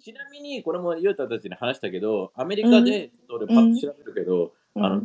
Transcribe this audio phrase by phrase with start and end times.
[0.00, 4.84] ちなみに、これもユータたちに話したけど、アメリカで、俺パッと調べるけど、うん。
[4.84, 5.02] あの、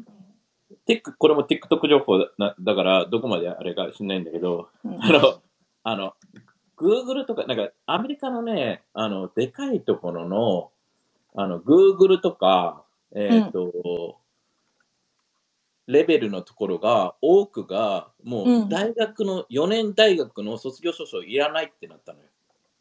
[0.86, 5.04] テック、これも TikTok 情報だなだから、どこまであれか知んないんだけど、うん。
[5.04, 5.42] あの、
[5.84, 6.14] あの、
[6.78, 10.72] Google とか、なんか、アメリカのね、あの、でかいところの、
[11.36, 12.84] あの、Google とか、
[13.14, 14.18] えっ、と、
[15.88, 18.64] レベルのところが、多くが、もうん。
[18.64, 22.26] う、大学の、4年大学の卒業証書いらないってなったのよ。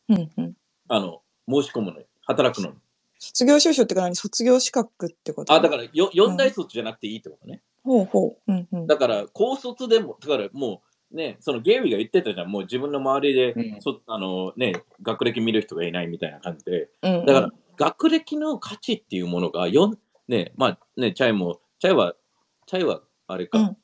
[0.08, 0.54] うんうん。
[0.88, 2.76] あの、申し込むのに、働くのに。
[3.18, 4.16] 卒業証書ってか何？
[4.16, 5.52] 卒業資格ってこと？
[5.52, 7.62] あ、だから、よ4大卒じゃなくていいってことね。
[7.82, 8.52] ほうほう。
[8.52, 8.86] うんうん。
[8.86, 22.14] だから、高卒でも、だからもう、ね、そのゲイリーが言ってたじゃん、もう自分の周りで、うんそあのね、学歴見る人がいないみたいな感じで、うんうんだから、学歴の価値っていうものが、よんね、まあね、チャイも、チャイは、
[22.66, 23.76] チャイは、あれか、うん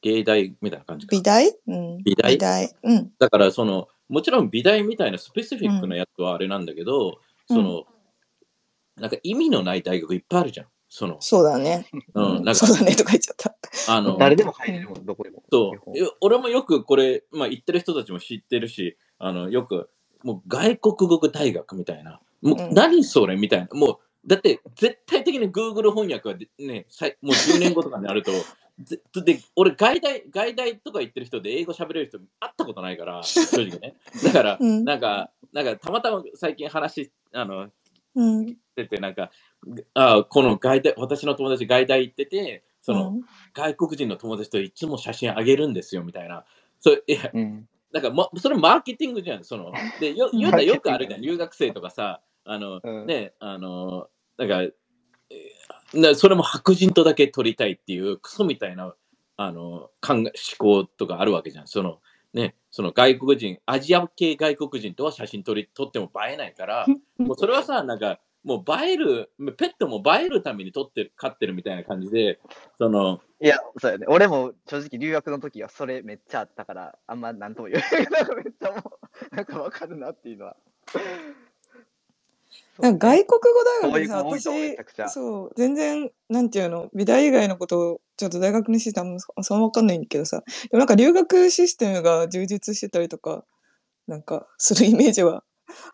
[0.00, 1.16] 芸大みたいな感じか。
[1.16, 1.52] 美大？
[1.66, 1.98] うん。
[2.04, 2.72] 美大美大。
[2.84, 3.12] うん。
[3.18, 7.14] だから、その、もちろん美大みたいなスペシフィックなやつはあれなんだけど、うん
[7.50, 7.84] その、
[8.96, 10.66] なんか意味のない大学いっぱいあるじゃん。
[10.90, 11.86] その、そうだね。
[12.14, 13.94] うん、なんかそう、だねとか言っちゃった。
[13.94, 15.42] あの、誰でも入れるもん、どこでも。
[15.50, 15.98] そう。
[15.98, 19.90] よ俺もよくこれ、まあ言ってる人たちも知ってるし、あの、よく、
[20.22, 22.20] もう外国語大学みたいな。
[22.42, 23.68] もううん何それみたいな。
[23.72, 28.38] もう、だって絶対的に Google 翻訳はでね、さいもう10年後とかになると、ぜ
[28.78, 33.96] で、俺外大、外大とか言ってる人で英語喋れる人会ったことないから、 正直ね。
[34.24, 37.70] だから、うんなんか、なんかたまたま最近話、あの、
[38.14, 38.46] うん。
[38.48, 39.30] してて、なんか、
[39.94, 46.44] あこの外大、私の友達外大行ってて、その、うん外国人の友達といつも写真あげるんですよみたいな。
[46.80, 47.68] そういやうん。
[47.92, 49.44] なんか、ま、それマーケティングじゃん。
[49.44, 51.20] そのでようんよだよくあるじゃん。
[51.22, 58.94] 留学生とかさ、あの、うんね、あの、なんか、えーなそれも白人とだけ撮りたいっていうクソみたいな
[59.36, 60.24] あの考え思
[60.58, 61.68] 考とかあるわけじゃん。
[61.68, 62.00] その
[62.34, 66.86] ね、その外国人、アジア系外国人とは写真撮り撮っても映えないから、
[67.18, 72.38] もうそれはさ、なんか、もう映える、ペットも映えるために撮ってる、飼ってるみたいな感じで、
[72.76, 74.06] その、いや、そうやね。
[74.08, 78.98] 俺も正直留学の時はそれめっちゃあったから、あんまなんとも言えないけど、めっちゃも
[79.32, 80.56] う、なんかわかるなっていうのは。
[82.80, 93.44] なんか外国語大学でさ、私、そう、全然、なんていうの、美大以外のことを、ちょっと大学のシステム、そそんなわかんないんだけどさ、でもなんか留学システムが充実してたりとか、
[94.06, 95.42] なんか、するイメージは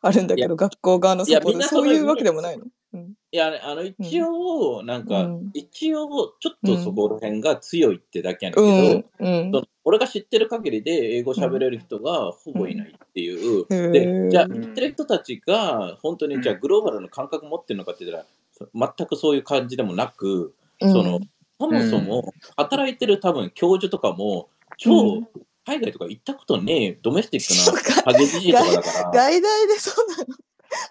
[0.02, 1.62] あるんだけど、学校側のサポート。
[1.62, 2.64] そういうわけでもないの？
[2.94, 3.14] うん。
[3.32, 5.50] いや、あの、一応、なんか、うん。
[5.52, 9.34] 一応、ちょっとそこら辺が強いってだけやねんうけど、ん。
[9.44, 9.52] うん。
[9.52, 9.60] そ。
[9.60, 13.66] の俺が知ってる限りで英語喋れる人がほぼいないっていう。
[13.68, 14.30] で、ー。
[14.30, 20.90] じゃあ言ってる人たちが本当にじゃあグローバルの感覚持ってるのかって言ったら、そ全くそういう感じでもなく、うん。
[20.90, 21.20] その、
[21.60, 25.22] そもそも働いてる多分教授とかも、超
[25.66, 30.24] 海外とか行ったことねえドメスティックなハゲじじいとかだから、外大でそうなの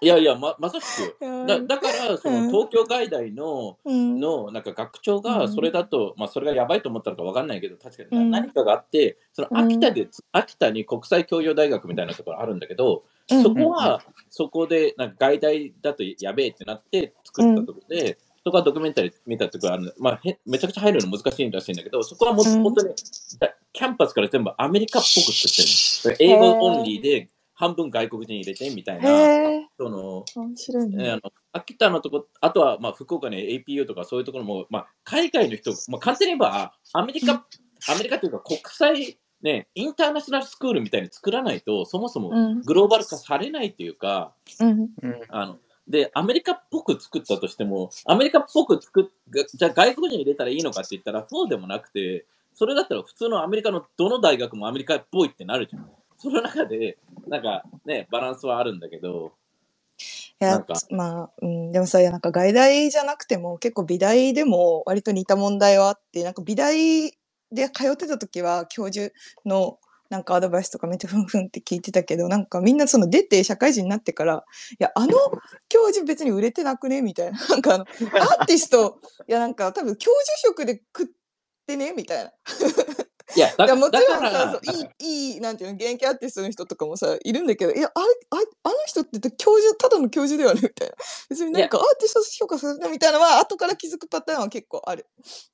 [0.00, 1.16] いやいや、ままさしく。
[1.46, 2.46] だだから、そうん。
[2.46, 4.20] の東京外大の、うん。
[4.20, 5.22] のなんか学長うん。
[5.22, 8.08] がそれだと、まあそれがやばいと思ったのかわかんないけど、確かに。
[8.10, 8.30] うん。
[8.30, 9.58] 何かがあって、そのうん。
[9.58, 13.42] 秋田で、秋田に国際教養大学みたいなところあるんだけど、うん。
[13.42, 22.62] そこは、そこでなんか外大だとやべえってなって作ったところで、そこはドキュメンタリー見たところあるのまあへ、めちゃくちゃ入るの難しいらしいんだけど、そこはもううん。
[22.62, 22.94] 本当に、
[23.38, 26.34] だキャンパスから全部アメリカっぽく作ってるの。
[26.36, 29.26] 英語オンリーで半分外国人入れてみたいな、
[29.78, 31.10] その、面白いえーね。
[31.12, 37.46] あの秋田のとこ、あとはまあ福岡に APU とかそういうところも、まあ、海外の人、まあ、簡単に言えばアメリカ、
[37.88, 42.62] アメリカというか国際、ね、インターナショナルスクールみたいに作らないと、そもそもうん。
[42.62, 44.70] グローバル化されないというか、うん。
[44.80, 45.20] うん。
[45.28, 55.90] あので、アメリカっぽく作ったとしても、アメリカっぽく作っ、がじゃあ外国人入れたらいいのかって言ったら、そうでもなくて、それだったら普通のアメリカのどの大学もアメリカっぽいってなるじゃん。
[56.24, 56.96] その中で、
[57.26, 59.32] なんかね、バランスはあるんだけど、
[60.40, 67.10] いやなんか、まあ、うん、でもさ、なんか外大じゃなくても、結構美大でも割と似た問題はあって、なんか美大
[67.52, 69.12] で通ってた時は教授
[69.44, 75.12] のなんかアドバイスとかめっちゃふん ふんって聞いてたけど、なんかみんなその出て社会人になってから、いや、あの
[75.68, 77.38] 教授別に売れてなくねみたいな。
[77.50, 78.98] なんかあの、アーティスト、
[79.28, 81.06] いやなんか多分教授職で食っ
[81.66, 82.32] てねみたいな。
[83.36, 84.60] いや、だもちだろんさ、
[85.00, 90.94] いい、いい、なんていうの、現役アーティストの人とかもさ、いるんだけど、いや、あれ、ああの人って教授、ただの教授ではねみたいな。
[91.30, 95.06] 別になんかアーティスト評価するみたいなのは、後から気づくパターンは結構ある。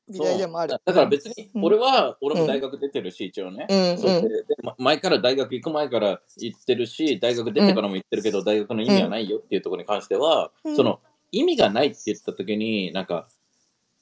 [0.08, 0.72] 美大でもある。
[0.72, 3.66] だだから別に、うん俺は、俺も大学出てるし、一応ね。
[3.70, 10.98] うん、前から大学行く前から言ってるし、大学出てからも言ってるけど、大学の意味はないよっていうところに関しては、うんその
[11.32, 13.28] 意味がないって言った時に、なんか、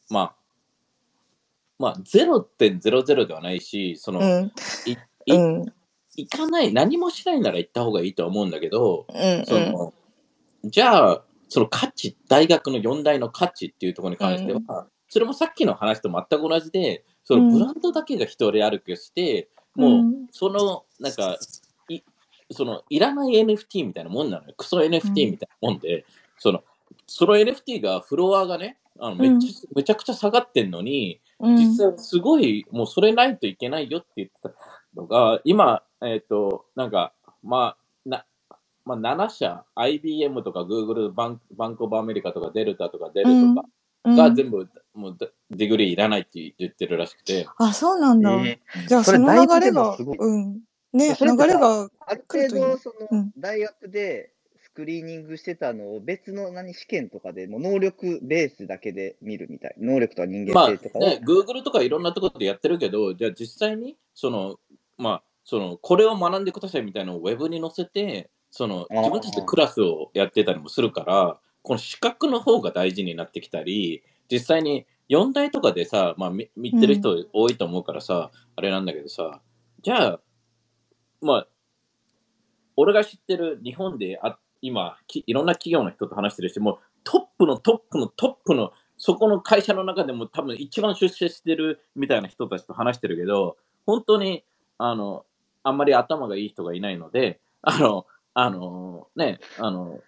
[0.09, 0.35] まあ、
[1.79, 4.53] まあ、0.00ではないし、その、うん、
[4.87, 4.93] い
[5.27, 5.65] いうん、
[6.17, 9.95] 行かない、何もしないなら行った方がいいとは思うんだけど、うん、その、
[10.65, 20.27] じゃあ、その価値、大学の4大の価値っていうところに関しては、それもさっきの話と全く同じで、そのブランドだけが一人歩きをして、もう、うん。
[20.31, 21.37] その、なんか、
[21.89, 22.01] い、
[22.51, 24.55] その、いらない NFT みたいなもんなのよ。
[24.57, 26.05] クソ NFT みたいなもんで、
[26.39, 26.65] その、
[27.07, 31.57] その NFT が、フロアがね、あのめっちゃ、めちゃくちゃ下がってんのに、うん。
[31.57, 34.51] 実際すごい、もうそれないといけないよって言ってた
[34.97, 37.13] のが、今、えっ、と、なんか、
[37.43, 38.25] まあ、な、
[38.85, 43.69] まあ、7社、IBM とか Google、バン Bank of America とかデルタとかデルとか
[44.05, 44.17] うん。
[44.17, 48.33] が全部、もうデ degree いらないって言ってるらしくて、あ、そうなんだ。
[48.45, 50.61] えじゃあ、その流れがうん。
[50.93, 54.38] ね、流れが、ある程度、そのうん、大学でス
[54.79, 59.75] クリーニングしてたのを別の何試験とかでもう能力ベースだけで見るみたい。
[59.77, 61.01] 能力とか人間まあ性とかを。
[61.01, 64.61] ね、Google とかいろんなところでやってるけど、じゃあ実際に、その、
[64.97, 79.41] まあ、その、これを学んでくださいみたいなのをウェブに載せて、その、自分たちでクラスをやってたりもするから、この資格の方が大事になってきたり、実際に4大とかでさ、まあ、み見てる人多いと思うからさ、あれなんだけどさ、
[79.83, 80.21] じゃあ、
[81.21, 81.49] まあ、
[82.77, 93.57] 俺が知ってる日本であ今き、いろんな企業の人と話してるし、もうトップのトップのトップの、そこの会社の中でも多分一番出世してるみたいな人たちと話してるけど、
[93.87, 94.45] 本当に、
[94.79, 95.25] あの、
[95.63, 100.01] あんまり頭がいい人がいないので、あの、あの、ね、あの、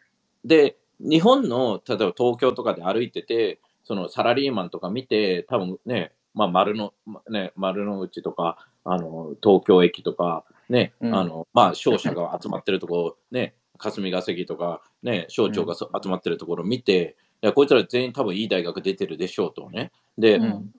[0.44, 11.14] で、日本の、例えば東京とかで歩いてて、そのサラリーマンとか見て、多分ね、まあ、丸の、まね、丸の内とか、あの、東京駅とか、ね、うん。
[11.14, 19.93] あの、まあ、商社が集まってるところ、ね、霞が関とか、ね、省庁がそ集まってるところを見て、いや、こいつら全員多分いい大学出てるでしょうとね。
[20.19, 20.73] で、うん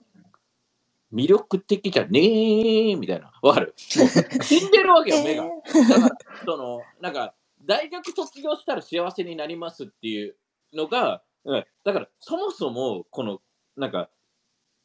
[1.12, 3.32] 魅力的じゃねーみたいな。
[3.42, 3.74] わかる？
[3.76, 5.44] 死んでるわけよ、目が。
[5.44, 7.34] だから、その、なんか、
[7.66, 10.36] 大学卒業したら幸せになりますっていう
[10.72, 13.42] のが、うん、だから、そもそも、この、
[13.76, 14.08] なんか、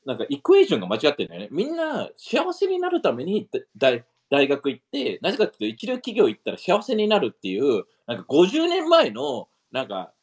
[0.06, 1.48] なんか、イクエーションが間違ってるんだよね。
[1.52, 3.92] みんな、幸せになるためにだ
[4.30, 10.14] 大大学行って、なぜかっていうと、一流企業行ったら幸せになるっていう、なんか50年前の、なんか、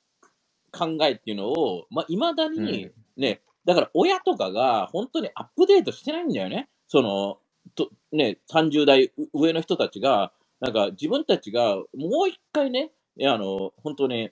[0.72, 6.68] 考えっていうのを、まあ、未だに、ね、だから親とかが本当にアップデートしてないんだよね。
[6.88, 7.38] その、
[7.76, 11.84] とね、30代上の人たちが、なんか自分たちがも
[12.26, 14.30] う一回ね、いや、あの、本当に、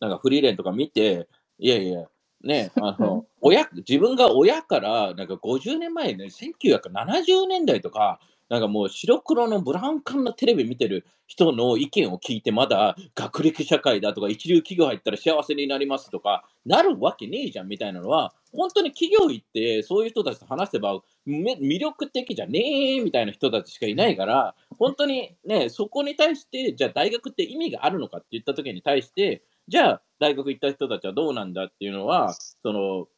[0.00, 1.28] なんかフリーレンとか見て、
[1.58, 2.06] いやいや、
[2.42, 8.18] ね、あの、 親、自分が親から、なんか50年前ね、1970年代とか、
[8.48, 33.08] なんかもう白黒のブラウン管のテレビ見てる人の意見を聞いて、まだ学歴社会だとか、一流企業入ったら幸せになりますとか、なるわけねえじゃんみたいなのは、本当に企業行って、そういう人たちと話せば、魅力的じゃねえみたいな人たちしかいないから、本当にね、そこに対して、じゃあ大学って意味があるのかって言った時に対して、じゃあ大学行った人たちはどうなんだっていうのは、その、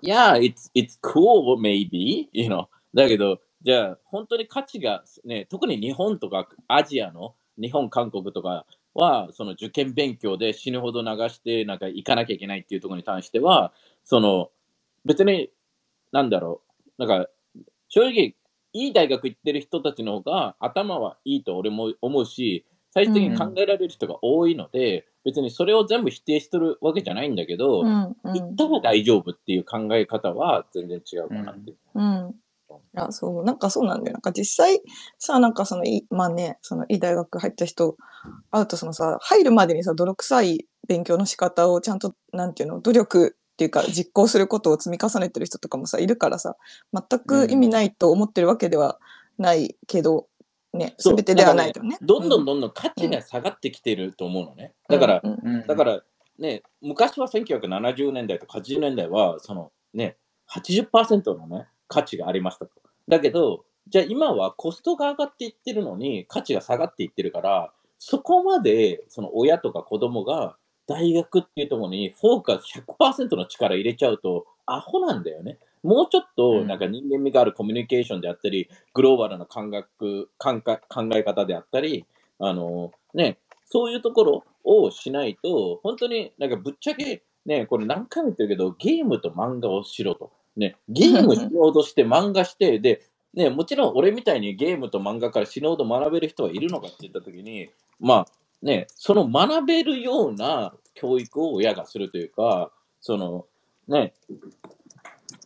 [0.00, 2.66] Yeah, it's, it's cool, maybe, you know.
[2.94, 13.72] だけど、じゃあ、本当に価値が、ね、特に日本とかアジアの、日本、韓国とかは、その受験勉強で死ぬほど流して、なんか行かなきゃいけないっていうところに関しては、
[14.02, 14.50] その、
[15.04, 15.50] 別に、
[16.12, 16.62] なんだろ
[16.98, 17.28] う、なんか、
[17.88, 18.34] 正直、
[18.74, 31.76] いい大学行ってる人たちの方が頭はいいと俺も思うし、最終的に考えられる人が多いので、別にそれを全部否定してるわけじゃないんだけど、うんう行っんたら大丈夫っていう考え方は全然違うかなっていう。
[31.94, 32.02] うん。
[32.28, 32.41] い
[32.92, 34.14] や、そう、なんかそうなんだよ。
[34.14, 34.80] なんか実際
[35.18, 37.96] さ、なんかそのいい、まあね、そのいい大学入った人
[38.50, 46.56] 会うと、そのさ、入るまでにさ、泥臭い勉強の仕方をちゃんと、なんていうの、努力っていうか実行することを積み重ねてる人とかもさ、いるからさ、
[46.92, 48.98] 全く意味ないと思ってるわけでは
[49.38, 50.26] ないけど、
[50.72, 51.98] ね、そうすべてではないとね。
[52.00, 54.72] どんどんどんどん価値が下がってきてると思うのね。
[54.88, 56.02] だから、うんうんうんだから
[56.38, 60.16] ね、昔は1970年代とか80年代は、そのね、
[60.50, 62.72] 80%のね、価値がありましたと。
[63.06, 70.56] だけど、じゃあ今はコストが上がっていってるのに価値が下がっていってるから、そこまでその親とか子供が
[70.86, 75.58] 大学っていうところにフォーカス100%の力入れちゃうとアホなんだよね。
[75.82, 82.06] もうちょっとなんか人間味があるコミュニケーションであったり、グローバルな感覚、感覚考え方であったり、
[82.38, 90.30] あのね、そういうところをしないと、本当になんかぶっちゃけ、ね、これ何回も言ってるけど、ゲームと漫画をしろと。
[90.56, 93.02] ね、ゲームしようとして漫画して、で、
[93.34, 98.26] ね、もちろん俺みたいにゲームと漫画から死ぬほど学べる人はいるのかって言ったときに、まあ
[98.62, 103.46] ね、その学べるような教育を親がするというか、その、
[103.88, 104.12] ね、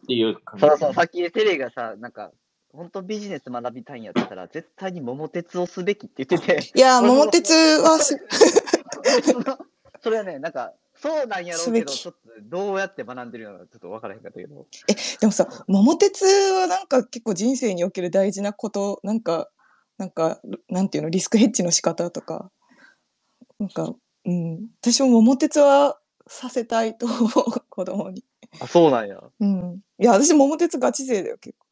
[0.03, 2.31] っていうそうそう、さっきテレがさ、なんか、
[2.73, 8.19] 本当ビジネス学びたいんやったら、絶対に桃鉄をすべきって言ってて、いや、桃鉄はす、
[9.25, 9.59] その
[10.03, 14.67] それはね、なんか、そうなんやろうけど、すべきちょっとどうやって学んでるのかちょっと分からへんかったけど。
[15.21, 19.49] でもさ、桃鉄はなんか結構人生における大事なこと、なんか、
[19.99, 22.51] なんか、なんていうの、リスクヘッジの仕方とか、
[23.59, 27.29] なんか、うん、私も桃鉄はさせたいと思う、
[27.69, 28.25] 子供に。
[28.61, 29.21] あ、そうなんや。
[29.41, 29.81] うん。
[29.99, 31.67] いや、私桃鉄ガチ勢だよ、結構。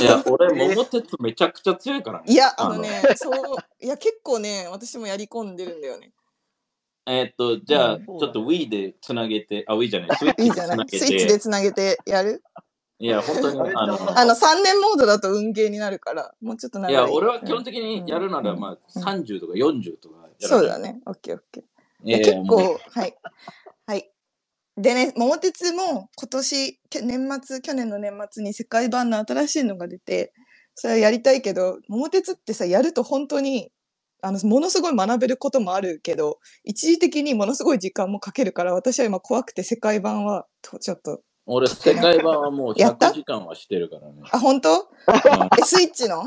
[0.00, 2.32] いや、俺、桃鉄めちゃくちゃ強いからね。
[2.32, 6.12] いや、あのね、そう、いや、結構ね、私もやり込んでるんだよね。
[7.06, 10.86] えーっと、じゃあ、うんちょっと Wii でつなげて、あ、Wii じゃない、スイッチいいじゃない？
[10.86, 12.42] でつなげスイッチでて、つなげてやる？
[12.98, 16.92] いや、本当に、 あの、あの、3年モードだと運ゲーになるから、もうちょっと長い。
[16.92, 20.78] いや、俺は基本的にやるなら、うんまあ、うん30とか40とかそうだ。
[20.78, 21.00] ね。
[21.06, 21.64] オッケーオッケー。
[22.04, 23.16] 結構、はい。
[23.86, 24.10] はい。
[24.76, 30.32] でね、桃鉄も今年、け年末、去年の年末に世界版の新しいのが出て、
[30.74, 33.70] それはやりたいけど、桃鉄ってさ、やると本当に、
[34.24, 44.22] あの、ものすごい学べることもあるけど、一時的にものすごい時間もかけるから、私は今怖くて世界版は、とちょっと、俺、世界版はもうやった？100時間はしてるからね。
[44.32, 44.70] あ、本当？
[44.80, 44.84] うん
[45.58, 46.24] え、スイッチの？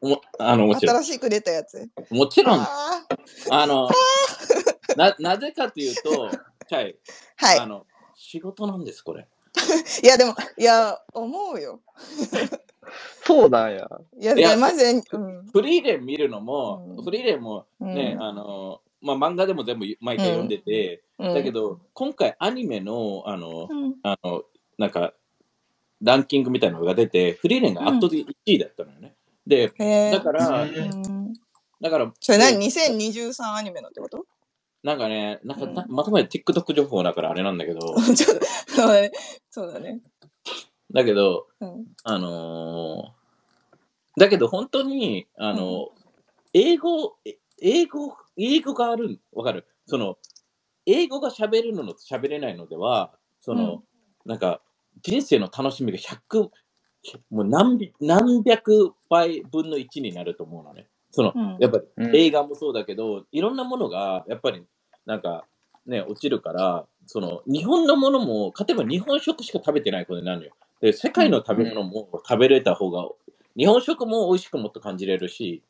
[0.00, 1.04] もあの、もちろん。
[1.04, 1.86] 新しく出たやつ？
[2.08, 3.90] もちろん、あの、
[4.96, 6.30] な、なぜかというと、
[6.66, 6.96] チャイ、
[7.36, 7.66] はいあ。
[7.66, 7.84] の、
[8.16, 9.28] 仕事なんです、これ。
[10.02, 11.80] いや、でも、いや、思うよ。
[13.24, 13.88] そうなんや。
[14.20, 15.46] いや、いやまず、うん。
[15.52, 17.04] フリーレン見るのも、うん。
[17.04, 18.22] フリーレンもね、うん。
[18.22, 21.34] あの、まあ、漫画でも全部毎回読んでて、うん。
[21.34, 23.96] だけど、今回アニメの、あの、うん。
[24.02, 24.42] あの、
[24.78, 25.14] なんか、
[26.00, 29.14] ランキングみたいなのが出て、フリーレンが圧倒的1位だったのよね。
[29.46, 29.72] で、
[30.12, 31.32] だから、うん。
[31.80, 34.24] だから、それ何 ?2023 アニメのってこと？
[34.82, 35.74] なんかね、なんか、うん。
[35.74, 37.80] なまとめて TikTok 情報だからあれなんだけど、
[38.14, 38.46] ちょっと
[39.50, 40.00] そうだね。
[40.92, 41.86] だけど、うん。
[42.04, 43.18] あのー
[44.18, 45.90] だけど本当に、あの、
[46.52, 49.64] 英語、え英語、英語がある、わかる？
[49.86, 50.18] その、
[50.86, 53.84] 英語が喋るのと喋れないのでは、その、
[54.24, 54.60] なんか、
[55.02, 56.50] 人生の楽しみが100、
[57.30, 60.88] もう何び何百倍分の1になると思うのね。
[61.12, 61.56] その、うん。
[61.60, 62.16] やっぱりうん。
[62.16, 64.64] 映画もそうだけど、いろんなものが、やっぱり、
[65.06, 65.44] なんか、
[65.86, 70.52] ね、落ちるから、その、日本のものも、例えば日本食しか食べてないことになるのよ。
[70.82, 73.08] で、世界の食べ物も食べれた方が、
[73.56, 75.62] 日本食も美味しくもっと感じれるし、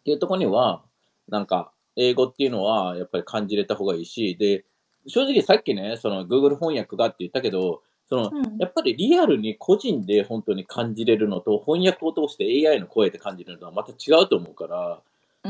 [0.00, 0.82] っていうところには、
[1.28, 4.64] なんか、英語っていうのは、やっぱり感じれた方がいいし、で、
[5.06, 8.56] 正直さっきね、その Google 翻訳がって言ったけど、その、うん。
[8.58, 15.02] やっぱりリアルに個人で本当に感じれるのと、翻訳を通して AI の声で感じるのとはまた違うと思うから、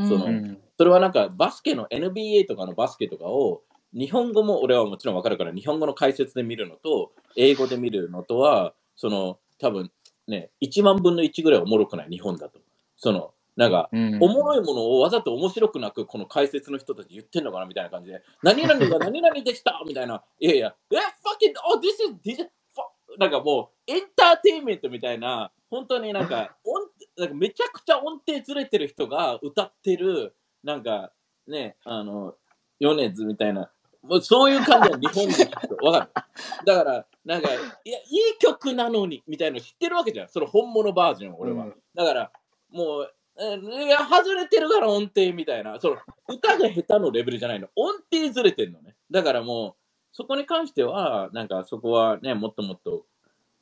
[0.07, 0.57] そのうん。
[0.77, 3.61] それはなんかバスケの NBA とかのバスケとかを
[3.93, 9.91] 日本語も俺はもちろんわかるから日本語の解説で見るのと英語で見るのとはその多分
[10.27, 12.59] ね1万分の1ぐらいおもろくない日本だと。
[12.97, 14.17] そのなんかうん。
[14.21, 20.23] おもろいものをわざと面白くなくこの解説の人たち言ってんのかなみたいな感じで何々が何々でしたみたいな。
[20.39, 31.11] いやいやえ fucking oh this is this is fu-" なんかもうエンターテインメントみたいな本当になんか音なんかめちゃくちゃ音程ずれてる人が歌ってるなんか
[31.47, 32.35] ねあの
[32.79, 33.69] 米津みたいな
[34.03, 36.65] もうそういう感じは日本で聞くとわかる？
[36.65, 40.29] だからなんかいやいい曲なのにみたいなの知ってるわけじゃん。
[40.29, 41.73] その本物バージョン俺は、うん。
[41.95, 42.31] だから
[42.71, 45.79] もうえいや外れてるから音程みたいな。
[45.79, 47.69] その歌が下手のレベルじゃないの。
[47.75, 48.93] 音程ずれてるのね。
[49.09, 49.73] だからもう
[50.11, 53.05] そこに関してはなんかそこはねもっともっと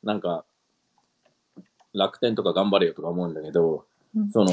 [0.04, 0.44] なんか
[1.94, 4.32] 楽天とか頑張れよとか思うんだけど、うん。
[4.32, 4.52] その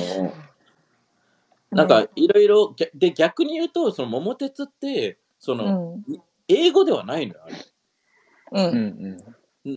[1.70, 6.22] なんかいろいろで逆に言うとその桃鉄ってその、うん。
[6.48, 7.54] 英語ではないのよあれ
[8.52, 8.60] う。
[8.60, 9.34] うんんうん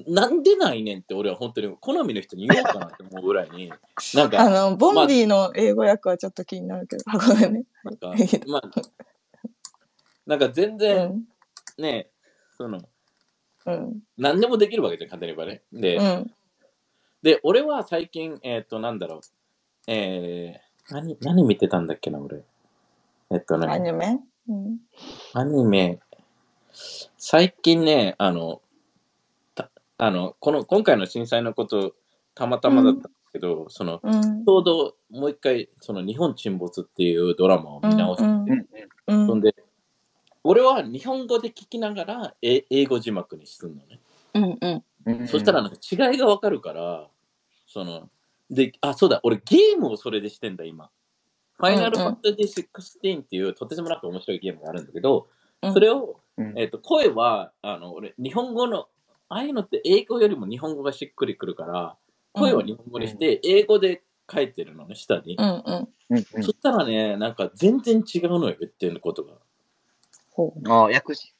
[0.07, 3.73] なんでないねんって俺は本当に好みの人に言おうかなって思うぐらいに
[4.13, 7.63] なんかあの、ボンビーの英語訳はちょっと気になるけど、あごめんね。
[7.83, 8.15] なんか、
[8.47, 8.71] まあ、
[10.25, 11.23] なんか全う然ん。
[11.77, 12.09] ね、
[12.57, 12.79] その、
[13.65, 13.99] うん。
[14.17, 15.61] 何でもできるわけじゃん、簡単に言えばね。
[15.73, 16.31] で、うん。
[17.21, 19.21] で俺は最近、えっ、と、なんだろう、
[19.87, 22.43] えー、何、何見てたんだっけな、俺。
[23.31, 24.19] えっとね、アニメ？
[24.47, 24.79] うん。
[25.33, 25.99] アニメ、
[27.17, 28.61] 最近ね、あの、
[29.55, 31.95] たあの、この、今回の震災のこと、
[32.33, 34.27] たまたまだったんだけど、その、うんち。
[34.47, 38.67] ょうどもう一回、その、日本沈没っていうドラマを見直して、うんうん
[39.07, 39.55] うんそんで、
[40.43, 43.99] 俺は日本語で聞きながら、え英語字幕にするのね。
[44.33, 44.83] うんうん。
[45.05, 47.07] うんそしたらなんか違いがわかるから、
[47.67, 48.09] その、
[48.49, 50.89] で、あ、そうだ、俺ゲームをそれでしてんだ、今。
[51.61, 55.27] ファイナルファンタジー16っていうとてつもなく面白いゲームがあるんだけど、
[55.61, 58.87] うんそれを、うんえっ、と、声は、あの、俺、日本語の、
[59.29, 61.95] ああいうのって英語よりも日本語がしっくりくるから、
[62.33, 64.01] 声は日本語にして、英語で
[64.31, 65.35] 書いてるのね、下に。
[65.37, 65.63] うん
[66.09, 66.23] うん。
[66.23, 69.33] そしたらね、なんか全然違うのよ、言ってることが。
[70.31, 70.69] ほう。
[70.69, 71.31] ああ、訳し、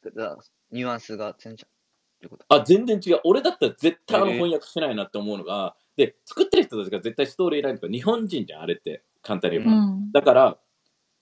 [0.71, 2.45] ニュアンスが全然ってこと。
[2.49, 3.21] あ、全然違う。
[3.23, 9.03] 俺だったら絶対あのえー翻訳しないなって思うのが、で、作ってる人たちが絶対ストーリーラインとか日本人じゃん、あれって。
[9.21, 9.71] 簡単に言えば。
[9.73, 10.11] うん。
[10.11, 10.57] だから、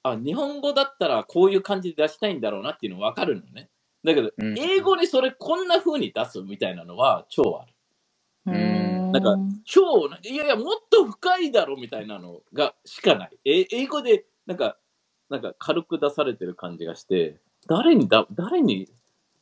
[0.04, 3.70] あ、日本語だったらこういう感じで出したいんだろうなっていうの分かるのね。
[4.04, 8.58] だけど、うん英語にそれこんな風に出すみたいなのは超ある。
[8.58, 13.38] んなんか超、いやいや、もっと深いだろみたいなのがしかない。
[13.44, 14.78] え英語でなんか、
[15.30, 18.90] なんか軽く出されてる感じがして、誰にだ、誰に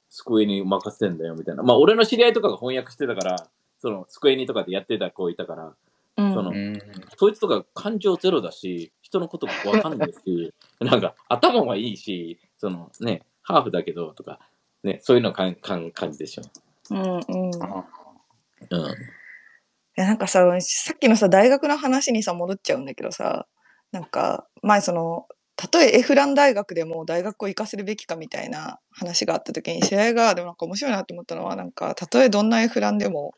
[0.09, 1.63] スクエニ任せてんだよみたいな。
[1.63, 3.47] まあ、俺の知り合いとかが翻訳してたから、
[3.79, 5.73] そのスクエニとかでやってた子いたから、うん
[6.17, 6.79] そのうん。
[7.15, 14.39] そいつとか感情ゼロだし、人のことわかんないし、 なんか頭はいいし、そのね、ハーフだけどとか、
[14.83, 16.43] ね、そういうのかんかん感じでしょ。
[16.91, 17.51] うんうん。
[18.69, 18.95] うん。
[19.95, 23.47] やなんかさ、さっきのさ、大学の話にさ、戻っちゃうんだけどさ、
[23.91, 33.33] なんか、前その、たとえエフラン大学でも大学を行かせるべきかみたいな話があった時に、試合が、でもなんか面白いなと思ったのは、なんか、たとえどんなエフランでも、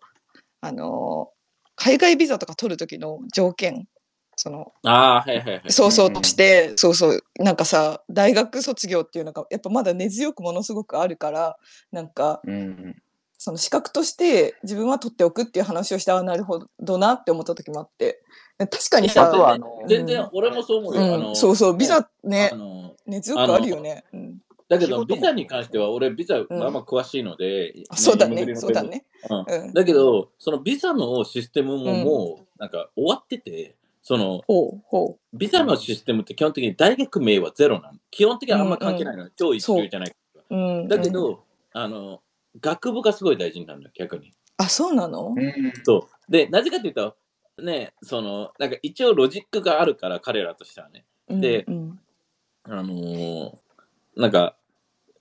[0.60, 1.32] あの、
[1.80, 3.88] 海外ビザとか取る時の条件、
[4.36, 5.72] その、ああ、はいはいはい。
[5.72, 11.58] そうそうとして、そうそう、なんかさ、大学卒業っていうのが、やっぱまだ根強くものすごくあるから、
[11.92, 12.96] なんか、うん。
[13.42, 18.22] その資格として自分は取っておくっていう話をしたらなるほどなって思った時もあって、
[18.58, 21.02] 確かにさ、あとはあの全然俺もそう思うよ。
[21.02, 22.52] あうん、のそうそう、ビザね
[23.08, 24.04] 根強くあるよね。
[24.12, 29.04] うん、だけど、ビザに関しては俺、ビザ、んまあまあ詳しいので、あそうだね、そうだね。
[29.28, 37.98] うんうん、だけど、そのビザのシステムもうんもう、なんか終わってて、その、ほうほビザのシステムって基本的に大学名はゼロなの。
[38.12, 39.32] 基本的にあんま関係ないの。
[39.32, 40.16] 超一流じゃない。
[40.52, 40.56] う。
[40.56, 42.22] うん、うん、だけど、あの、
[42.62, 44.34] 学部がすごい大事になるの、逆に。
[44.58, 45.34] あ、そうなの？
[45.36, 45.54] うん。
[45.84, 46.32] そう。
[46.32, 47.16] で、なぜかというと、
[47.58, 51.06] ね、その、なんか一応ロジックがあるから、彼らとしてはね。
[51.28, 52.00] でうん
[52.64, 53.52] あのー
[54.16, 54.58] なんか、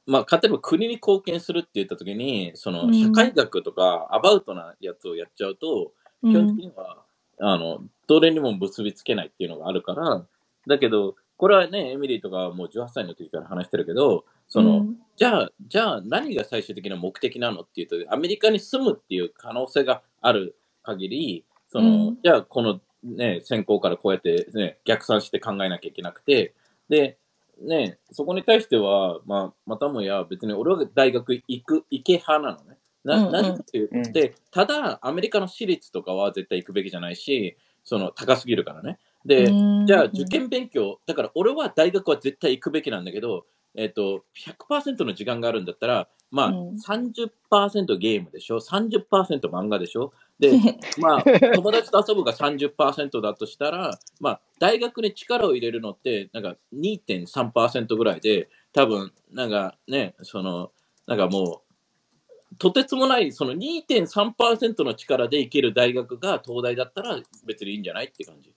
[0.09, 2.95] まあ、例えば国に貢献するって言ったときに、その、うん。
[2.95, 7.05] 社会学とか、アバウトなやつをやっちゃうと、うん、基本的には、
[7.41, 10.27] あの、どれにも結びつけないっていうのがあるから、
[10.67, 14.97] だけど、これはね、エミリーとかはもう18歳の時から話してるけど、その、うん。
[15.15, 22.19] じゃあ、じゃあ何が最終的な目的なのっていうと、アメリカに住むっていう可能性がある限り、その、うん。
[22.25, 26.55] じゃあこのね、専攻からこうやってね、逆算して考えなきゃいけなくて、
[26.89, 27.19] で、
[27.61, 32.79] ね、そこに対しては、まあ、またもや別に俺は大学行く、行け派なのね。
[33.05, 38.99] な、うんうん何かっていううんで、ただ、アメリカの私立とかは絶対行くべきじゃないし、その、高すぎるからね。
[39.25, 46.77] で、うんじゃあ受験勉強、だから俺は大学は絶対行くべきなんだけど、えっ、と、100%の時間があるんだったら、まあ、うん。
[46.77, 50.53] 30%ゲームでしょ、30%漫画でしょ、で、
[50.99, 60.71] まあ、友達と遊ぶが30%だとしたら、まあ、大学に力を入れるのって、なんか2.3%ぐらいで、多分、なんかね、その、
[61.07, 68.53] なんかもう、とてつもない、その2.3%の力でいける大学が東大だったら別にいいんじゃないって感じ。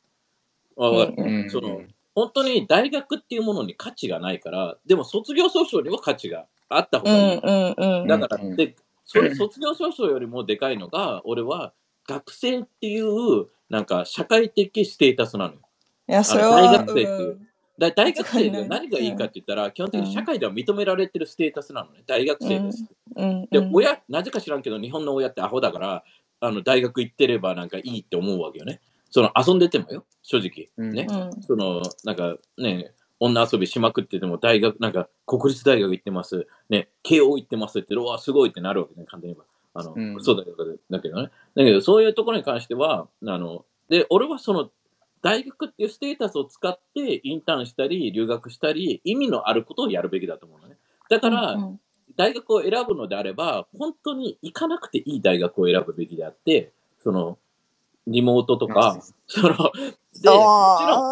[0.89, 1.82] わかる、うんその
[2.13, 7.38] 本当に大学っていうものに価値がないから、でも卒業証書には価値があった方うがいい。
[7.38, 11.74] んうんうんだから、うんで、それ卒業証書よりもでかいのが、俺は
[12.08, 15.60] 学生っていう、なんか社会的ステータスなのよ。
[16.10, 17.48] いやそれは大学生っていううん
[17.80, 22.04] だ大学生が何がいいかって言ったら、基本的に社会では認められてるステータスなのね。
[22.06, 22.86] 大学生です。
[23.15, 26.04] うんで、うん親、なぜか知らんけど、日本の親ってアホだから、
[26.41, 28.82] あの大学行ってればなんかいいって思うわけよね。
[29.12, 30.69] その遊んでてもよ、正直。
[30.78, 31.06] うんね。
[31.10, 39.45] うんその、なんかね、女遊びしまくってても、大学、なんか国立大学行ってます、ね、慶応行ってますって、うわ、すごいってなるわけね、簡単に言えば。
[39.74, 40.58] あの、うんそうだけど、
[40.89, 41.30] だけどね。
[41.56, 44.71] だけど、そういうところに関しては、あの、で、俺はその、
[45.21, 50.78] 大学っていうステータスを使ってインターンしたり、留学したり、意味のあることをやるべきだと思うのね。
[51.10, 51.80] だから、うん
[52.17, 57.38] 大学を選ぶのであれば、本当に行かなくていい大学を選ぶべきであって、その、
[58.08, 59.50] リモートとか、その、
[60.22, 61.04] で、もちろん、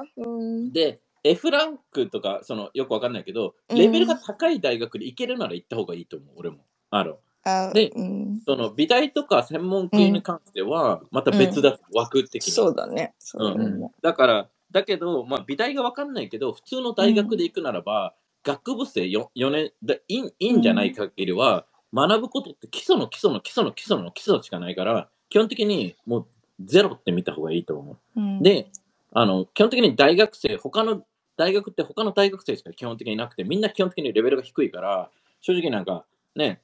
[0.00, 0.72] あーうん。
[0.72, 3.78] で、F ランクとか、その、よくわかんないけど、うん。
[3.78, 6.58] レベルが高い大学に行けるなら行った方がいいと思う、俺も。
[6.90, 8.40] あの、あでうん。
[8.46, 12.52] その、美大とか専門系に関しては、また別だ、枠的に。
[12.52, 13.14] そうだね。
[13.18, 26.26] そうんだから、だけど、まあ、美大がわかんないけど、普通の大学で行くならば、学部生 4, 4年でいいいいんじゃない限りは、学ぶことって基礎の基礎の基礎の基礎の基礎しかないから、基本的にもう
[26.64, 28.20] ゼロって見た方がいいと思う。
[28.20, 28.68] うんで、
[29.12, 31.02] あの、基本的に大学生、他の
[31.36, 36.60] 大学って他の大学生しか基本的にいなくて、みんな基本的にレベルが低いから、正直なんか、ね、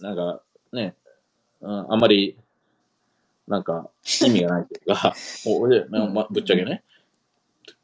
[0.00, 0.94] なんか、ね、
[1.60, 2.36] うん、あんまり、
[3.46, 3.88] なんか、
[4.24, 5.14] 意味がないというか、
[5.46, 6.82] もう俺、まあぶっちゃけね。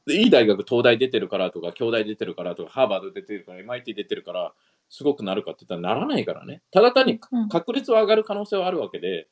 [0.05, 4.53] でいい大学、東大出てるからとか、京大出てるからとか、ハーバード出てるから、MIT 出てるから、
[4.89, 6.61] すごくなるかって言ったらならないからね。
[6.71, 9.29] ただ単にうん確率は上がる可能性はあるわけで、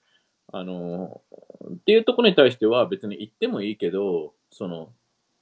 [0.53, 1.21] あの
[1.71, 4.91] っていうところに対しては別に言ってもいいけど、その、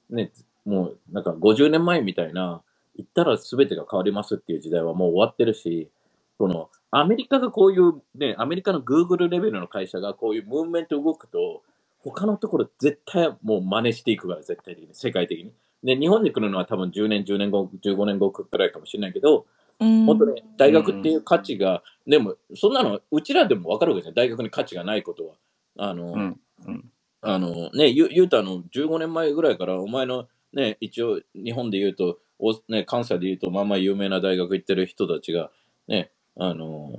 [0.09, 0.31] ね、
[0.65, 2.61] もうなんか50年前みたいな、
[2.95, 5.89] 言ったら全てが変わりますっていう時代はもう終わってるし、
[6.37, 11.63] そのアメリカがこういう、ね、アメリカの Google レベルの会社がこういうムーブメント動くと、
[12.01, 15.53] 他のところ絶対もう真似していくから、絶対的に、世界的に。
[15.83, 19.45] で、日本に来るのは多分10年、10年後、15年後くらいかもしれないけど、
[19.79, 25.35] 本当に大学っていう価値が、でも、そんなのうちらでも分かるわけじゃん、大学に価値がないことは。
[25.77, 35.51] あの、うんうんあのね、ゆゆうたの15年前ぐらいから、お前のね、一応、日本で言うと、おね、関西で言うと、まあまあ有名な大学行ってる人たちが、
[35.87, 36.93] ね、あの、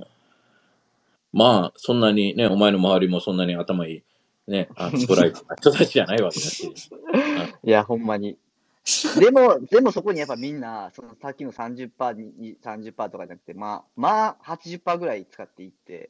[1.33, 4.03] まあ、そんなにね、お前の周りもそんなに頭いい、
[4.47, 6.69] ね、あストライクな人たちじゃないわけだし。
[7.63, 8.37] いや、ほんまに。
[9.19, 16.09] でも、でもそこにやっぱみんな、そのさっきの30%に、30%とかじゃなくて、まあ、まあ、80%ぐらい使っていって、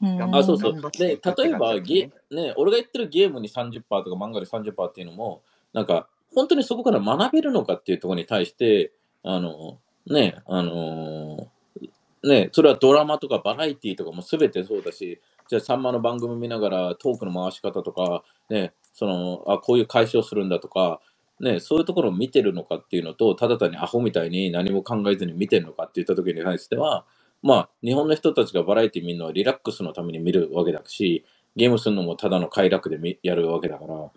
[0.00, 0.90] うんあ、そうそう頑張っ。
[0.92, 5.42] てで、いくって例えばゲね、俺が言ってるゲームに30%とか漫画で30%っていうのも、
[5.72, 8.92] なんか、本当にそこから学べるのかっていうところに対して、
[9.24, 11.48] あの、ね、あの
[12.22, 21.00] ね、それはドラマとかバラエティーとかも全てそうだし、じゃあ、さんまの番組見ながらトークの回し方とか、ね、その、あ、こういう解消するんだとか、
[21.40, 27.04] ね、そういうところを見てるのかっていうのと、ただ単にアホみたいに何も考えずに見てるのかって言った時に対しては、
[27.42, 31.24] まあ、日本の人たちがバラエティ見るのはリラックスのために見るわけだし、
[31.56, 34.10] ゲームするのもただの快楽で見やるわけだから、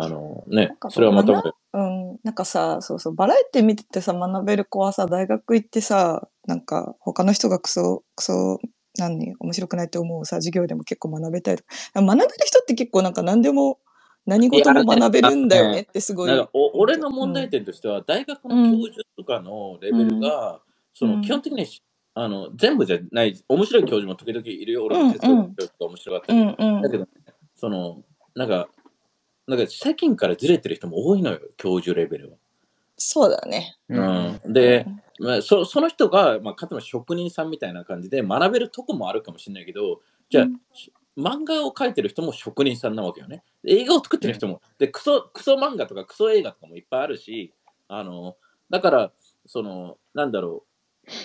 [0.00, 8.58] あのねか、それはまた学うん、なんかさ、そうそう、バラエティ見ててさ、学べる子はさ、大学行ってさ、なんか他の人がクソ、クソ、
[8.96, 13.78] 何、面白くないと思うさ、授業でも結構学べたりとか、学べる人って結構なんか何でも、
[14.28, 16.28] 何事も学べるんだよねってすごい。
[16.28, 20.60] なんかお俺の問題点としては、大学の教授とかのレベルが、
[20.92, 21.66] その基本的に
[22.14, 26.56] あの全部じゃない、面白い教授も時々いるよ、俺の哲学の教授とか面白かったり、うん。
[26.58, 27.08] うんだけど、
[27.56, 28.02] その、
[28.34, 28.68] なんか、
[29.46, 32.36] なんか世間からずれてる人も多いのよ、教授レベルは。
[32.98, 33.76] そうだね。
[33.88, 34.40] うん。
[34.44, 34.86] うん、で、
[35.20, 40.60] まあ、そその人が、まあ、かつても職人さんみたいな感じで学べるとこもあるかもしれないけど、じゃあ、うん
[41.18, 43.42] 漫画を描いてる人も職人さんなわけよね。
[43.64, 47.52] で映画を作ってる人も、でクソ、クソ漫画とかクソ映画とかもいっぱいあるし、
[47.88, 48.36] あの、
[48.70, 49.12] だから、
[49.46, 50.64] その、なんだろ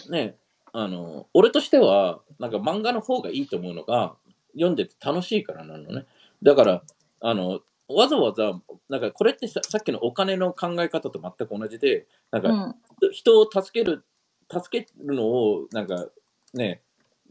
[0.07, 0.37] う、ね、
[0.71, 4.15] あの、俺としては、なんか漫画の方がいいと思うのが、
[4.53, 6.05] 読んでて楽しいからなのね。
[6.41, 6.83] だから、
[7.21, 12.75] あの、わざわざ、なんかこれってささっきのお金の考え方と全く同じで、なんか、うん
[13.11, 14.05] 人を助ける、
[14.49, 16.07] 助けるのを、なんか
[16.53, 16.81] ね、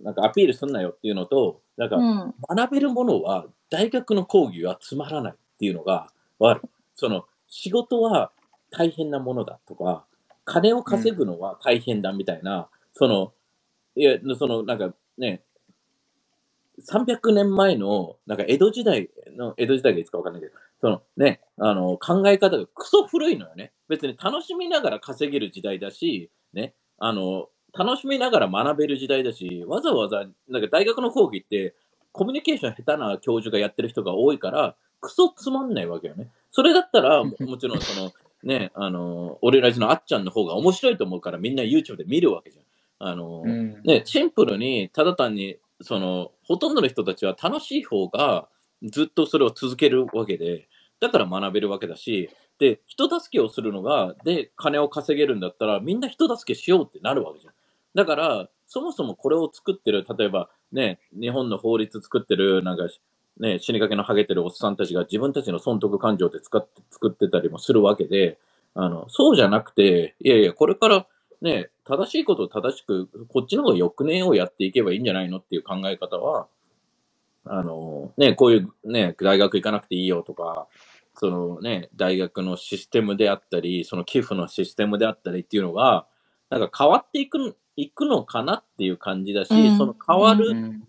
[0.00, 6.08] なんかアピールすんなよっていうのと、なんかうん学べるものは大学の講義はつまらないっていうのが。
[6.94, 8.32] その仕事は
[8.70, 10.04] 大変なものだとか、
[10.44, 13.32] 金を稼ぐのは大変だみたいな、その、
[13.94, 15.42] いや、そのなんかね、
[16.90, 23.72] 300年前の、なんか江戸時代の、江戸時代がいつかわかんないけど、そのね、あの、考え方がクソ古いのよね。
[23.88, 31.74] 別に楽しみながら稼げる時代だし、ね、あの、楽しみながら学べる時代だし、わざわざ、なんか大学の講義って、
[32.12, 36.30] コミュニケーション下手な教授がやってる人が多いから、クソつまんないわけよね。
[36.50, 38.12] それだったら、ももちろんその、
[38.44, 42.64] ね、あの、俺らじのあっちゃんの方が面白いと思うから、みんな YouTube で見るわけじゃん。
[42.98, 48.48] あの、うんね、シンプルに、ただ単に、その、ほとんどの人たちは楽しい方が
[48.82, 50.68] ずっとそれを続けるわけで、
[51.00, 57.54] だから学べるわけだし、で、人助けをするのが、で、金を稼げるんだったら、みんな人助けしようってなるわけじゃん。
[57.94, 62.84] だから、そもそもこれを作ってる、例えばね、日本の法律作ってる、なんか、
[63.38, 68.38] ね、死にかけのハゲてるおっさんたちが自分たちの損得感情で使って作ってたりもするわけで、
[68.74, 71.06] あの、そうじゃなくて、いやいや、これから
[71.42, 76.46] ね、正しいことを正しく、こっちの方がよくねをやっていけばいいんじゃないのっていう考え方は、
[77.44, 80.68] あの、ね、こういうね、大学行かなくていいよとか、
[81.14, 86.06] そのね、大学のシステムであったり、その寄付のシステムであったりっていうのが、
[86.48, 90.82] なんか変わっていくいくのかなっていう感じだし、うんその変わる、うん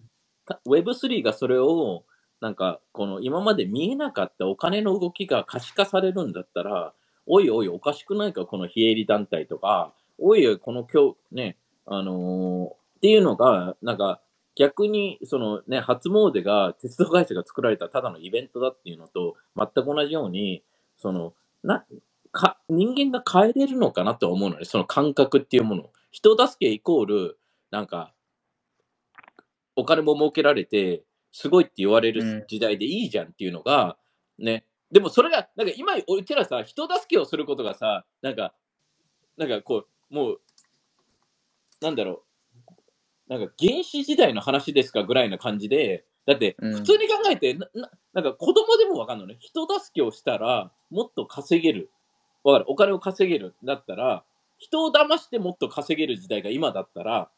[0.46, 2.04] た Web3 がそれを、
[2.42, 6.94] なんか、この今まで見えなかったお金の動きが可視化されるんだったら、
[7.26, 14.22] おいおいおかしくないか、この非営利団体とか、おいおいこの今日、ね、あのーっていうのが、なんか、
[14.56, 20.64] 逆に、そのね、初詣が鉄道会社が作られたただのイベントだっていうのと、全く同じように、
[20.98, 21.86] その、な、
[22.32, 25.90] か、人間が変えれるのかなと思うのね、その感覚っていうもの。
[26.14, 27.40] 人助けイコール、
[27.72, 28.14] なんか、
[29.76, 33.98] お金も儲けられて、すごいって言われうんる時代でいいじゃんっていうのが、
[34.38, 38.54] ね、でもそれが、なんか今、うちらさ、人助けをすることがさ、なんか、
[39.38, 40.42] なんかこう、もう、
[41.82, 42.24] なんだろ
[43.28, 49.38] う、なんか原始時代の話ですかぐらいな感じで、だって、うん普通に考えて、なななんか子供でもわかんのね。
[49.40, 51.90] 人助けをしたら、もっと稼げる。
[52.44, 52.66] わかる？
[52.68, 53.56] お金を稼げる。
[53.64, 54.24] だったら、
[54.64, 57.30] 人を騙してもっと稼げる時代が今だったら、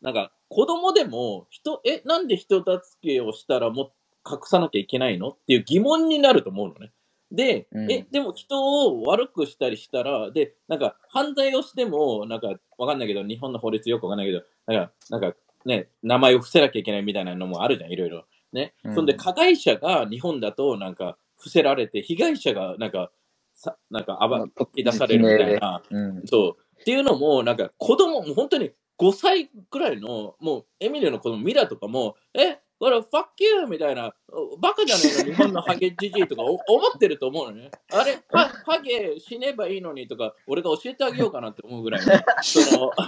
[0.00, 3.92] なんか子供でも人、え、なんで人助けをしたらも
[4.24, 6.92] 隠さなきゃいけないのっていう疑問になると思うのね。
[7.32, 18.24] で、うんえ、でも人を悪くしたりしたら、で、なんか犯罪をしても、なんかわかんないけど、日本の法律よくわかんないけど、なんか、なんかね、名前を伏せなきゃいけないみたいなのもあるじゃん、いろいろ。
[18.52, 18.74] ね。
[18.84, 23.10] うんそんで、加害者が日本だと、なんか、伏せられて、被害者が、なんか、
[23.58, 24.18] さなんか
[24.56, 25.82] 暴き出されるみたいな。
[25.90, 26.22] うん。
[26.26, 26.80] そう。
[26.80, 37.72] っていうのも、なんか子供、もう本当に5歳くらいの、もうエミリーの子供ミラとかも、え、これ、ファッキューみたいな、おバカじゃねえの、日本のハゲじじいとかお 思ってると思うのね。
[37.90, 42.92] あれ、ハハゲ死ねばいいのにとか、俺が教えてあげようかなって思うぐらいの、その、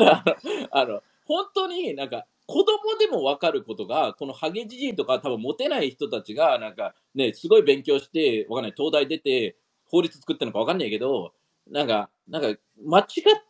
[0.72, 9.56] あの、本当になんか、子供でも分かることが、このハゲじじいとか多分モテない人たちが、なんかね、すごい勉強して、わかんない、東大出て、
[9.90, 11.35] 法律作ってるのかわかんないけど、
[11.68, 12.48] なんか、なんか、
[12.85, 13.07] 間違っ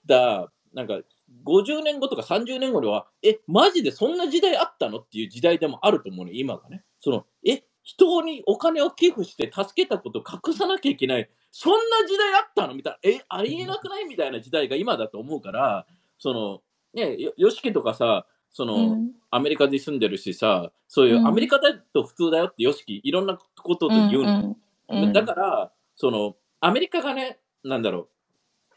[0.08, 1.00] た、なんか、
[1.44, 6.82] 50年後とか30年後には、え、マジでそんな時代あったのっていう時代でもあると思うね、今がね。
[7.00, 12.74] その、え、人にお金を寄付して助けたことを隠さなきゃいけない、そんな時代あったの？
[12.74, 14.04] みたいな、え、ありえなくない？
[14.06, 15.86] みたいな時代が今だと思うから、
[16.18, 16.60] その、
[16.94, 19.12] ね、よよしきとかさ、その、うん。
[19.30, 21.26] アメリカで住んでるしさ、そういううん。
[21.26, 24.56] アメリカだと普通だよってよしき、いろんなことで言うの。
[24.88, 25.12] うんうん。
[25.12, 28.08] だから、その、アメリカがね、なんだろ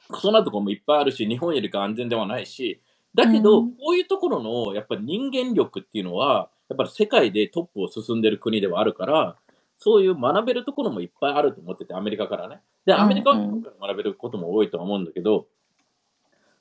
[0.09, 2.81] う、そんなとこもいっぱいあるし、日本よりか安全ではないし、
[3.15, 9.37] だけど、うんこういうところの、やっぱり人間力っていうのは、やっぱり世界でトップを進んでる国ではあるから、
[9.77, 12.59] そういう学べるところもいっぱいあると思ってて、アメリカからね。
[12.85, 15.47] で、アメリカうんうんから学べることも多いとは思うんだけど、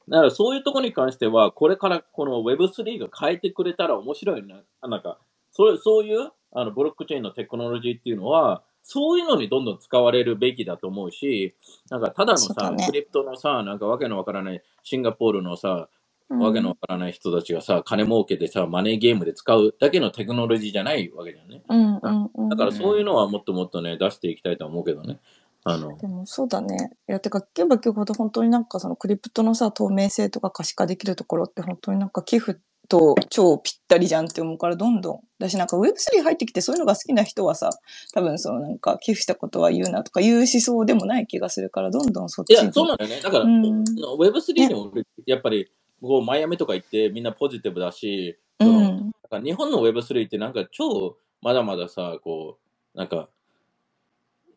[0.09, 4.63] だからそういうところに関しては、これからこの Web3 が変えてくれたら面白いな。
[4.89, 5.19] なんか、
[5.51, 11.55] そうそういうあのブロックチェーンのテクノロジーっていうのは、そういうのにどんどん使われるべきだと思うし、
[11.91, 15.89] なんかただのさ、ねクリプトのさ、なんかわけのわからないシンガポールのさ、
[16.31, 21.63] うんわけのわからない人たちがさ、金儲けてさ、マネーゲームで使うだけのテクノロジーじゃないわけじゃんね。
[21.69, 25.21] うんうんうんだからそういうのはもっともっとね、出していきたいと思うけどね。
[25.65, 26.91] あの、でもそうだね。
[27.09, 35.21] いや、てか、聞けば聞くほど本当になんかそのクリプトのさ、透明性とか可視化できるところって本当になんか寄付と超ぴったりじゃんって思うからどんどん。
[35.39, 37.71] だしなんか Web3 入ってきてそういうのが好きな人はさ、
[38.15, 42.63] 多分そのなんか寄付したことは言うなとかいう思想でもない気がするからどんどんそっちに。
[42.63, 43.21] いや、そうなんだよね。
[43.21, 44.93] だから、うん Web3 でも
[45.27, 48.69] やっぱり、こうマイアミとか行ってみんなポジティブだし、うん。
[48.71, 52.59] なんか日本の Web3 ってなんか超まだまださ、こ
[52.95, 53.29] う、なんか、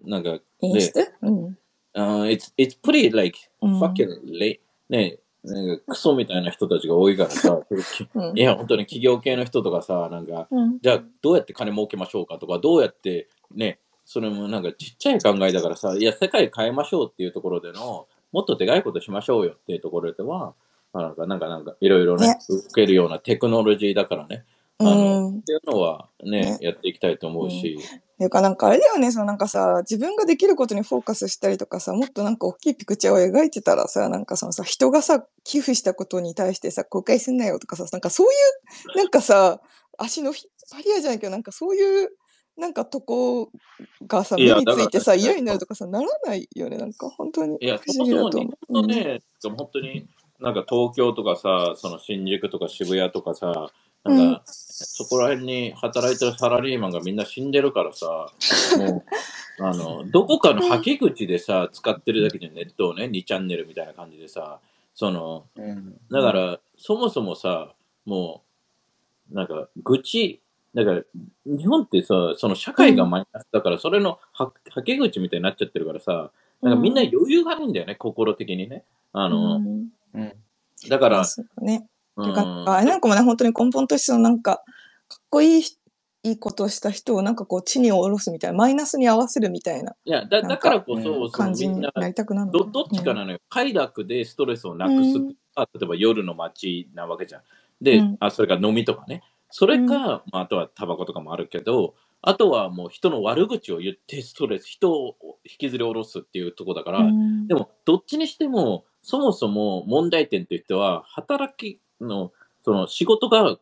[0.04, 1.58] なんか、演出うん。
[1.96, 4.60] uh, it's, it's pretty like うん fucking late.
[4.90, 7.60] ね、なんかクソみたいな人たちが多いからさ、
[8.16, 8.38] うん。
[8.38, 10.80] いや、本当に企業系の人とかさ、なんか、うん。
[10.82, 20.54] じゃあどうやって金儲けましょうかとか、どうやってね、それもなんかちっちゃい考えだからさ、いや、世界変えましょうっていうところでの、もっとでかいことしましょうよっていうところでは、
[20.94, 24.46] まあなんか、なんか、なんか、いろいろねね、受けるようなテクノロジーだからね、
[24.78, 25.40] あうの、ん。
[25.40, 38.30] っていうのはねね、やっていきたいと思うし、ていうかなんかあれだよね、そのなんかさ、自分ができることにフォーカスしたりとかさ、もっとなんか大きいピクチャーを描いてたらさ、なんかそのさ、人がさ、寄付したことに対してさ、公開すんなよとかさ、なんかそうい
[38.94, 39.60] う、なんかさ、
[39.98, 40.36] 足の引っ
[40.78, 42.10] 張り合いじゃないけど、なんかそういう、
[42.58, 43.52] なんかとこ
[44.08, 48.52] がさ、目についてさ、嫌になるとかさ、ならないよね、なんか本当にいや、不思議だと思う。
[48.52, 50.08] 日本のね、本当に、
[50.40, 53.72] なんか東京とかさ、その新宿とか渋谷とかさ、
[54.06, 58.30] なんか、そこら辺に働いてるサラリーマンがみんな死んでるからさ、
[58.78, 59.04] も
[59.60, 64.60] う、あの、どこかのはけ口でさ、使ってるだけでネットをね、2チャンネルみたいな感じでさ、
[64.94, 66.00] その、うん。
[66.12, 67.74] だから、そもそもさ、
[68.06, 68.44] も
[69.32, 70.40] う、なんか、愚痴、
[70.76, 71.02] だから、
[71.46, 78.84] 日本ってさ、その社会がマイナスだから、それのははけ口みたいになっちゃってるからさ、なんかみんな余裕がないんだよね、心的にね。
[79.14, 80.34] あの、うんうん。
[80.90, 81.26] だから、
[81.62, 81.88] ね。
[82.18, 84.64] うんてかあれなんかもね、本当に根本としてのなんか、
[85.08, 85.80] かっこいいし、
[86.24, 93.40] いいことをした人をなんかこう地に下ろすみたいな、マイナスに合わせるみたいないや、だだからこそ、感じにななりたくなるのど、どっちかなのよ。
[93.50, 95.18] 快楽でストレスをなくす。
[95.18, 97.42] うんあ例えば夜の街なわけじゃん。
[97.82, 99.24] で、うんあそれから飲みとかね。
[99.52, 112.32] それか、うんまあ、あとはタバコとかもあるけど、あとはもう人の悪口を言ってストレス、人を引きずり下ろすっていうところだから、うんでも、どっちにしても、そもそも問題点としては、働きの、
[112.64, 113.58] その仕事が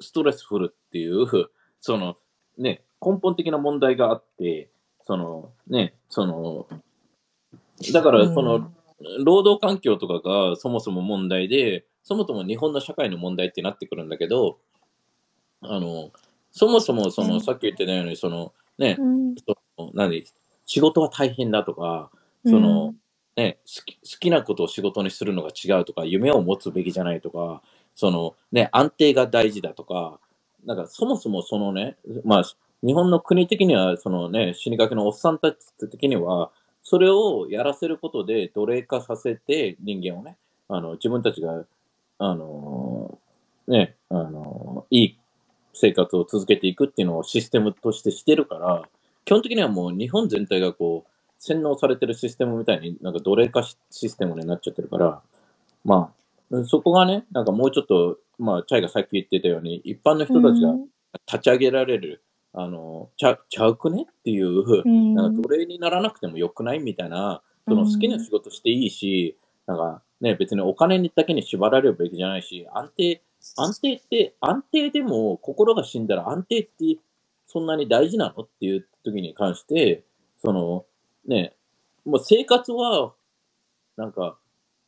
[0.00, 1.26] ストレスフルっていう、
[1.80, 2.16] その
[2.58, 4.70] ね、根本的な問題があって、
[5.04, 6.66] そのね、その、
[7.92, 8.72] だからその、
[9.24, 14.58] 労働環境とかがそもそも問題で、そもそも日本の社会の問題ってなってくるんだけど、
[15.60, 16.10] あの、
[16.50, 17.40] そもそもその、うん。
[17.40, 19.34] さっき言ってたように、その、ね、うん。
[19.34, 20.24] その何、
[20.64, 22.10] 仕事は大変だとか、
[22.44, 22.94] その、
[23.36, 27.62] ね、好き好きなことを仕事にするのが違うとか、夢を持つべきじゃないとか、
[27.96, 30.20] そのね、安定が大事だとか、
[30.64, 32.42] なんかそもそもそのね、まあ、
[32.84, 35.56] 日本の国的には、そのね、死にかけのおっさんたち
[35.90, 36.50] 的には、
[36.82, 40.36] それをやらせることで奴隷化させて人間をね、
[40.68, 41.64] あの自分たちが、
[42.18, 43.18] あの
[43.66, 45.18] ね、あのいい
[45.72, 48.82] 生活を続けていくっていうのをシステムとしてしてるから、
[49.24, 55.22] 基本的にはもう日本全体がこう、洗脳されてるシステムみたいになんか奴隷化シシステムになっちゃってるから、
[55.84, 56.15] まあ、
[56.64, 60.74] そこがね、なんかもうちょっと、まあ、チャイがさっき言ってたように、一般の人たちが
[61.26, 64.06] 立ち上げられる、あの、ちゃちゃうくね？
[64.10, 65.14] っていう、うん。
[65.14, 73.22] なんか奴隷にならなくてもよくないみたいな、その好きな仕事していいし、なんかね、別にお金にだけに縛られるべきじゃないし、安定、
[73.56, 76.98] 安定って、安定でも心が死んだら安定って
[77.46, 78.44] そんなに大事なの？
[78.44, 80.04] っていう時に関して、
[80.38, 80.84] その
[81.26, 81.54] ね、
[82.04, 83.12] もう生活は
[83.96, 84.38] なんか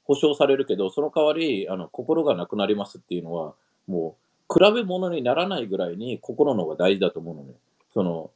[0.08, 3.54] 保証されるけど、その代わりあの心がなくなりますっていうのは、
[3.86, 4.16] も
[4.48, 7.52] う比べ物にならないぐらいに心の方が大事だと思うのね。
[7.92, 8.30] その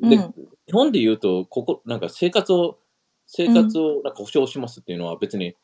[0.00, 0.34] で、うん
[0.66, 2.78] 日本で言うと、ここ、なんか生活を、
[3.28, 5.54] 生活をなんか保証しますっていうのは別に、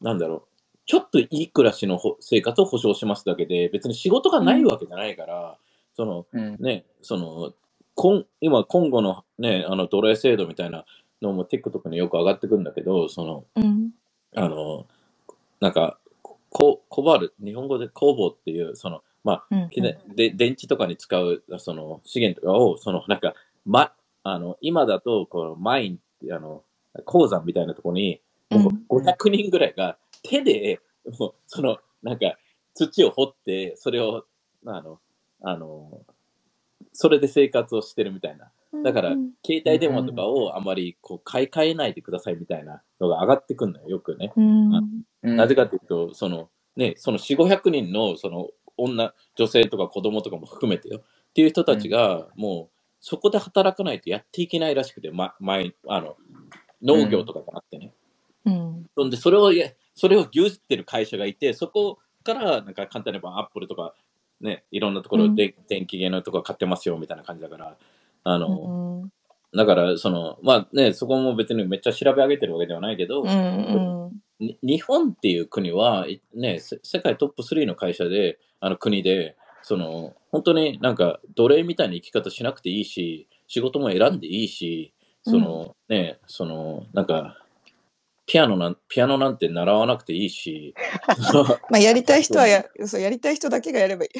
[0.00, 0.42] なんだろう、
[0.84, 5.56] ちょっといい暮らしのほ生活を保証しますだけで、別に仕事がないわけじゃないから、
[5.94, 6.56] その、うん。
[6.58, 7.52] ね、その、
[7.94, 10.84] 今今、今後のね、あの奴隷制度みたいな
[11.22, 13.90] のも TikTok によく上がってくるんだけど、その、うん
[14.34, 14.86] あの、
[15.60, 15.98] なんか、
[16.50, 23.34] ココバル、日本語でコーボっていう、その、まあ、うんきねで電池とかに使うその資源とかを、そのなんか、
[23.66, 23.92] ま、
[24.22, 26.62] あの今だとこのマインってあの
[27.04, 30.80] 鉱山みたいなところに、もう500人ぐらいが手で、
[31.18, 32.36] もうそのなんか
[32.74, 34.24] 土を掘って、それを、
[34.66, 35.00] あの、
[35.42, 36.00] あの、
[37.00, 38.50] それで生活をしてるみたいな。
[38.82, 44.32] だからうん携帯電話とかをあまりこう買い替えないでくださいみたいなのが上がってくるのよ、よくね。
[45.22, 51.02] なぜかというと、そのね、その4、500人のその女、女性とか子供とかも含めてよ、っ
[51.34, 56.16] ていう人たちが、もうそこで働かないとやっていけないらしくて、ま、前、あの、
[56.82, 57.94] 農業とかじゃなくてね。
[58.44, 58.86] うん。
[58.96, 63.94] そんで、それを、いやそれを牛耳ってる会社がいて、そこから、なんか簡単に言えばアップルとか、
[64.40, 67.76] ね、いろんなところで電気系のとこ買ってますよ、みたいな感じだから、
[68.24, 69.12] あの、うん
[69.54, 74.46] だから、その、まあね、そこも別にめっちゃ調べ上げてるわけではないけど、うんうん。
[74.46, 87.38] に日本っていう国は、いね、せ世界トップ3の会社で、あの国で、その本当になんか奴隷みたいな生き方しなくていいし、仕事も選んでいいし、その、ね、そのなんか、
[88.28, 90.74] ピアノなんピアノなんて習わなくていいし、
[91.70, 94.10] まあやりたい人はやそうやりたい人だけがやればいい。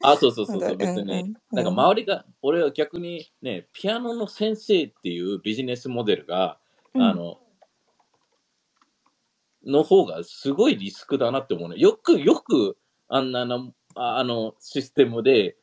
[0.00, 6.58] あ、そうそうそうそう、 別に、うんうんなんか周りが、俺は逆にね、ピアノの先生っていうビジネスモデルが、
[6.94, 7.40] うんあの、
[9.66, 11.74] の方がすごいリスクだなって思うね。
[11.78, 15.56] よく、よく、あんなの、ああの、システムで、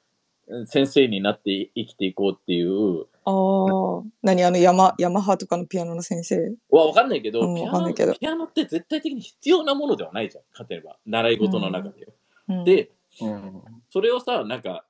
[0.48, 6.54] うん先生になって生きていこうっていう、ああ、何あのヤマヤマハとかのピアノの先生？
[6.70, 10.68] はわかんないけど、うんピアノわかんないけどピアノって絶対的に必要なものではないじゃん。
[10.68, 12.08] 例えば、習い事の中でよ。
[12.50, 14.86] うん、で、うんそれをさ、なんか、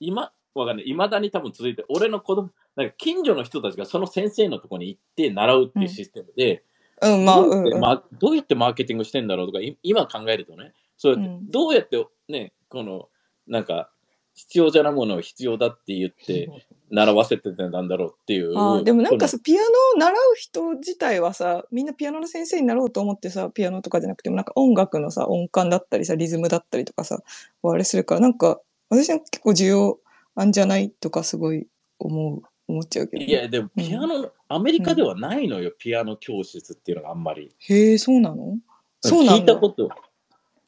[0.00, 0.86] 今、わかんない。
[0.86, 6.64] 未だに多分続いて、俺の子供、なんか近所の人たちがその先生のところに行って習うっていうシステムで、
[7.02, 7.80] うん、まあ、どうやってうんうん。
[7.80, 13.08] まどうやってマーケティングしてんだろうとか、い今考えるとね、そうやって、うんどうやってね、この、
[13.46, 13.90] なんか、
[14.36, 16.50] 必要じゃないものを必要だって言って、
[16.92, 18.56] 習わせてたんだろうっていう。
[18.56, 27.22] あーでもなんかそさ、ピアノを習う人自体はさ、みんなピアノの先生になろうと思ってさ、ピアノとかじゃなくても、なんか音楽のさ、音感だったりさ、リズムだったりとかさ、
[27.62, 29.98] あれするから、なんか、私は結構需要
[30.34, 31.66] あんじゃないとかすごい
[31.98, 37.54] 思う、思っちゃうけどいや、でもピアノの、アメリカではないのよ、ピアノ教室っていうのがあんまり。
[37.58, 38.58] へえ、そうなの？
[39.00, 39.56] そうなんだ聞いた。
[39.56, 39.88] こと。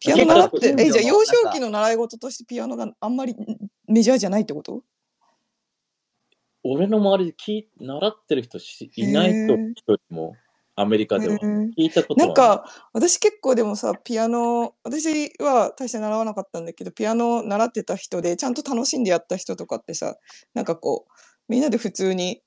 [0.01, 3.37] ピアノ習って、え、じゃあ幼少期の習い事としてピアノがあんまりん
[3.87, 4.83] メジャーじゃないってこと？
[6.65, 10.35] 俺の周りで聞い習ってる人しいないと人も、
[10.75, 11.35] アメリカでは。
[11.37, 20.17] 聞いたことはなんか、私結構でもさ、ピアノ、私は大して習わなかったんだけど、ピアノ習ってた人で、ちゃんと楽しんでやった人とかってさ、
[20.55, 21.13] なんかこう、
[21.49, 22.43] みんなで普通に、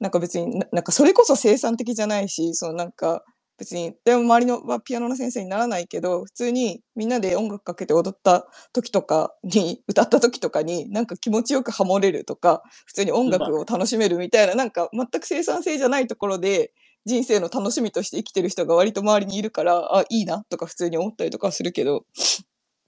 [0.00, 3.24] なんか別にな、なんかそれこそ生産的じゃないし、そのなんか、
[3.58, 16.72] 別に、でも周りのはピアノの先生にならないけど、普通にみんなで音楽かけて踊った時とかに、歌った時とかに、なんか気持ちよくハモれるとか、普通に音楽を楽しめるみたいな、なんか全く生産性じゃないところで、
[17.06, 22.04] 人生の楽しみとして生きてる人が割と周りにいるから、あ、いいなとか普通に思ったりとかするけど、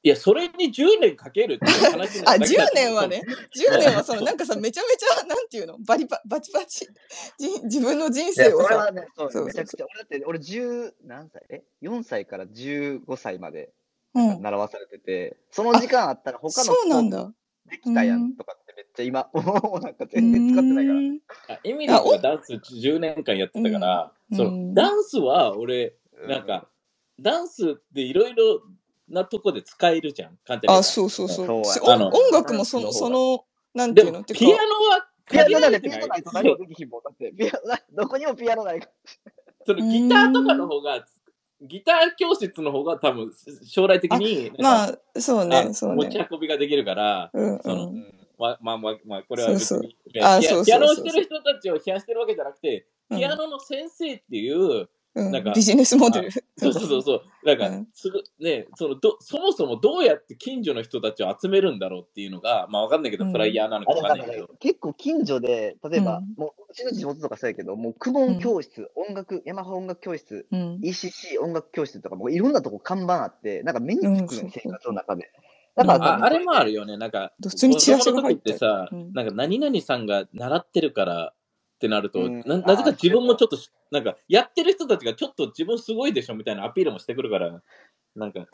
[0.02, 3.22] いや、それに10年かけるっていう話なあ、10だけだと年はね、
[3.56, 6.86] 10年はその、なんかさ、めちゃめちゃ、なんていうの、バリババチバチ、
[7.38, 8.66] じ自分の人生をさ。
[8.66, 11.42] 俺は、ね、そうめちゃくちゃ、俺だって、俺10、何歳？
[11.50, 13.72] え ?4 歳から15歳まで
[14.14, 14.40] うん。
[14.40, 17.32] 習わされてて、その時間あったら他のそうなんだ。
[17.68, 20.92] できたやうんんとかってめっちゃ今、もうなんか全然使ってないか
[21.54, 21.60] ら。
[21.64, 24.48] エミリーとかダンス10年間やってたから、そうん。
[24.48, 25.96] うんのダンスは俺、
[26.28, 26.68] なんか、
[27.20, 28.62] ダンスっていろいろ
[29.08, 31.28] なとこで使えるじゃん、簡単に言あ、うそうそう。
[31.28, 31.46] そう。
[31.46, 33.44] そうしあの音音楽もその、その、
[33.74, 34.22] なんていうの？
[34.24, 34.64] ピアノか、
[34.96, 36.00] はピアノだって限られてない。
[36.00, 37.02] ピアノないと何もできひんもん。
[37.02, 38.92] だって、ピアノ、 どこにもピアノないから。
[39.66, 41.04] そのギターとかの方が、
[41.62, 43.32] ギター教室の方が多分
[43.66, 46.28] 将来的に、まあ、あ、そうね、そう持ちね。
[46.30, 48.14] 運びができるから、うんうん。
[48.38, 49.80] まあまあまあ、まあ、これは別そう。
[49.80, 50.64] に、ピアあそうそうそう。
[50.66, 53.18] ピアノをしてる人たちを批判してるわけじゃなくて、うん。
[53.18, 54.88] ピアノの先生っていう、うん
[55.30, 56.30] なんかビジネスモデル。
[56.30, 57.22] そうそうそうそう。
[57.44, 64.48] なんか、うんすぐね、そのど、そもそもどうやって近所の人たちを集めるんだろうっていうのが、まあわかんないけど、うんフライヤーなのかわかんないけど。
[64.60, 70.80] 結構近所で、例えば、うんもううちの地元とかそうやけど、もう公文教室、音楽、ヤマハ音楽教室、うん。
[70.82, 75.30] ECC 音楽教室とか、もういろんなとこ看板あって、なんか目につくのよ、うんそうそう生活の中で。
[75.76, 76.96] だからああれもあるよね。
[76.96, 81.32] なんか、普通にチラシが入ってさ、うんなんか何々さんが習ってるから
[81.78, 82.40] ってなると、うん。
[82.40, 83.56] ななぜか自分もちょっと、
[83.92, 87.62] なんか、やってる人たちがちょっと自分すごいでしょみたいなアピールもしてくるから、
[88.16, 88.46] なんか、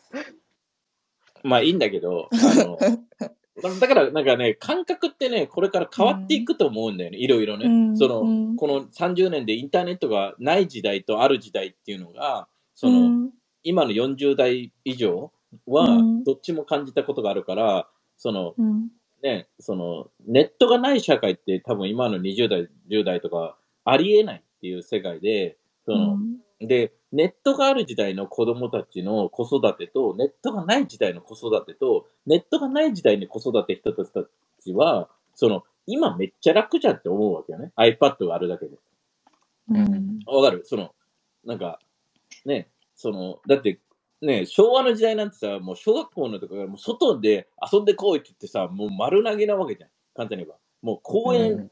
[1.43, 2.79] まあいいんだけど、あの、
[3.81, 7.67] だからなんかね、感覚ってね、これから変わっていくと思うんだよね、いろいろね。
[7.67, 7.97] うん。
[7.97, 8.57] その、うん。
[8.57, 13.31] この30年でインターネットがない時代とある時代っていうのが、その、うん。
[13.63, 15.33] 今の40代以上
[15.67, 16.25] はうん。
[16.25, 18.89] どっちも感じたことがあるから、そのうん
[19.25, 25.57] ね、そのネットがない社会って多分今の20代、10代とかありえないっていう世界で、
[25.87, 26.19] その、
[26.61, 34.05] で、ネットがある時代の子供たちの子育てと、ネットがない時代の子育てと、ネットがない時代に子育て人た
[34.63, 37.73] ちは、その、今めっちゃ楽じゃんって思うわけよね。
[37.77, 38.77] iPad があるだけで。
[39.71, 40.63] うんわかる？
[40.67, 40.95] その、
[41.45, 41.79] なんか、
[42.45, 43.79] ね、その、だって、
[44.25, 49.91] ね、昭和の時代なんてさ、もう小学校のとかもう外で遊んでこいって言ってさ、もう丸投げなわけじゃん。
[50.15, 50.59] 簡単に言えば。
[50.83, 51.71] もう公園、うん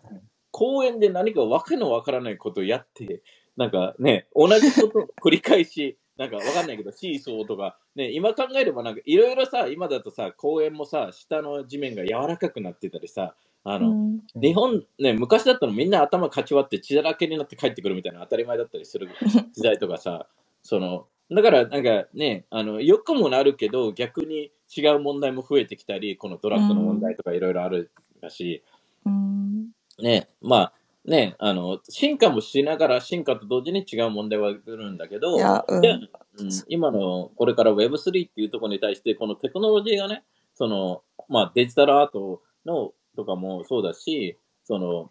[0.53, 3.23] 公園で何かわけのわからないことをやって、
[3.57, 13.35] なんかね、同じことを繰り返し、 なんかわかんないけど、シーソーとか、ね、今考えればなんかいろいろさ、今だとさ、公園もさ、下の地面が柔らかくなってたりさ、
[13.65, 19.09] あの、うん日本、ね、昔だったらみんな頭かち割って血だらけになって帰ってくるみたいな当たり前だったりする
[19.53, 20.29] 時代とかさ、
[20.63, 28.63] その、だからなんかね、あの、良くもなるけど、逆に違う問題も増えてきたり、このドラッグの問題とかいろいろあるだし、
[29.07, 29.71] うん。
[29.99, 30.73] ね、まあ、
[31.05, 35.81] ね、あの、進化もしながら進化と同時に違う問題は来るんだけど、うん。
[35.81, 35.91] で
[36.39, 45.11] うん今のこれから Web3 っていうところに対して、このテクノロジーがね、その、まあデジタルアートのとかもそうだし、その、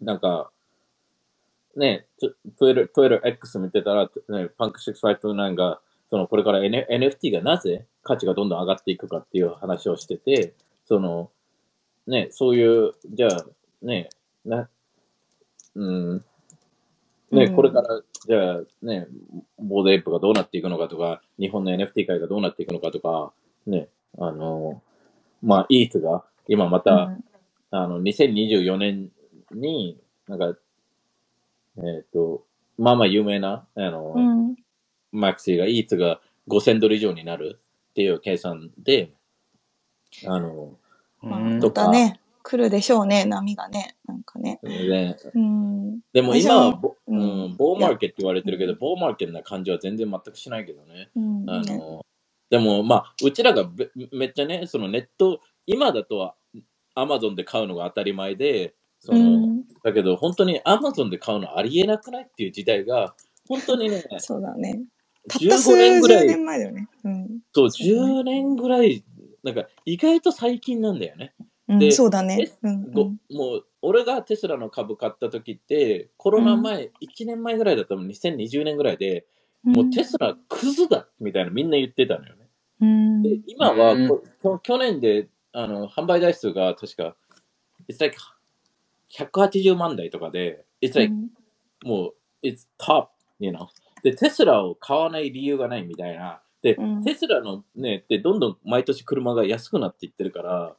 [0.00, 0.50] なんか、
[1.76, 10.54] ね、ト Twitter, Twitter X 見てたら、ね、パンク659が、そのこれから N NFT がなぜ価値がどんどん上がっていくかっていう話をしてて、
[10.84, 11.30] その、
[12.06, 13.46] ね、そういう、じゃあ、
[13.82, 14.08] ね、
[14.44, 14.68] な、
[15.76, 16.24] うん、
[17.30, 17.54] ね、うん。
[17.54, 19.06] これから、じゃあ、ね、
[19.58, 23.32] ボードエイプがどうなっていくのかとか、日本の NFT 界がどうなっていくのかとか、
[23.66, 24.82] ね、あの、
[25.42, 27.24] まあ、イーツが、今また、うん。
[27.70, 29.10] あの、2024年
[29.52, 29.96] に、
[30.26, 30.58] なんか、
[31.78, 32.44] えっ、と、
[32.78, 34.56] まあまあ有名な、あの、うん
[35.12, 37.58] マクシーが、イーツが5000ドル以上になる
[37.90, 39.12] っていう計算で、
[40.26, 40.76] あの、
[41.20, 43.96] まあうんまたね、来るでしょうね、波がね。
[44.06, 44.58] なんかね。
[44.62, 46.00] でうん。
[46.12, 51.10] でも今はボ、ううんん、ボーマーケットって言われてるけど、ボーマーケットな感じは全然全くしないけどね。
[51.14, 52.06] うんねあの、
[52.48, 56.34] でもまあ、うちらがべめっちゃね、そのネット、今だとは
[56.94, 63.14] アマゾンで買うのが当たり前で、その、うんだけど本当にアマゾンで買うのありえなくないっていう時代が、
[63.48, 64.82] 本当にね、 そうだね。
[65.28, 66.88] たった数15年ぐらい十年、前だよね。
[67.04, 67.40] うん。
[67.52, 69.04] そう、そうだね10年ぐらい、
[69.42, 71.34] なんか意外と最近なんだよね。
[71.68, 72.68] うん、でそうだねえ。
[72.68, 79.26] うんごもう、俺がテスラの株買った時って、コロナ前、1年前ぐらいだったの、2020年ぐらいで、
[79.64, 82.48] うん、もうテスラクズだみたいなみんな言ってたのよね。
[82.80, 83.22] うん。
[83.22, 83.96] で、今は
[84.62, 87.16] 去年で、あの、販売台数が確か、
[87.88, 88.16] it's like
[89.16, 91.12] 180万台とかで、it's like、
[91.84, 92.08] も
[92.42, 93.08] う、it's top,
[93.38, 93.66] you know?
[94.02, 96.40] で、テスラを買わない理由がないみたいな。
[96.62, 100.76] で、うんテスラのね、で、どんどん毎年車が安くなっていってるから、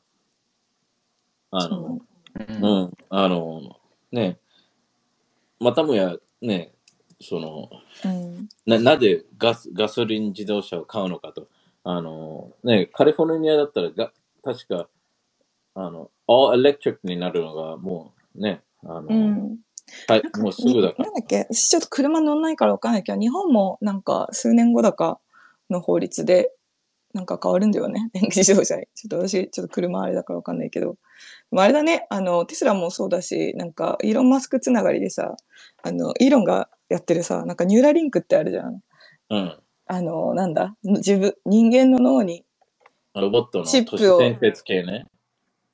[1.51, 3.77] あの、ううんん、あの、
[4.11, 4.39] ね、
[5.59, 6.71] またもや、ね、
[7.19, 7.69] その、
[8.05, 11.47] うんななぜガスガソリン自動車を買うのかと。
[11.83, 14.11] あの、ね、カリフォルニアだったらが、
[14.43, 14.87] 確か、
[15.75, 19.57] あの、all electric になるのがもうね、あの、うん
[20.07, 21.13] はいもうすぐだからなん。
[21.15, 21.47] だっけ？
[21.51, 25.19] 私ちょっと車乗んないからわかんないけど、日本もなんか数年後だか
[25.69, 26.51] の法律で
[27.13, 28.09] なんか変わるんだよね。
[28.13, 28.87] 電気自動車に。
[28.95, 30.95] ちょっと私、ちょっと車あれだからわかんないけど。
[31.55, 35.35] あれだね、あの、テスラもそうだし、なんかイーロン・マスクつながりでさ、
[35.83, 38.81] あの、イーロンがやってるさ、なんかニューラリンクってあるじゃん。
[39.29, 39.59] うん。
[39.87, 40.77] あの、なんだ？
[40.83, 42.45] 自分、人間の脳に
[43.13, 45.05] ロボットのチップを都市伝説系ね。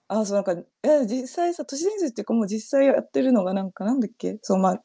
[0.07, 4.81] あ、そう、なんか、え、実際さ、都市伝説っていうかもう実際やってるのがなんか、なんだっけそう、まあ、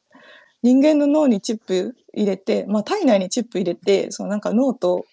[0.61, 5.05] 人間の脳にチップ入れて、まあ、体内にチップ入れて、そのなんか脳と、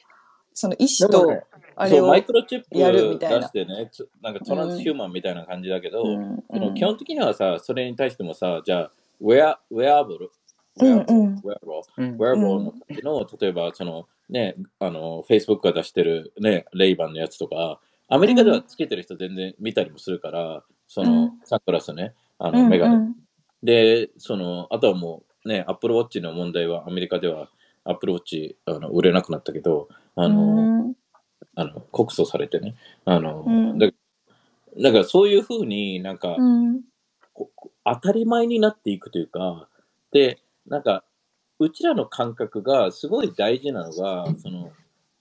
[0.55, 3.47] その意志とでもね、そう、あれを、マイクロチップやるみ出たいな。
[3.47, 6.75] してね、つなんかトランスヒューマンみたいな感じだけど、うん。
[6.75, 10.31] 基本的にはさ、それに対してもさ、じゃあ、ウェア、ウェアブル、
[10.77, 17.81] ウェアブル、ウェアブル、の感じの、例えばそのね、あの、Facebook が出してるね、レイバンのやつとか、
[18.11, 21.33] アメリカではつけてる人全然見たりもするから、その、うん。
[21.45, 22.97] サングラスね、あの、うんメガネ。
[22.97, 23.15] うん
[23.63, 27.51] で、その、あとはもうね、アップルウォッチの問題は、アメリカでは
[27.85, 30.95] アップルウォッチあの売れなくなったけど、あの、うん。
[31.57, 33.79] あの告訴されてね、あの、うん。
[33.79, 33.89] だ
[34.81, 36.81] だからそういうふうになんか、うん。
[37.85, 39.69] 当たり前になっていくというか、
[40.13, 41.05] で、なんか、
[41.59, 44.71] うちらの感覚がすごい大事なのが、その、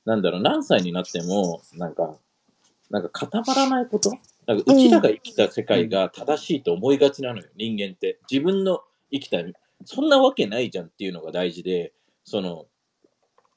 [0.06, 2.16] なんだろう、何歳になっても、なんか、
[2.90, 4.12] なんか固まらないこと？
[4.48, 8.20] なんかうちらが生きた世界が正しいと思いがちなのよ、人間って。
[8.30, 8.82] 自分の
[9.12, 9.38] 生きた、
[9.86, 12.66] そんなわけないじゃんっていうのが大事で、その、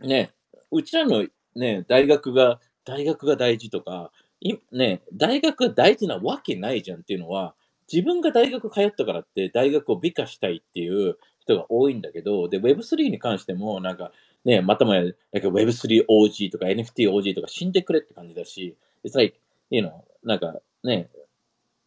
[0.00, 0.32] ね、
[0.70, 4.10] うちらのね、大学が、大学が大事とか、
[4.40, 7.54] いね、大学が大事なわけないじゃんっていうのは、
[7.90, 14.12] 自分が大学通ったからって大学を美化したいっていう人が多いんだけど、で、Web3 に関しても、なんか、
[14.44, 19.38] ね、またもや、なんか Web3OG とか NFTOG とか死んでくれって感じだし、it's like,
[19.70, 19.92] you know,
[20.24, 21.09] なんかね、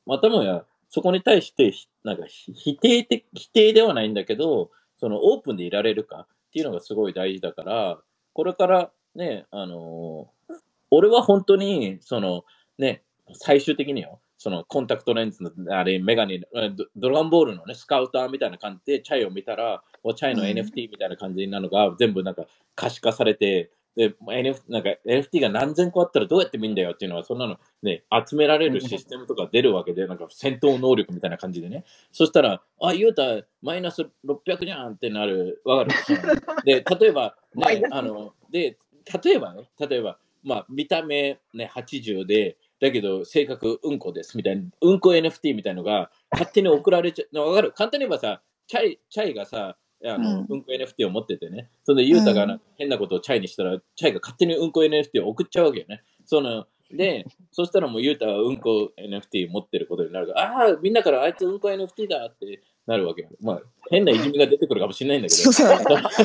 [0.06, 8.00] またもや、そこに対してひ、なんかひ否定的、否定ではないんだけど、そのオープンでいられるかっていうのがすごい大事だから、
[8.34, 10.56] これからね、あのー
[10.92, 12.46] 俺は本当に、その
[12.78, 13.04] ね、
[13.34, 20.50] 最終的によ、そのコンタクトレンズのあれ、メガネ、えドドラゴンボールのね、スカウターみたいな感じで、チャイを見たら、おチャイのうん。
[20.50, 22.46] NFT みたいな感じなのが全部なんか
[22.76, 31.86] 可視化されて、で、NF なんか NFT が何千個あったらどうやって見んだよっていうのは、そんなのね、集められるシステムとか出るわけで、なんか戦闘能力みたいな感じでね。
[32.12, 33.24] そしたら、あ、ゆうた、
[33.62, 36.20] マイナス600じゃんってなる、わかるその
[36.64, 38.78] で、例えば、ねあの、で、
[39.24, 47.72] 例えばね、例えば、まあ、見た目ね、80で、だけど、性格うんこですみたいな、うんこ NFT みたいのが勝手に送られちゃう、わかる？
[47.72, 56.04] 簡単に言えばさ、チャイ、チャイがさ、あの、ううんん、こ NFT を持っててね、それでユータがなう変なことをチャイにしたら、チャイが勝手にうんこ NFT を送っちゃうわけよね。
[56.26, 63.30] そので、そしたらもうユータはうんこ NFT 持ってることになるから、ああ、みんなからあいつうんこ NFT だってなるわけよ。
[63.42, 66.10] まあ、変ないじめが出てくるかもしれないんだけそうど。
[66.10, 66.24] そ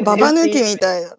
[0.00, 1.16] う ババ抜きみたいな。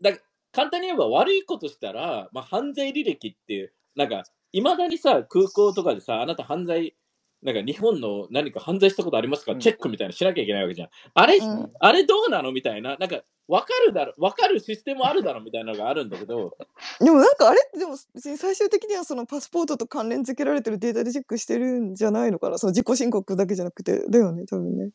[0.12, 0.18] だ
[0.52, 6.96] 簡単に言えば悪いことしたら、まあ、犯罪履歴って、なんか、いまだにさ、空港とかでさ、あなた犯罪、
[7.42, 9.60] なんか日本の何か犯罪したことありますか、うん。
[9.60, 10.88] チェックみたいなのしなきゃいけないわけじゃん。
[11.14, 11.70] あれ、うん。
[11.78, 16.56] あれどうなのみたいな、なんか、わかるだろ、わかるシステムあるだろみたいなのがあるんだけど、
[17.00, 22.58] でもなんかあれってでも別に最終的にはそのパスポートと関連付けられてるデータでチェックしてるんじゃないのかな？
[22.58, 24.08] その自己申告だけじゃなくて。
[24.08, 24.90] だよね多分ね。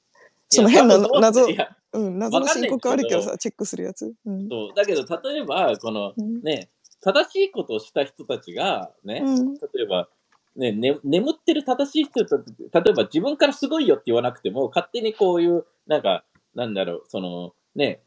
[0.47, 1.45] その変な謎
[1.91, 4.13] うん謎の申告あるけどさチェックするやつ。
[4.25, 4.47] うん。
[4.47, 6.41] そうだけど、例えば、このうん。
[6.41, 6.69] ね、
[7.01, 9.53] 正しいことをした人たちが、ね、うん。
[9.55, 10.07] 例えば、
[10.55, 16.23] ねね、眠ってる正しい人たち、例えば自分からすごいよって言わなくても、勝手にこういう、なんか、
[16.55, 18.01] なんだろう、その、ね、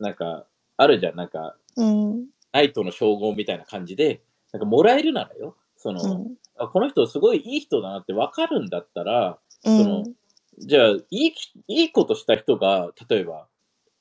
[0.00, 0.46] なんか、
[0.76, 2.26] あるじゃん、なんか、うん。
[2.50, 4.22] 愛との称号みたいな感じで、
[4.52, 6.34] なんかもらえるならよ、その、うん。
[6.58, 10.14] あこの人すごいいい人だなって分かるんだったら、うそのん
[10.58, 11.34] じゃあ、いい、
[11.68, 13.46] いいことした人が、例えば、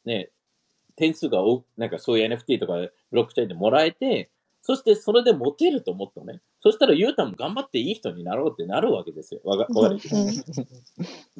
[0.06, 0.30] ね、
[0.96, 4.30] 点数が多なんかそういう NFT とかブロックチェーンでもらえて、
[4.62, 6.42] そしてそれでモテると思ったね。
[6.62, 9.42] そしたら、ゆうたも頑張っていい人になろうってなるわけですよ。
[9.44, 10.00] わかわかる、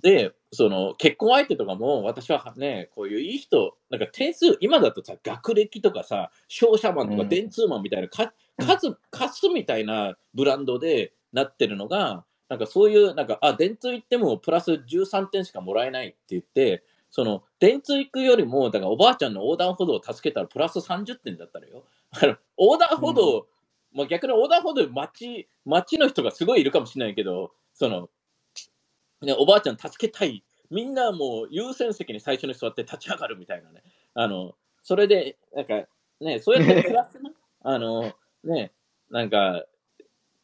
[0.02, 7.30] で、その結婚相手とかも、私はね、こういういい人、なんか点数、今だとさ、学歴とかさ、商社マンとかうん。
[7.30, 21.84] 電通マンみたいな、か数、数みたいなブランドでなってるのが、なんかそういう、なんか、あ、電通行ってもプラス13点しかもらえないって言って、その、電通行くよりも、だからおばあちゃんの横断歩道を助けたらプラス30点だったらよ。
[22.10, 23.48] あの横断歩道、
[23.94, 28.10] まあ逆に横断歩道町、町の人がすごいいるかもしれないけど、その、
[29.22, 30.44] ね、おばあちゃん助けたい。
[30.70, 33.84] みんなもう優先席に最初に座って立ち上がるみたいなね。
[34.14, 35.86] あの、それで、なんか、
[36.22, 37.32] ね、そうやってプラスな、
[37.64, 38.14] あの、
[38.44, 38.72] ね、
[39.10, 39.66] なんか、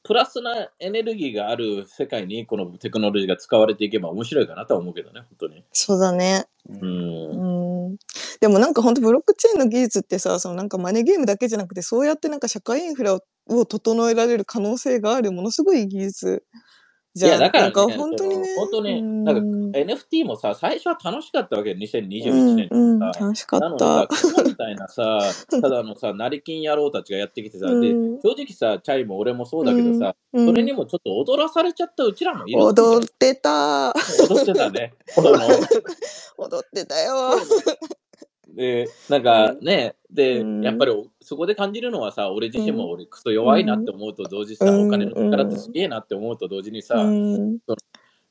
[0.08, 5.66] プラスなエネルギーがある世界にこのテクノロジーが使われていけば面白いかなとは思うけどね、本当に。
[5.74, 6.46] そうだね。
[6.70, 6.74] う。
[6.74, 7.98] うんん。
[8.40, 16.44] でもなんか本当ブロックチェーンの技術ってさ、そのなんかマネーゲームだけじゃなくて、そうやってなんか社会インフラをを整えられる可能性があるものすごい技術
[17.18, 17.32] じゃん。
[17.32, 18.48] いやだからねなんか本当にね。
[18.58, 24.08] 本当なんか NFT もさ、最初は楽しかったわけよ、2021年うんうん、さ楽しかったさ、。
[24.24, 25.20] 今日みたいなさ、
[25.62, 33.92] ただのさ、成金野郎たちがやってきてさ、ん正直さ、チャイも俺もそうだけどさ、うんそれにもちょっと踊らされちゃったうちらもいる踊ってた。
[34.30, 34.94] 踊ってたね。
[36.38, 37.32] 踊ってたよ。
[38.58, 40.62] で、なんかね、で、うん。
[40.64, 44.88] やっぱりそこで感じるのはさ、俺自身も俺クソ弱いなって思うと同時にさ、うん。
[44.88, 47.60] お金の力ってすげえなって思うと同時にさ、うん。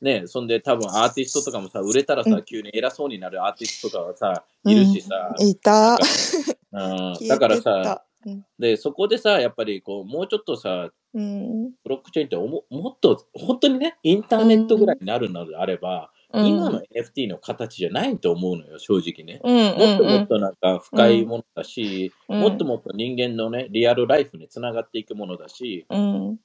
[0.02, 2.42] ね、そんで多分アーティストとかもさ、売れたらさ、うん。
[2.42, 5.96] 急に偉そうになるアーティストとかはさ、いるしさ、い た。
[7.28, 8.02] だからさ、。
[8.58, 11.70] で、そこでさ、やっぱりこう、もうちょっとさ、うん。
[11.84, 19.40] ブロックチェーンっておももっと、本当にね、インターネットぐらいになるのであれば、うん今の NFT の形じゃないと思うのよ、正直ね。
[19.44, 26.38] うんもっともっうんとなんか深いものだし、うんもっともっと人間のね、リアルライフにつながっていくものだし、うん。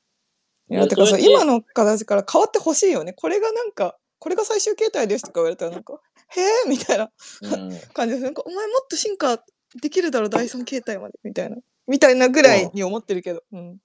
[0.69, 3.13] いでや、てかそう、それで今の形から変わってほしいよね。
[3.13, 7.11] これがなんか、これが最終形態ですとか言われたらなんか、へえみたいな
[7.41, 8.23] うん、感じです。
[8.23, 9.43] なんか、お前もっと進化
[9.81, 11.57] できるだろ、第三形態まで、みたいな。
[11.87, 13.43] みたいなぐらいに思ってるけど。
[13.51, 13.77] うん。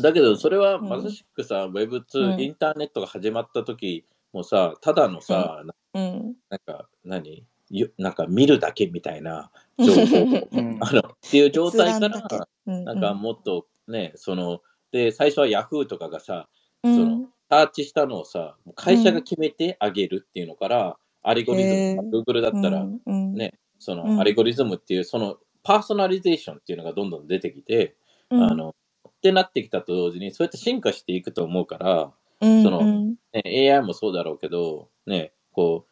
[0.00, 6.34] だけど、それはうんまさしくさ、Web2、うんインターネットが始まった時もさ、ただのさ、なうん。
[6.48, 7.44] なんか、何？
[7.70, 10.48] よなんか見るだけみたいな情報。
[10.52, 10.78] うん。
[10.84, 12.36] あのっていう状態か閲覧だけ。
[12.38, 12.84] ら、うん。
[12.84, 14.60] なんかもっとね、その、
[14.90, 16.48] で、最初は Yahoo とかがさ、
[16.82, 16.94] うん。
[16.94, 22.22] そのサーチしたのをさ、会社が決めてあげるっていうのから、アリゴリズへム、ー。
[22.22, 24.16] Google だったら、うん、ね、そうん。
[24.16, 27.94] のアリゴリズムっていう、そのパーソナリゼーションっていうのがどんどん出てきて、
[28.30, 28.74] うん、あの、
[29.08, 32.12] ってなってきたと同時に、そうやって進化していくと思うから、
[32.42, 35.86] うん、そのうんね、AI もそうだろうけど、ね、こ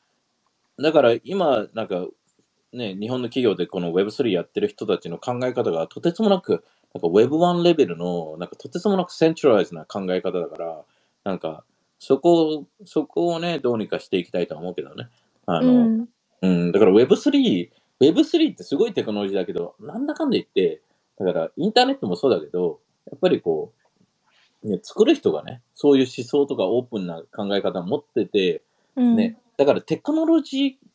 [0.79, 2.07] う、だから今、なんか、
[2.73, 10.85] ね、日本の企業でこの Web3 やってる人たちの考え方がとてつもなく、なんか Web1 レベルの、なんかとてつもなくセントラライズな考え方だから、
[11.25, 11.65] なんか、
[11.99, 15.09] そこを、そこをね、どうにかしていきたいとは思うけどね。
[15.47, 16.09] あの、うん
[16.43, 17.71] うん、だから Web3、
[18.01, 20.81] Web3 ってすごいテクノロジーだけど、なんだかんだ言って、
[21.19, 22.81] だからインターネットもそうだけど、
[23.11, 23.80] やっぱりこう、
[24.63, 28.63] ね、作る人がね、そういう思想とかオープンな考え方を持ってて、
[28.97, 29.17] うん。
[29.17, 30.89] ね、だからテクノロジー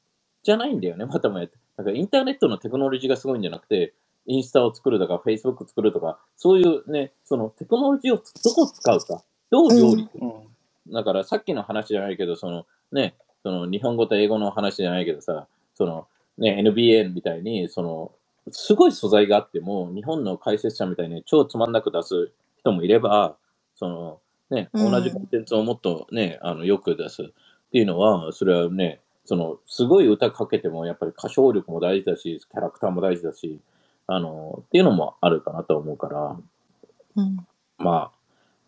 [0.44, 1.58] じゃないんだよね、またもやって。
[1.78, 3.94] だからインターネットのテクノロジーがすごいんじゃなくて、
[4.28, 10.34] インスタを作るとか、Facebook 作るとか、そういうね、そのテクノロジーをどこ使うか、どう料理するうん
[10.88, 16.08] だからさっきの話じゃないけど、そのね、その日本語と英語の話じゃないけどさ、その
[16.38, 18.12] ね、NBA みたいに、その、
[18.52, 23.36] すごい素材があっても、日本の解説者みたいに超つまんなく出す人もいれば、
[23.76, 24.20] その、
[24.50, 24.92] ね、うん。
[24.92, 27.26] 同じコンテンツをもっとね、あの、よく出すっ
[27.72, 33.60] ていうのは、それはね、その、すごい歌かけても、やっぱり歌唱力も大事だし、キャラクターも大事だし、
[34.08, 36.38] あの、っていうのもあるかなと思うから、
[37.16, 37.38] うん。
[37.78, 38.12] ま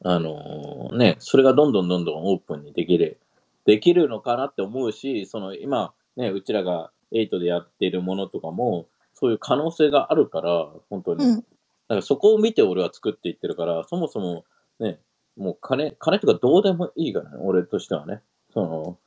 [0.03, 3.19] あ、あのね、それがどんどんどんどんオープンにできる、
[3.65, 11.25] できるのかなって思うし、その今、ね、うちらが8でやっているものとかも、そういう可能性があるから、本当に。
[11.25, 11.35] うん。
[11.37, 14.45] だからそこを見て俺は作っていってるから、そもそも
[14.79, 14.99] ね、
[15.37, 18.21] もう金、金とかどうでもいいからね、俺としてはね。
[18.53, 18.97] その、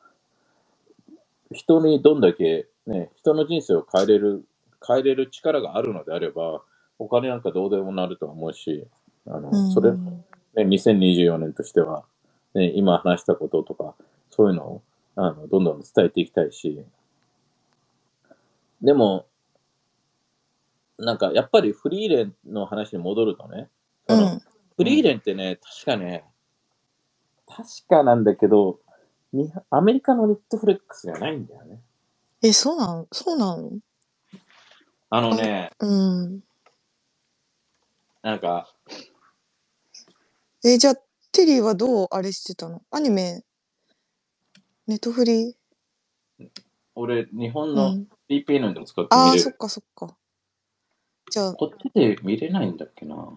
[1.52, 4.44] 人にどんだけ、ね、人の人生を変えれる、
[4.86, 6.62] 変えれる力があるのであれば、
[6.98, 8.86] お金なんかどうでもなると思うし、
[9.26, 9.72] あの、うん。
[9.72, 9.98] それ、ね、
[10.56, 12.04] 2024年としては、
[12.54, 13.94] ね、今話したこととか、
[14.30, 14.82] そういうのを、
[15.16, 16.84] あの、どんどん伝えていきたいし、
[18.82, 19.26] でも、
[20.98, 23.68] なんか、やっぱりフリーレンの話に戻るとね、
[24.08, 24.42] そのうん
[24.80, 26.24] フリーレンってね、確かね、
[27.46, 28.80] 確かなんだけど、
[29.30, 31.82] にアメリカのネットフレックスじゃないんだよね。
[32.40, 33.72] え、そうなんそうなの
[35.10, 36.40] あのね、うん。
[38.22, 38.74] なんか、
[40.64, 40.94] え、じゃあ、
[41.30, 42.80] テリーはどうあれしてたの？
[42.90, 43.44] アニメ、
[44.86, 45.58] ネットフリ
[46.94, 48.08] 俺、日本のうん。
[48.30, 49.42] VPN でも使ってああ、見れる。
[49.42, 50.16] そっかそっか。
[51.30, 53.28] じゃあ、こっちで見れないんだっけな？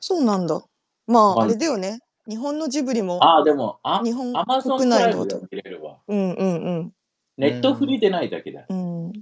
[0.00, 0.60] そうなんだ。
[1.06, 2.00] まあ、あれだよね。
[2.28, 5.48] 日本のジブリも、ああ、でも、あ日本アマゾンプ国ライムで内のと。
[5.50, 5.98] 見れるわ。
[6.06, 6.92] うんうんうん。
[7.38, 8.66] ネットフリでないだけだ。
[8.68, 9.12] うん。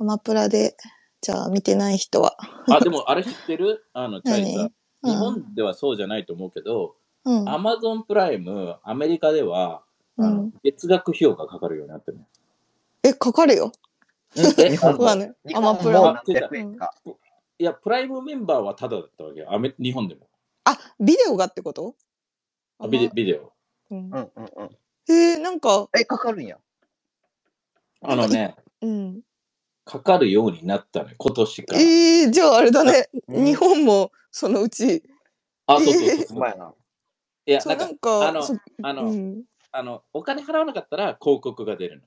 [0.00, 0.76] アマプラで、
[1.20, 2.36] じゃあ見てない人は。
[2.68, 3.84] あ、でもあれ知ってる？
[3.92, 4.70] あの、 チャイさ
[5.02, 7.48] 何、日本ではそうじゃないと思うけど、うん。
[7.48, 9.82] アマゾンプライム、アメリカでは、
[10.16, 12.26] あのうん月額費用がかかるようになってるね。
[13.02, 13.72] え、かかるよ？
[14.36, 16.00] え日本 わかんなアマプラ。
[16.00, 16.92] 本も何百円か。
[17.58, 19.52] いや、プライムメンバーはタダだったわけよ。
[19.52, 20.28] アメ日本でも。
[20.64, 21.94] あ、ビデオがってこと？
[22.78, 23.52] あビデビデオ。
[23.90, 24.70] うんうんうんうん。
[25.08, 26.58] えー、なんか、え、かかるんや。
[28.02, 29.20] あのね、うん。
[29.84, 31.80] かかるようになったね、今年から。
[31.80, 33.08] えー、じゃああれだね。
[33.28, 35.02] うん日本もそのうち。
[35.66, 36.26] あ、そうそうそうそう。
[36.28, 36.74] ほんまやな。
[37.46, 42.02] いや、そう、なんかなんか、あのそあの、うん、あの、お金払わなかったら広告が出るの。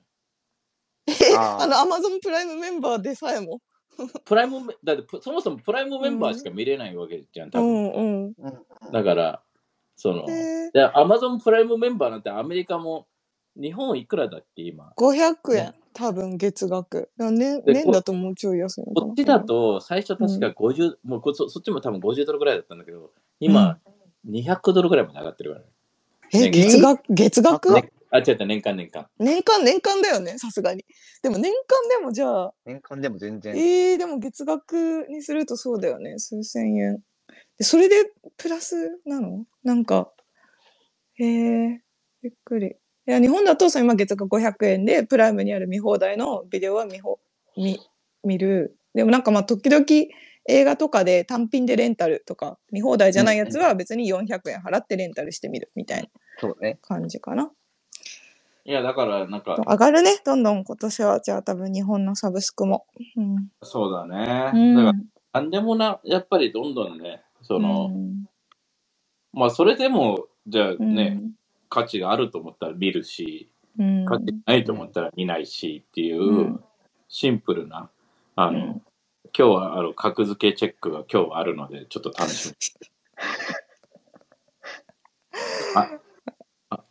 [1.06, 3.60] えあーあの、アマゾンプライムメンバーでさえも。
[4.24, 7.72] プライムメ、だってプそもそもプライムメンバーしか見れないわけじゃん、多う分。
[7.72, 8.24] んうん。
[8.26, 8.58] うん
[8.92, 9.42] だから、
[9.96, 10.26] その、
[10.94, 13.06] アマゾンプライムメンバーなんてアメリカも、
[13.56, 15.72] 日本いくらだっけ、今？500円ね。
[15.92, 17.10] 多分月額。
[17.18, 18.84] 年で年だともうちょい安い。
[18.94, 23.80] こっちだと、最初確か50、もうこそそっちも多分50ドルぐらいだったんだけど、今、
[24.30, 25.70] 200ドルぐらいまで上がってるからね。
[26.32, 27.02] え、年月額？
[27.10, 27.74] 月額？
[27.74, 29.06] ねあ、違う違う、年間年間。
[29.18, 30.84] 年間年間だよね、さすがに。
[31.22, 33.56] でも年間でもじゃあ、年間でも全然。
[33.56, 37.02] えー、でも月額にするとそうだよね、数千円。
[37.58, 39.44] でそれでプラスなの？
[39.62, 40.10] なんか、
[41.14, 41.82] へえ
[42.22, 42.68] びっくり。
[42.68, 47.18] いや、日本だとその今月額500円で、プライムにある見放題のビデオは見ほ
[47.56, 47.78] 見
[48.24, 48.76] 見る。
[48.94, 49.84] でもなんかまあ時々
[50.46, 56.78] 映画とかで単品でレンタルとか、見放題じゃないやつは別に400円払ってレンタルしてみるみたいなそうね。
[56.82, 57.50] 感じかな。
[58.68, 61.20] いや、だから、なんか、上がるね、どんどん今年は。
[61.20, 62.84] じゃあ多分日本のサブスクも。
[63.16, 63.48] うん。
[63.62, 64.50] そうだね。
[64.52, 64.98] うんだか
[65.32, 68.28] ら、なんでもな、やっぱりどんどんね、その、うん
[69.32, 71.32] まあ、それでも、じゃあね、うん
[71.70, 76.64] 価値があると思ったら見るし、うん価値ないと思ったら見ないしっていう、うん
[77.08, 77.88] シンプルな、
[78.36, 78.82] あの、うん
[79.36, 82.56] 今日はあの格付けチェックが今日あるので、ちょっと楽しみ。
[85.76, 86.07] あ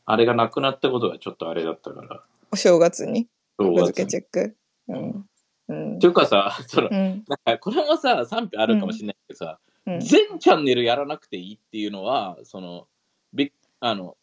[0.07, 2.23] ああれがなくなったことがちょっとあれだったから。
[2.51, 3.27] お正月に？
[3.59, 4.55] そう格付けチェック？
[4.87, 5.29] うん。
[5.67, 7.23] うんっていうかさ、 その、うん。
[7.27, 12.87] なんかこれもさ、賛否あるかもしれないけどさ、うん全チャンネルやらなくていいっていうのは、その、
[13.33, 14.17] びあの、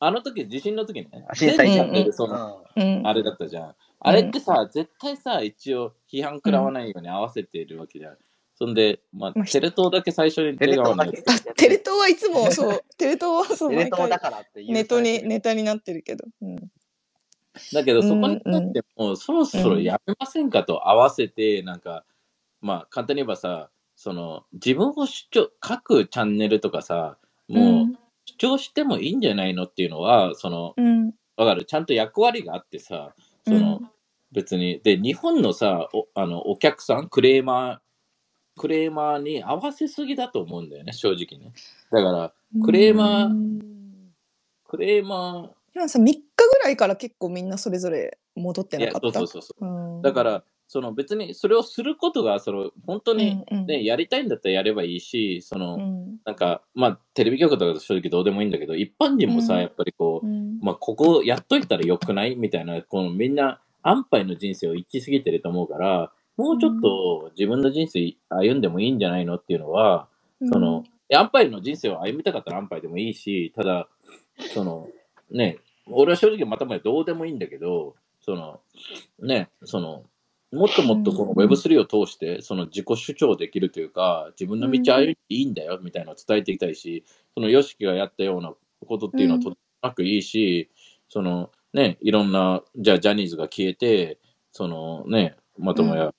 [0.00, 3.06] あの時、地震の時ね、あ全震災チャンネル、うんその、うん。
[3.06, 3.74] あれだったじゃん。
[4.00, 8.18] あれってさ、絶対さ、一応批判食らわないように合わせてるわけじゃん。
[8.58, 10.96] そんで、まあ、まあテレ東だけ最初にテレ東
[11.54, 14.72] テレ東はいつも そう、テレ東はそう、毎テレ東だ回からっていう。
[14.72, 16.24] ネットに、ネタになってるけど。
[16.42, 16.56] うん。
[17.72, 22.04] だけど、うんそこになっても、そろそろやめませんかと合わせて、なんか、
[22.60, 27.86] まあ、簡単に言えばさ、その、自分を主張、各チャンネルとかさ、もう、
[28.24, 31.12] 主張してもいいんじゃないのっていうのは、その、うん。
[31.36, 31.64] わかる？
[31.64, 33.14] ちゃんと役割があってさ、
[33.46, 33.80] その、
[34.32, 37.78] 別に、で、日本のさ、おあのお客さん、クレーマー、
[38.58, 41.52] クレーマーに合わせすぎだと思うんだよね、正直ね。
[41.90, 43.60] だから、うんクレーマーうん
[44.66, 46.20] クレーマ今さ、3日ぐ
[46.64, 49.18] らいから結構みんなそれぞれ戻ってなか、った？
[49.18, 49.68] そうそうそうそう。
[49.96, 70.08] うんだから、その別にそれをすることが、その本当に、うんうんね、やりたいんだったらやればいいし、その、うんなんか、まあ、テレビ局とか正直どうでもいいんだけど、一般人もさ、うんやっぱりこう、うんまあ、ここやっといたらよくないみたいな、このみんな安牌の人生を生きすぎてると思うから、もうちょっと自分の人生歩んでもいいんじゃないのっていうのは、
[70.50, 73.88] その、いや安牌の人生を歩みたかったら安牌でもいいし、ただ、
[74.54, 74.88] その、
[75.32, 75.58] ね、
[75.90, 78.60] 俺は正直またまでどうでもいいんだけど、その、
[79.20, 80.04] ね、その、
[80.52, 81.50] もっともっとこのうん。
[81.50, 88.54] Web3 を通して、その自己主張できるというか、自分の道歩いていいんだよみたいなのを伝えていきたいし、その YOSHIKI がやったような
[88.86, 90.70] ことっていうのはとてもなくいいし、
[91.08, 94.18] そのね、いろんな、じゃあジャニーズが消えて、
[94.52, 96.14] そのね、まともや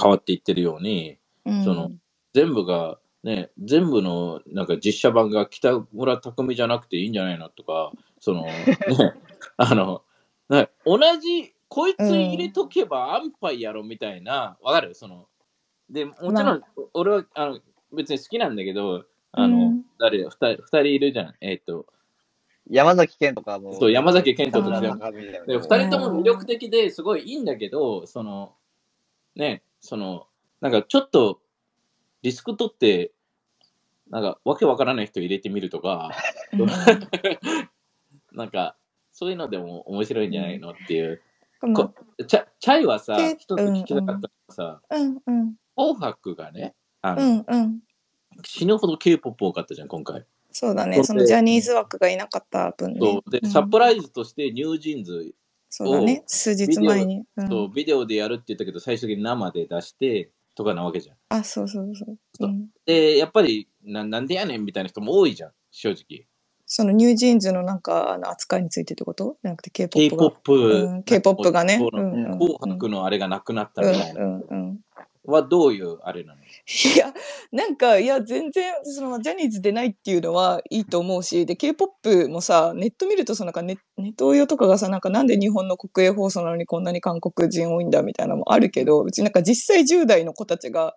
[0.00, 1.64] 変わっていってるように、うん。
[1.64, 1.92] その
[2.34, 8.52] 全部が、ね、全部のなんか実写版が北村匠海じゃなくていいんじゃないのとか、その、 ね、
[9.56, 10.02] あの、
[10.48, 14.94] ね、同じ、こいつ入れとけば安牌やろみたいな、わかる？
[14.94, 15.26] その、
[15.90, 16.60] で、もちろん、ま
[16.94, 17.60] 俺はあの
[17.92, 19.84] 別に好きなんだけど、あの、うん。
[19.98, 21.34] 誰だ、二人二人いるじゃん。
[21.40, 21.86] えっ、と、
[22.68, 23.74] 山崎賢とかも。
[23.74, 25.10] そう山崎賢人ととか
[25.46, 28.54] 二人とも魅力的ですごいいいんだけど、その、
[29.34, 30.26] ね、その、
[30.60, 31.40] なんかちょっと
[32.22, 33.12] リスク取って、
[34.10, 36.10] なんかわけわからない人入れてみるとか、
[36.52, 36.66] うん。
[38.36, 38.76] なんか
[39.12, 41.22] そういうのでも面白いんじゃないのっていう。
[41.62, 45.54] まあチャチャイはさ、で一つ聞きたかったのがさ、うんうん。
[45.76, 47.80] 紅白がね、あうの、んうん。
[48.44, 50.26] 死ぬほど K-POP 多かったじゃん、今回。
[50.50, 51.02] そうだね。
[51.04, 52.98] そのジャニーズ枠がいなかった分ね。
[53.00, 53.30] そう。
[53.30, 53.48] で、ん。
[53.48, 55.34] サプライズとして NewJeans
[55.76, 56.22] そうだね。
[56.26, 57.22] 数日前に。
[57.36, 61.16] うんそうビデオでやるって言ったけど、最終的に生で出してとかなわけじゃん。
[61.28, 62.18] あ、そうそうそう。
[62.32, 66.26] そううんで、やっぱりな、なんでやねんみたいな人も多いじゃん、正直。
[66.64, 69.36] その NewJeans のなんかあの扱いについてってこと？
[69.42, 70.30] じゃなくて K-POP が。
[70.30, 74.22] K-POP、うん K-POP がね紅白のあれがなくなったうんみたいな。
[74.22, 74.80] うんうん。
[75.26, 76.40] はどういうあれなの？
[76.42, 77.12] いや、
[77.52, 90.94] なんか、いや、全然、その、ジャニーズでないっていうのはいいと思うし、で、K-POP もさ、ネット見ると、そのなんネ、ネトウヨとかがさ、なんか、なんで日本の国営放送なのにこんなに韓国人多いんだみたいなのもあるけど、別になんか実際10代の子たちが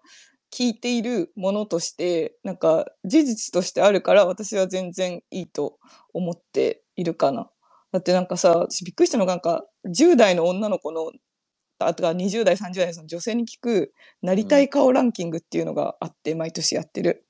[0.52, 5.78] 聞いているものとして、なんか、事実としてあるから、私は全然いいと
[6.14, 7.50] 思っているかな。
[7.92, 11.12] だってなんかさ、私びっくりしたのが、なんか、10代の女の子の、
[11.86, 17.26] あとか20代、30代のその女性に聞く、なりたい顔ランキングっていうのがあって、毎年やってる。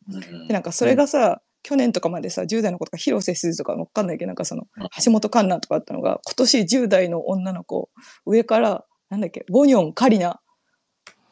[0.48, 7.90] で、なんかそれがさ、去年とかまでさ、10代の子とか広瀬すずとかわかんないけど、なんかそのうん、橋本環奈とかあったのが、今年10代の女の子、
[8.26, 10.40] 上から、なんだっけ、ボニョン、カリナ、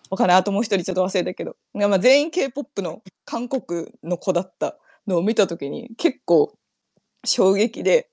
[0.10, 6.54] わかんない、あともう一人ちょっと忘れたけど、まあ全員 K-POP の韓国の子だったのを見たときに、結構
[7.26, 8.10] 衝撃で、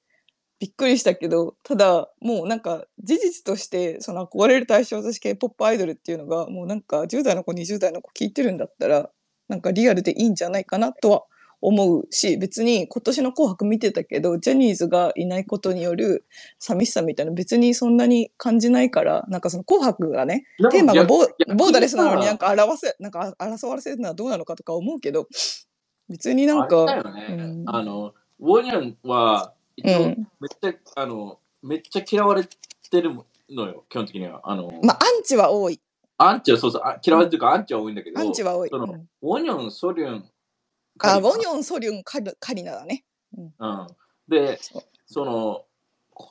[0.65, 9.11] びっくりしたけど、ただ、もうなんか事実として、その憧れる対象として K-POP アイドルっていうのが、もうなんか10代の子、20代の子聞いてるんだったら、
[9.49, 11.25] なんかリアルでいいんじゃないかなとは
[11.61, 16.25] 思うし、別に今年の紅白見てたけど、ジャニーズがいないことによる
[16.59, 25.29] 寂しさみたいな別にそんなに感じないから、なんかその紅白がね、テーマがボーダレスなのになんかか表せ、なんか争わせるのはどうなのかとか思うけど、
[26.09, 27.65] 別になんか、よね、うん。
[27.67, 33.15] あの、ウォニャンは、一応、うんめっちゃ、あの、めっちゃ嫌われてる
[33.51, 34.41] のよ、基本的には。
[34.45, 35.81] あの、まあアンチは多い。
[36.19, 38.69] アンチはそうそう、あ嫌われてるか、アンチは多いんだけど、アンチは多い。
[38.69, 40.31] そのうんウォニョン、ソリュン、
[41.01, 41.65] あ、ウォニョン。
[41.65, 43.05] ソリュン、カルカリナだね。
[43.37, 43.87] うん。
[44.29, 45.65] で、そうその、
[46.13, 46.31] こ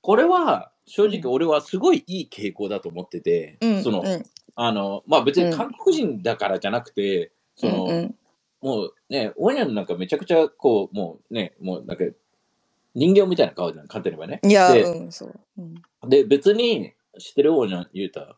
[0.00, 4.22] これは、正直俺はすごいいい傾向だと思ってて、うん、その、うん、
[4.54, 8.14] あの、まあ別にうん韓国人だからじゃなくて、その、うんうん
[8.60, 12.04] もうね、オニャンなんかめちゃくちゃこう、もうね、もうなんか
[12.94, 14.40] 人形みたいな顔じゃん、簡単に言えばね。
[14.42, 15.40] いや、でうん、そう。
[15.58, 15.74] うん
[16.08, 18.36] で、別に知ってるオニャン言うたら。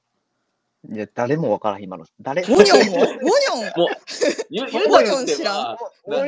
[0.88, 2.04] いや、誰もわからん、今の。
[2.20, 2.42] 誰？
[2.42, 2.96] ウォニョンも？
[2.96, 3.80] ウォニョン？
[3.80, 3.88] もう、
[4.50, 5.76] 言う言うオニョたらってン知らん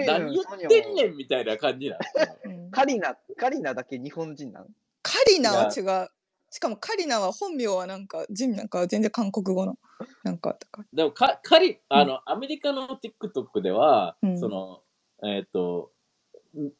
[0.06, 1.96] 何言ってんねんみたいな感じな
[2.44, 2.52] の？
[2.52, 4.66] うんカリナ、カリナだけ日本人なん？
[5.02, 6.08] カリナは違う。
[6.50, 9.78] しかもカリナは本名はなんか、人なんか全然韓国語の。
[10.24, 10.56] なんか。
[10.92, 14.80] でもか、仮、あの、アメリカの TikTok では、うんその、
[15.22, 15.92] えっ、と、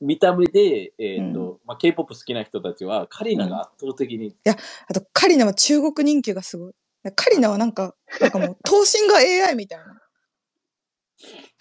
[0.00, 4.34] 見た目で、えっ、と、まあ、K-POP 好きな人たちは、カリナが圧倒的に、
[4.88, 6.72] あと、カリナは中国人気がすごい。
[7.14, 9.84] カリナはなんか、なんかもう、頭身が AI みたいな。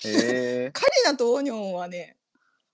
[0.06, 0.72] へえ。
[0.74, 2.18] カリナとオニョンはね、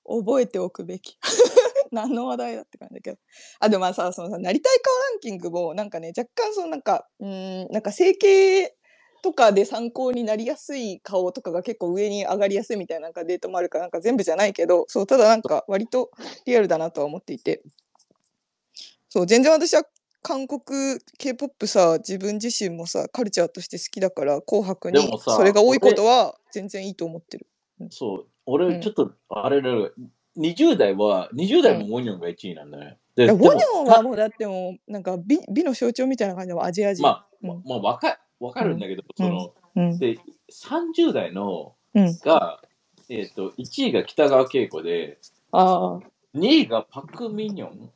[0.06, 1.18] 覚えておくべき。
[1.92, 3.18] 何の話題だって感じだけど。
[3.60, 8.76] あ、でもまあさ、そのさ、なりたい顔ランキングも、なんかね、若干そのなんか、うーん、なんか整形
[9.24, 16.12] とかで参考になりやすい顔とかが結構上に上がりやすいみたいななんかデータもあるから、なんか全部じゃないけど、そう、ただなんか割と
[16.46, 17.64] リアルだなとは思っていて。
[19.08, 19.86] そう、全然私は
[20.22, 27.48] 韓国 K-POP さ、自分自身もさ、カルチャーとして好きだから、紅白にそれが多いことは全然いいと思ってる。
[27.90, 29.94] そう、うん俺、ちょっと、あれだよ、
[30.38, 32.98] 20代は、20代もウォニョンが1位なんだね。
[33.16, 37.04] でいやウォニョンはでももうだってもうなんか美美の象徴みたいな感じのアジア人。
[37.04, 40.18] まあ、うんまあ、わかわかるんだけど、その、うんで、
[40.52, 42.62] 30代のうん、が、
[43.10, 45.20] えっ、と、1位が北川景子で、
[45.52, 46.00] ああ。
[46.36, 47.92] 2位がパク・ミニョン？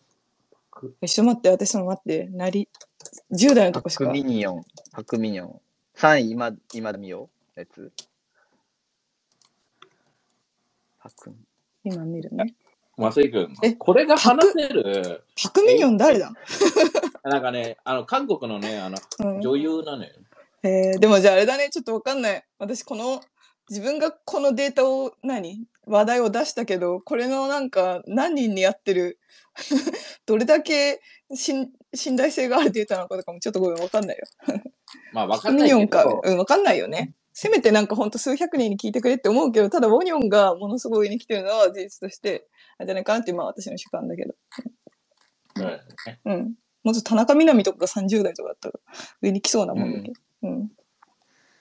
[1.02, 2.70] えちょっと待って、私その待って、なり、
[3.32, 4.12] 10代のとパクこしか。
[4.12, 4.64] ミニオン。
[4.92, 5.62] パクミニオン。
[5.96, 7.30] 3位、今、今だみよ。
[7.56, 7.92] やつ。
[11.00, 11.36] パクミ。
[11.84, 12.54] 今見るね。
[12.98, 16.32] マセイ君え、これが話せる、パクミニョン誰だ、
[17.24, 20.12] なんかね、あの、韓国のね、あの、うん女優なのよ。
[20.64, 22.44] えーでもじゃああれだね、ちょっとわかんない。
[22.60, 23.22] 私この、
[23.70, 25.66] 自分がこのデータを何？
[25.86, 29.20] 話題を出したけど、これのなんか何人にやってる、
[30.26, 31.02] どれだけ
[31.34, 34.24] 信信頼性があるデータなのかとかもちょっとごめんわかんないよ。
[35.14, 36.06] まあ、わかんないけどニョンか。
[36.24, 37.14] うん、わかんないよね。
[37.34, 42.48] せめてなんかほんと数百人に聞いてくれって思うけど、ただウォニョンがものすごい上に来てるのは事実として、
[42.78, 44.36] あれじゃないかなって今は私の主観だけど。
[45.56, 46.56] うんうん。
[46.84, 48.80] もっと田中みな実とかが30代とかだったら
[49.22, 50.10] 上に来そうなもんだけど。
[50.10, 50.27] うん。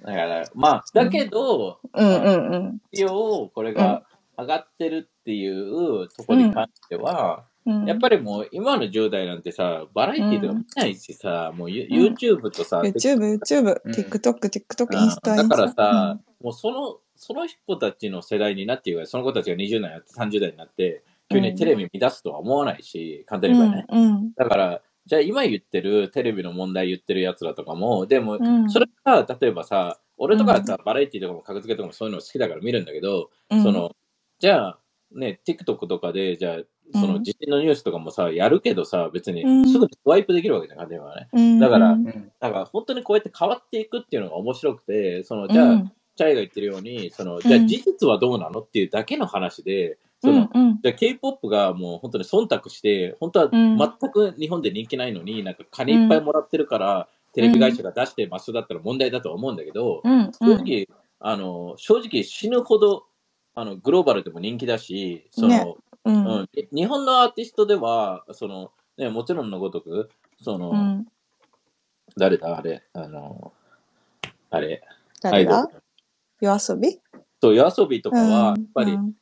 [0.03, 2.79] だから、まあ、だけど、うんうんうん。
[2.93, 4.05] 一応、これが
[4.39, 13.93] 上がってるっていうところに関しては、うん、やっぱりもう今の10代なんてさ、バラエティとか見ないしさ、もう YouTube とさ、YouTube、YouTube、うん。
[13.93, 15.03] TikTok、TikTok、うん。
[15.03, 15.35] インスタ。
[15.35, 23.87] だからさ、もうその、その子たちの世代になっていうか、その子たちが20代になって30代になって、急にテレビ見出すとは思わないし、簡単に言えばね。
[23.89, 24.33] うんうん。
[24.37, 28.69] だから、じゃあ今言ってるテレビの問題言ってるやつらとかも、でも、うん。
[28.71, 33.63] それが例えばさ、俺とかさ、うバラエティとかも格付けとかもそういうの好きだから見るんだけど、うん。
[33.63, 33.93] その、
[34.41, 34.79] じゃあ、
[35.13, 37.25] ね、TikTok とかで、じゃあ、そのうん。
[37.25, 39.69] 地震のニュースとかもさ、やるけどさ、別にうん。
[39.69, 41.29] すぐスワイプできるわけじゃん、例えばね。
[41.33, 41.61] うん。
[41.61, 41.97] だから
[42.41, 48.61] だから本当にこうやって変わっていくっていうのが面白くて、その、じゃあ、うんチャイが言ってるように、その、じゃあ事実はどうなの？
[48.61, 53.79] っていうだけの話で、その、うんじゃあ K-POP がもう本当に忖度して、本当はうん。
[53.79, 60.89] 全く日本で人気ないのに、なんか金いっぱいもらってるから、テレビ会社が出してますだったら問題だとは思うんだけど、うん正直、
[61.21, 63.05] あの、正直死ぬほど、
[63.55, 65.75] あの、グローバルでも人気だし、その、ね。
[66.05, 66.25] うん。
[66.25, 66.43] ううん。
[66.43, 70.11] ん、日本のアーティストでは、その、ね、もちろんのごとく、
[70.43, 71.07] その、うん。
[72.17, 72.57] 誰だ？
[72.59, 73.53] あれ、あの、
[74.51, 74.83] あれ、
[75.25, 75.69] ア誰だ。
[76.41, 77.01] 夜遊び？
[77.43, 78.99] そう、夜遊びとかは、やっぱり、うん。
[78.99, 79.12] まあ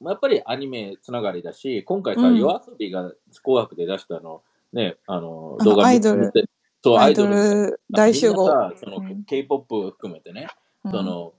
[0.00, 2.38] やっぱりアニメつながりだし、今回さ、うん。
[2.38, 4.42] 夜遊びが紅白で出したの、
[4.72, 6.26] ね、あの、動画アイドル。
[6.26, 6.44] 見て
[6.82, 7.80] そう、アイドル。
[7.90, 8.72] 大集合。
[8.76, 9.24] そのうん。
[9.24, 10.48] K-POP を含めてね、
[10.84, 10.92] うん。
[10.92, 11.32] その、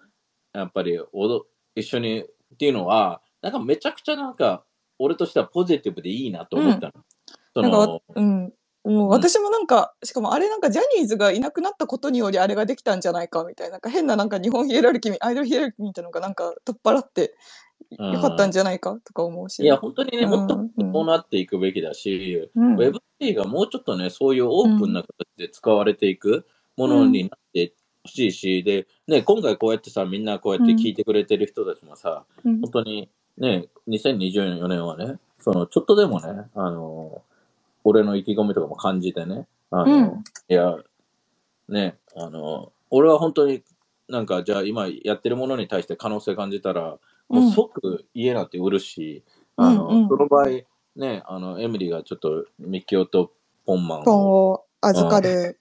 [0.54, 1.46] やっぱり踊
[1.76, 4.66] 一緒にっていうのは、なんかめちゃくちゃなんか、
[4.98, 6.94] 俺としてはポジティブでいいなと思ったの。
[7.54, 8.54] そなんのか、うん。
[8.84, 17.36] もう私もなんか、しかもあれなんかジャニーズがいなくなったことによりあれができたんじゃないかみたいな、なんか変ななんか日本ヒエラルキー、アイドルヒエラルキーみたいなのがなんか取っ払ってうん
[17.92, 19.64] よかったんじゃないかとか思うし。
[19.64, 20.56] いや、本当にね、うんもっと
[20.92, 26.46] こうなっていくべきだし、うん、Web3 がもうちょっとね、そういうオープンな形で使われていく
[26.78, 27.74] ものになって
[28.04, 32.62] ほしいし、で、ね、今回こうやってさ、みんなこうやって聞いてくれてる人たちもさ、うん。
[32.62, 37.24] 本当にね、2024年はね、その、ちょっとでもね、あの、
[37.84, 40.24] 俺の意気込みとかも感じてね、あの、うん。
[40.50, 40.78] いや、
[41.68, 43.64] ね、あの、俺は本当に
[44.10, 46.98] なんか、じゃあ今やってるものに対して可能性感じたら、
[47.30, 49.24] もう即家なんて売るし、
[49.56, 50.08] あの、うんうん。
[50.10, 50.48] その場合、
[50.96, 53.32] ね、あの、エミリーがちょっとミキオと
[53.66, 55.60] ポンマン本を、を預かる。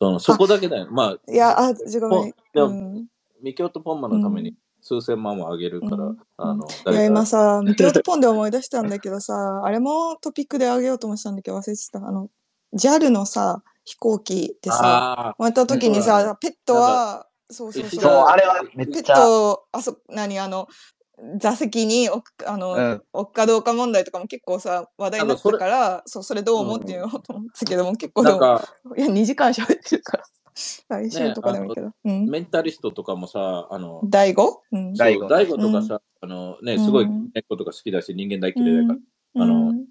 [0.00, 0.88] そのそこだけだよ。
[0.90, 2.34] まあ、いや、あ、違うね。
[2.52, 3.06] でもうん。
[3.42, 6.18] ミキオとポンマンのために数千万もあげるから、うん。
[6.36, 11.98] あの、いや、今さ、ミキオとポンで思い出したんだけどさ、あれもトピックであげようと思ってたんだけど忘れてた。
[11.98, 12.28] あの、
[12.74, 18.00] JAL のさ、飛行機でさ、終わった時にうさ、ペットは、そうそうそう。
[18.00, 20.68] そう、あれはめっペッちゃ、ト、あそ、何、あの、
[21.38, 27.06] 座席に置く、あの、うん置くかどうか問題とかも結構さ、話題になってたから、そう、それどう思うっていうの？
[27.06, 30.24] をと思ったけども、結構でも、なんか、いや、2時間喋ってるから、
[30.88, 31.90] 来週とかでもいいけど。
[32.04, 32.26] うん。
[32.28, 34.42] メンタリストとかもさ、あの、第 5?
[34.72, 34.94] うん。
[34.94, 39.00] 大悟大悟とかさ、あのね、すごいうん猫とか好きだし、人間大嫌いだか
[39.34, 39.42] ら。
[39.42, 39.84] あのうん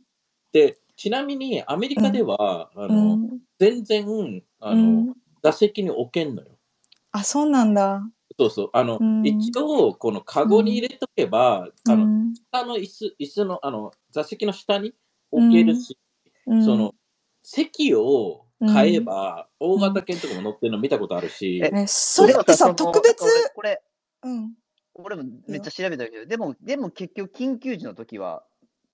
[0.52, 6.53] で、ちなみにアメリカでは、あうの、ん全然、あの、うん座席に置けんのよ。
[7.14, 8.02] あ、そうなんだ。
[8.40, 8.70] そうそう。
[8.74, 9.26] あの、うん。
[9.26, 14.94] 一応、このカゴに入れとけば、あの、うん下の椅子、椅子の、あの、座席の下に
[15.32, 15.98] 置けるし、
[16.48, 16.66] うん。
[16.66, 16.94] その、
[17.44, 23.84] 席を変えば、大型犬とかも乗ってるの見たことあるし、えね、それってさ、特別、俺これ、
[24.24, 24.54] うん。
[24.96, 28.44] 俺もめっちゃ調べたけど、でも、でも結局緊急時の時は、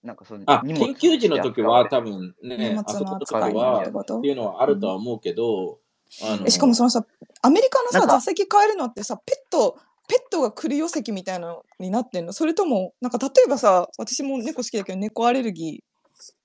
[0.03, 3.25] なんかそのあ、緊急時の時は多分荷ね、物あそのこと？
[3.25, 5.79] かはっていうのはあるとは思うけど、
[6.23, 7.05] あのえしかもそのさ、
[7.41, 12.33] アメリカのさ、座席変えるのってさ、ペット、ペットが来るよ席みたいなのになってんの？
[12.33, 15.83] それとも、なんか例えばさ、私も猫好きだけど猫アレルギ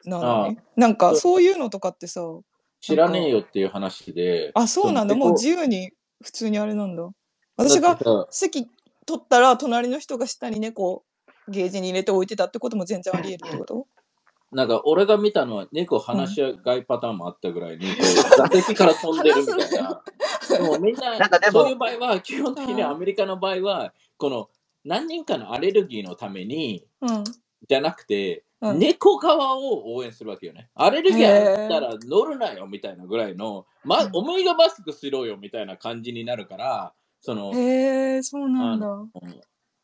[0.07, 0.59] ーなのね。
[0.77, 1.43] なんかそう。
[1.43, 2.21] いうのとかってさ、
[2.81, 5.15] 知らねえよっていう話で、あ、そうなんだ。
[5.15, 5.93] もう自由に
[6.23, 7.09] 普通にあれなんだ。
[7.57, 7.99] 私が
[8.31, 8.69] 席
[9.07, 11.03] 取ったら、隣の人が下に猫を
[11.49, 13.87] ゲージに入れて置いてたってことも全然あり得るってこと？
[14.55, 20.03] なんか俺が見たのは猫話し合いパターンもあったぐらいに、こう座席から飛んでるみたいな。
[20.49, 24.49] で もみんななんかでもそういう場合は、基本的にアメリカの場合は、この
[24.85, 27.25] 何人かのアレルギーのために、うん。
[27.69, 30.71] じゃなくて、うん猫側を応援するわけよね。
[30.75, 38.89] アレルギーあったら乗るなよみたいなぐらいの、まうん、お前がマスクしろよみたいな感じになるから、その、へえ、そうなんだ。
[38.89, 39.11] うん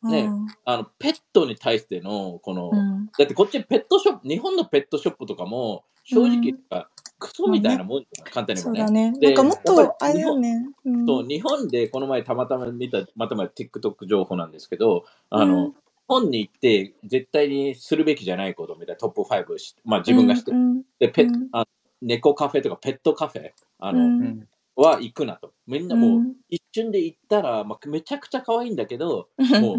[0.02, 0.46] ねうん。
[0.64, 3.06] あのペットに対してのこの、うん。
[3.06, 6.88] だってこっちペットショップ日本のペットショップとかも正直言ったら
[7.18, 8.78] クソみたいなもんじゃん、簡単にもね。
[8.80, 9.12] そうだね。
[9.20, 10.66] でなんかもっと、あれだよね。
[10.84, 11.06] うん。
[11.06, 15.70] そう日本でこの前たまたま見たまたま TikTok 情報なんですけどあの、うん。
[15.70, 15.74] 日
[16.08, 21.48] 本に行って絶対にするべきじゃないことみたいなトップ5し、まあ、自分がして、うんでペッうん。
[21.52, 21.66] あ
[22.02, 24.22] 猫カフェとかペットカフェあの、うん。
[24.22, 24.48] うん
[24.80, 25.52] は行くなと。
[25.66, 26.34] みんなもう、うん。
[26.48, 29.78] 一瞬で行ったら、まあ、めちゃくちゃ可愛いんだけどうん もう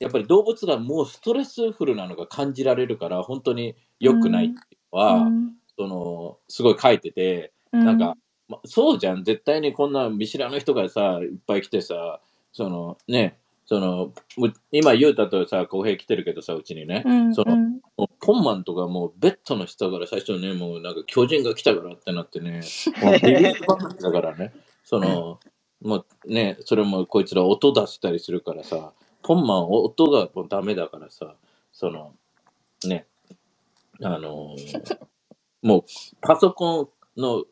[0.00, 5.54] やっぱり動物がもうストレスフルなのが感じられるから本当に良くないっていうのは、うん。
[5.76, 7.84] そのすごい書いてて、うん。
[7.84, 8.16] なんか、
[8.48, 9.24] ま、そうじゃん。
[9.24, 12.20] 絶対にこんな見知らぬ人がさいっぱい来てさ
[12.52, 13.38] そのね
[13.68, 22.62] その、む今、ゆうたとさ、浩平来てるけどさ、うちにね、うんその、うんもうポンマンとかもうベッドの下から最初ね、もうなんか巨人が来たからってなってね、
[23.02, 24.54] もうビビりばっかりだからね、
[24.84, 25.38] その、
[25.82, 28.92] もうね、それもこいつら音出したりするからさ、
[29.22, 31.34] ポンマン音がもうダメだからさ、
[31.72, 32.14] その、
[32.86, 33.06] ね、
[34.02, 34.98] あのー
[35.62, 35.84] もう
[36.22, 36.82] パソコ
[37.16, 37.44] ンの、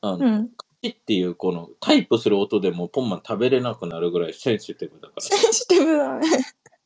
[0.00, 0.50] あの、うん。
[0.88, 6.28] っていうこのタイプする音でもポンマン食べれなくなるぐらいセンシティブだかセンシティブだね。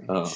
[0.06, 0.20] ら。
[0.20, 0.26] うん。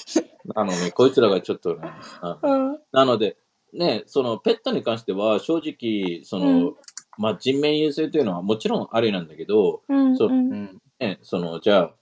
[0.55, 1.91] あのね、こいつらがちょっとね、
[2.43, 2.79] うん。
[2.93, 3.37] なので、
[3.73, 6.77] ね、そのペットに関しては正直、その、うん
[7.19, 10.17] まあ人命優先というのはもちろんありなんだけど、うん。
[10.17, 10.83] そううんうん。
[10.99, 11.95] ね、その、じゃあ、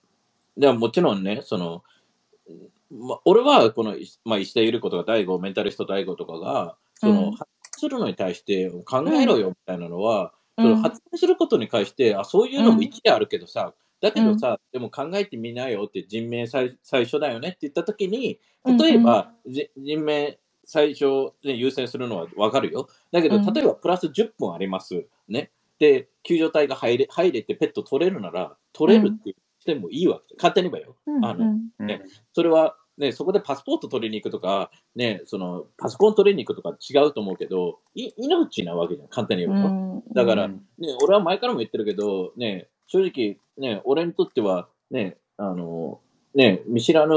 [0.57, 1.83] じゃあもちろんね、その、
[2.91, 7.33] まあ、俺はこの、まあ、石田ゆり子とか大悟、メンタリスト大悟とかが、その、
[7.77, 22.89] するのに対して考えろよみたいなのは、うんその発言することに対して、あ、そういうのも一理あるけどさ、だけどさ、でも考えてみなよって人命最最初だよねって言ったときに、例えば、じ人命最初で優先するのはわかるよ。
[23.11, 25.07] だけど、うん例えばプラス10分あります。
[25.29, 25.51] ね。
[25.79, 30.35] で、救助隊が入れ入れてペット取れるなら、取れるってしてもいいわけ。
[30.37, 30.97] 勝手に言えばよ。
[31.07, 32.03] うんあのうんね
[32.33, 39.71] それは、ね、そこでパスポート取りに行くとか、ね、そのパソコン取りに行くとか違うと思うけど、い命なわけじゃん、簡単に言えばよ。
[39.71, 46.01] うんだから、うんね、俺は前からも言ってるけど、ね、正直、ね、俺にとっては、ね、あの、
[46.35, 47.15] ね、見知らぬ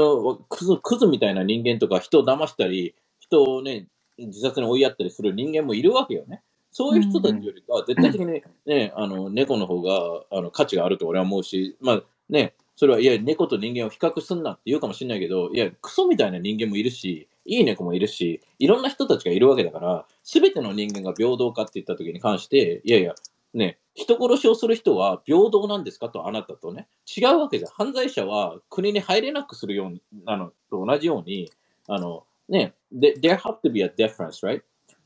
[0.48, 6.42] クズクズみたいな人間とか、人を騙したり、人をね、自殺に追いやったりする人間もいるわけよね。
[6.70, 23.14] そういう人たちよりは、絶対的にね、あの、猫の方が、あの、価値があると俺は思うし、まあね、それは、いや、猫と人間を比較すんなって言うかもしれないけど、いや、クソみたいな人間もいるし、いい猫もいるし、いろんな人たちがいるわけだから、すべての人間が平等かって言った時に関して、いやいや、
[23.54, 27.70] ね、人殺しをする人は平等なんですかとあなたとね、違うわけじゃん。
[27.70, 31.52] 犯罪者は国に入れなくするように、あの、と同じように、
[31.86, 34.60] あの、ね、で there have to be a difference, right?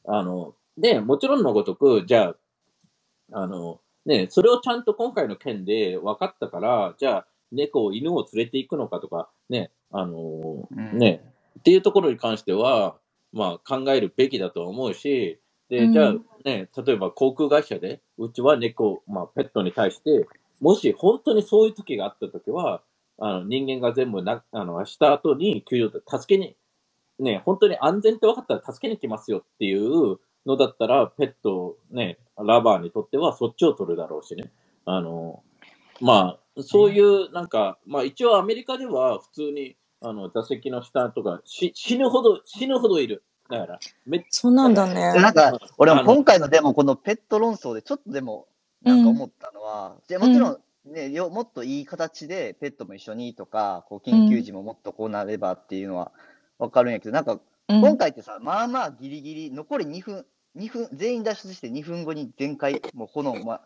[0.07, 2.35] あの、で、もちろんのごとく、じゃ
[3.33, 11.23] あ、あの、ね、それをちゃんと今回の件で分かったから、じゃあ、猫、犬を連れて行くのかとか、ね、あの、うんね、
[11.59, 12.97] っていうところに関しては、
[13.33, 20.27] まあ、考えるべきだと思うし、で、うんじゃあね、例えば航空会社で、うちは猫、まあ、ペットに対して、
[20.61, 22.83] もし本当にそういう時があった時は、
[23.19, 26.57] あの人間が全部な、あの、した後に救助隊、助けに、
[27.19, 34.51] ね、本当に安全って分かったら助けに来ますよっていうのだったら、ペット、ね、ラバーにとってはそっちを取るだろうしね。
[34.85, 35.43] あの、
[36.01, 43.25] まあ、そういう、なんか、まあ一応アメリカでは普通に、あの、座席の下とか、し死ぬほど、死ぬほどいる。
[43.51, 45.15] だから、めっそうなんだでね。
[45.21, 48.49] なんか、俺も今回のでもこのペット論争でちょっとでも
[48.83, 56.13] なんか思ったのは、じゃあもちろんね、よもっといい形でペットも一緒にとか、こう緊急時ももっとこうなればっていうのは
[56.59, 60.27] わかるんやけど、なんかうん今回ってさ、まあまあギリギリ、残り2分、
[60.57, 63.61] 2分、全員脱出して2分後に全開、もう炎ま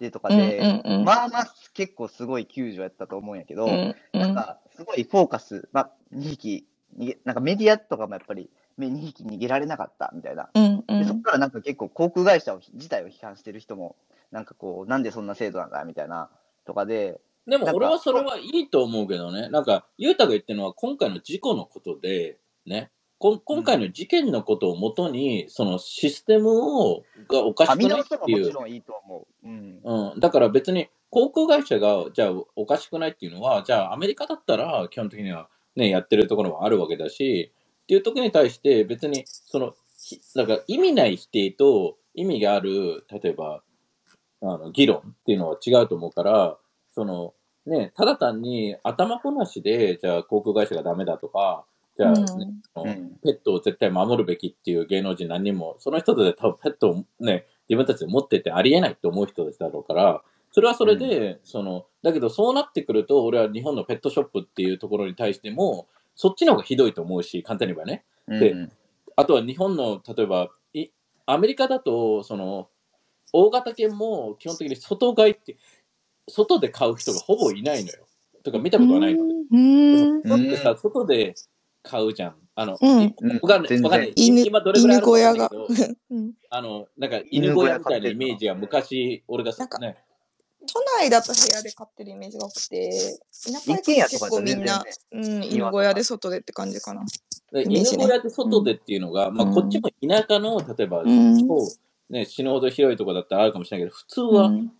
[0.00, 6.66] でとかで、うんうんうんまあまあ結構すごい救助やったと思うんやけど、うんうんなんか、すごいフォーカス、まあ、2匹
[6.98, 10.48] 逃げ、なんかメディアとかもやっぱり、2匹逃げられなかったみたいな。
[10.54, 13.96] うんうでそこんからなんか結構航空会社を自体を批判してる人も、
[14.32, 16.30] なんかこう、なんでそんな制度なんだみたいな、
[16.64, 19.48] とかで、でも俺はそれはいいと思うけどね。
[19.48, 22.90] なんか、ゆうたが言ってるのは今回の事故のことで、ね。
[23.20, 26.48] こん今回の事件のことをもとに、そのシステム
[26.80, 28.68] をがおかしくないっていう。
[28.68, 29.46] いいと思う。
[29.46, 29.80] うん。
[29.84, 37.52] うん、だから別に航空会社がじゃあおかしくないっていうのは、じゃあアメリカだったら基本的にはね、やってるところもあるわけだし、
[37.82, 43.62] っていう時に対して別にその、ひなんか意味ない否定と意味がある、例えば、
[44.40, 46.56] あの議論っていうのは違うと思うから、
[46.94, 47.34] その
[47.66, 51.66] ね、ただ単に頭こなしで、じゃあ航空会社がダメだとか、
[52.00, 60.22] じゃあ、ねうんペットを絶対守るべきっていう芸能人何人も、その人たちで多分ペットをね、自分たちで持っててありえないと思う人たちだろうから、
[60.52, 68.04] それはそれで、その、だけどそうなってくると、俺は日本のペットショップっていうところに対しても、そっちの方がひどいと思うし、簡単に言えばね。
[68.40, 68.72] でうん
[69.16, 70.88] あとは日本の、例えば、い
[71.26, 72.68] アメリカだと、その、
[73.34, 75.58] 大型犬も基本的に外買いって、
[76.26, 78.06] 外で買う人がほぼいないのよ。
[78.42, 79.24] とか見たことはないの。
[79.24, 81.34] うんだってさ、外で
[81.82, 82.34] 買うじゃん。
[82.54, 83.02] あの、うん。
[83.02, 83.80] いわかんない。
[83.80, 84.12] わかんない。
[84.16, 85.94] 犬今どれぐらいあ犬るかわかん小屋がないけど。
[86.10, 86.32] うん。
[86.50, 89.96] あの、なんか犬小屋みたいなイメージは昔、俺がなんかね、
[90.66, 92.90] 都内だと部屋で飼ってるイメージが多くて、
[93.46, 97.02] 田舎一軒家行くと結構みんな、うん、犬小屋で外でって感じかな。
[97.02, 97.64] ね。
[97.66, 101.48] 犬小屋で外でっていうのが、まあうんこっちも田舎の、例えば、うん。
[101.48, 101.66] 超
[102.10, 104.72] ね、死ぬほど広いとこだったらあるかもしれないけど、普通はうん。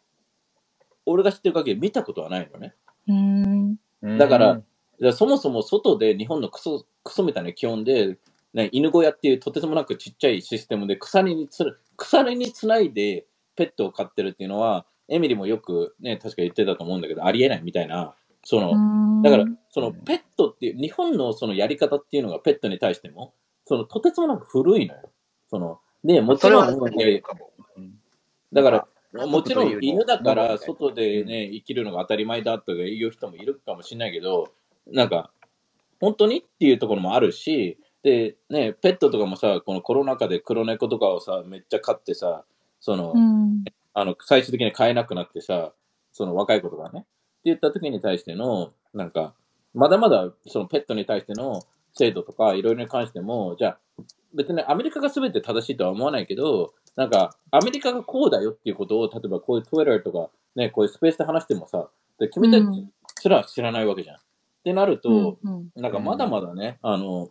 [1.07, 2.75] 俺が知ってる限り見たことはないのね。
[3.09, 3.77] うん。
[4.03, 4.19] うん。
[4.19, 4.61] だから、
[5.07, 8.19] らそもそも外で日本のクソクソみたいな気温で、
[8.53, 18.15] ね、犬小屋っていうとてつもなくちっちゃいシステムで鎖につる鎖につないでペットを飼ってるっていうのは、エミリもよくね、確か言ってたと思うんだけど、ありえないみたいな、
[18.45, 23.35] その、だから、そのペットっていう、日本のそのやり方っていうのがペットに対しても、
[23.67, 25.11] そのとてつもなく古いのよ。
[25.51, 26.79] その、で、もちろん、
[28.53, 34.53] だから、家もちろん犬だから外でね、生きるのが当たり前だとかいう人もいるかもしれないけど、
[34.87, 35.31] なんか、
[36.01, 42.45] 本当にっていうところもあるし、で、ね、ペットとかもさ、このコロナ禍で黒猫とかをさ、めっちゃ飼ってさ、
[42.81, 43.65] その、うん。
[43.93, 45.73] あの、最終的に飼えなくなってさ、
[46.13, 47.09] その若い子とかね、って
[47.45, 49.35] 言った時に対しての、なんか、
[49.75, 51.63] まだまだそのペットに対しての
[51.95, 53.79] 制度とかいろいろに関しても、じゃあ、
[54.35, 61.89] 別にアメリカが全て正しいとは思わないけど、なんか、アメリカがこうだよっていうことを、例えばこういう Twitter とか、ね、こういうスペースで話してもさ、
[62.19, 62.91] で君たちうん
[63.21, 64.17] すら知らないわけじゃん。
[64.61, 67.31] ってなると、うんなんかまだまだね、あの、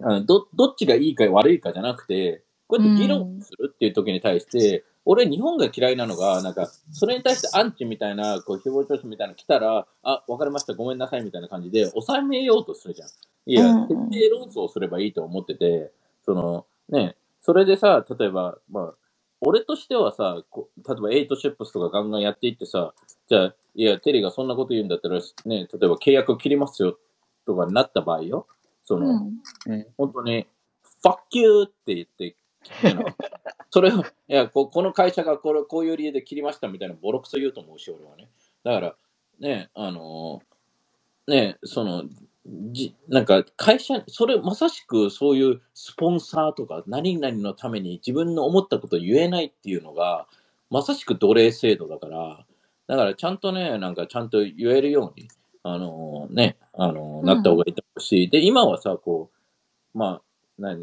[0.00, 13.08] あのどどっちがいいか悪いかじゃなくて、こうやって議論するっていう時に対して、俺、日本が嫌いなのが、なんか、それに対してアンチみたいな、こう、誹謗中傷みたいなの来たら、あ、わかりました、ごめんなさいみたいな感じで、収めようとするじゃん。
[13.46, 13.88] いや、うん。
[13.88, 15.90] 徹底論争すればいいと思ってて、
[16.24, 18.94] その、ね、それでさ、例えば、まあ、
[19.44, 22.94] 俺としてはさ、こ例えばエイトシップスとかガンガンやっていってさ、
[23.28, 26.96] じゃあ、いや、テリーがそんなこと言うんだったら、ね、例えば契約を切りますよ
[27.44, 28.46] とかになった場合よ、
[28.84, 29.40] その、うん。
[29.66, 29.86] うん。
[29.98, 30.46] 本当に、
[31.04, 32.36] fuck you って言って、
[33.70, 38.30] それを、いやこ、この会社がこれこういう理由で切りましたみたいなボロクソ言うと思うし、俺はね。
[38.62, 38.96] だから、
[39.40, 40.40] ね、あの
[41.26, 42.04] ね、その、
[42.46, 50.26] じなんか会社、それまさしくそういうスポンサーとか何々のために自分の思ったことを言えないっていうのが、
[50.70, 52.44] まさしく奴隷制度だから、
[52.88, 55.28] だからちゃんとね、なんかちゃんと言えるように、
[55.62, 59.30] あのね、あのうんなった方がいいと思うし、で、今はさ、こ
[59.94, 60.22] う、まあ、
[60.58, 60.82] 何、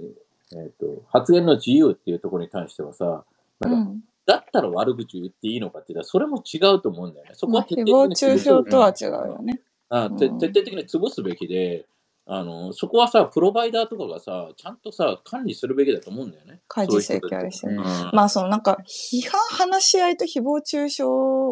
[0.54, 3.26] えっ、と、発言の自由っていうところに関してはさ、
[3.60, 7.32] なんか、うんだったら悪口言っていいのかって言ったら、それも違うと思うんだよね。
[7.34, 9.60] そこまあ、は徹誹謗底的に中傷とは違うよね。
[9.90, 11.86] あ徹底的に潰すべきで、
[12.32, 16.62] あの、そこはさ、プロバイダーとかがさ、ちゃんとさ、管理するべきだと思うんだよね。
[16.68, 17.74] 開示請求あるしね。
[17.74, 21.04] うんうんまあそのなんか批判話し合いと誹謗中傷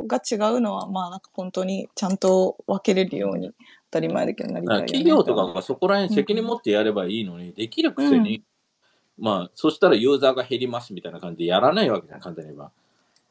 [0.06, 3.54] が違うのはまあなんか本当にちゃんと分けれるように当
[3.92, 4.86] たり前だけどなりたいよね。
[4.86, 8.44] 企業とかがそこら辺責任持ってやればいいのに、できるくせに、
[9.18, 12.72] まあ、そしたらユーザーが減りますみたいな感じでやらないわけじゃん、簡単に言えば。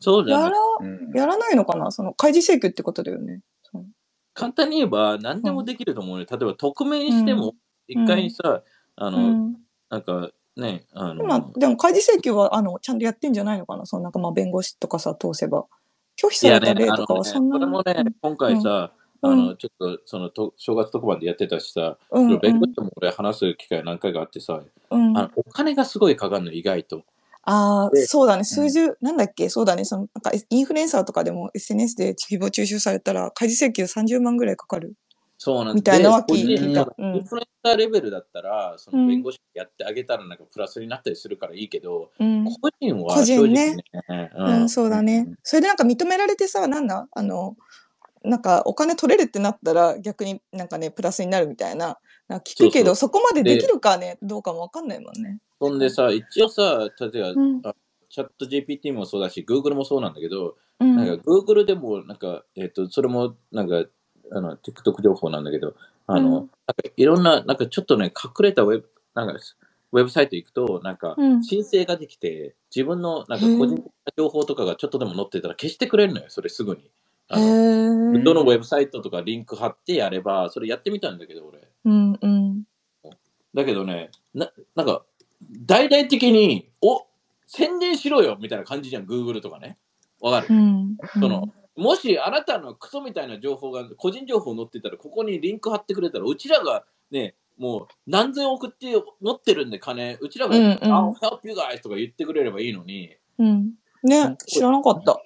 [0.01, 1.93] そうじゃやらなくうんやらないのかな？
[1.93, 3.41] その開示請求ってことだよね。
[4.37, 6.27] 簡単に言えば何でもできると思うよ。
[6.31, 7.55] 例えば、匿名にしても、
[7.89, 8.63] 一回さ、
[8.97, 9.57] あの、うん。
[9.89, 13.87] なんかね、あの、まあでも開示請求はあのちゃんとやってんじゃないのかな？
[13.87, 15.67] そのなんかまあ弁護士とかさ通せば。
[16.17, 17.57] 拒否された例とかはそんな。
[17.57, 18.93] それもね、今回さ、
[19.23, 19.33] うん。
[19.33, 22.31] あの、ちょっと、その、と正月特番でやってたしさ、うん。
[22.31, 25.17] うん弁護士とも俺話す機会何回かあってさ、うん。
[25.17, 27.05] あのお金がすごいかかるの、意外と。
[27.47, 28.44] ああ、でそうだね。
[28.44, 29.48] 数十、なんだっけ？
[29.48, 29.85] そうだね。
[29.85, 34.94] その、なんか、インフルエンサーとかでも SNS で誹謗中傷されたら、開示請求30万ぐらいかかる。
[35.39, 42.44] そうなんみたいなのはで聞いうんインフルエンサーレベルだったら、そうんの弁護士やってあげたらなんかプラスになったりするからいいけど、うん。
[42.44, 43.77] 個人は個人ね
[44.39, 45.36] うん、そうだねうん。
[45.43, 47.55] それでなんか認められてさ、なんだあの、
[48.24, 51.98] なんかお金取れるってなったら逆になんかね、プラスになるみたいな。
[52.28, 55.39] な聞くけど、そこまでできるかね、どうかもわかんないもんね。
[55.61, 57.61] そんでさ、一応さ、例えば、うん。
[57.65, 57.74] あ
[58.09, 60.97] チャット GPT もそうだし、Google もそうなんだけど、うん。
[60.97, 63.85] なんか Google でも、なんか、えっ、と、それも、なんか、
[64.32, 65.74] あの、TikTok 情報なんだけど、
[66.07, 66.32] あの、うん。
[66.32, 66.51] なんか
[66.97, 69.40] いろんな、なんかちょっとね、隠れたウェブ、なんか、
[69.93, 76.90] ウェブサイト行くと、なんかうん、申請ができて、自分の、なんか個人的な情報とかがちょっとでも載ってたら消してくれるのよ、それすぐに。
[77.28, 78.23] あへのえ。
[78.23, 81.69] どのウェブサイトとかリンク貼ってやれば、それやってみたんだけど、俺。
[81.85, 82.65] うんうん。
[83.55, 85.05] だけどね、ななんか、
[85.66, 87.07] 大々的に、お
[87.47, 89.78] 宣伝しろよみたいな感じじゃん、Google とかね。
[90.20, 90.97] わかる、うん。
[91.15, 98.86] そのもしあなたのクソみたいな情報が、個人情報載ってたら、ここにリンク貼ってくれたら、うちらがね、もう何千億って
[99.20, 103.73] 持ってるんで、金、うちらが、うんうん I'll help you guys とか言ってくれればいいのに、うん。
[104.03, 105.20] ね、知らなかった。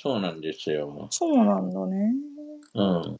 [0.00, 1.08] そうなんですよ。
[1.10, 2.14] そうなんだね。
[2.74, 3.18] うん。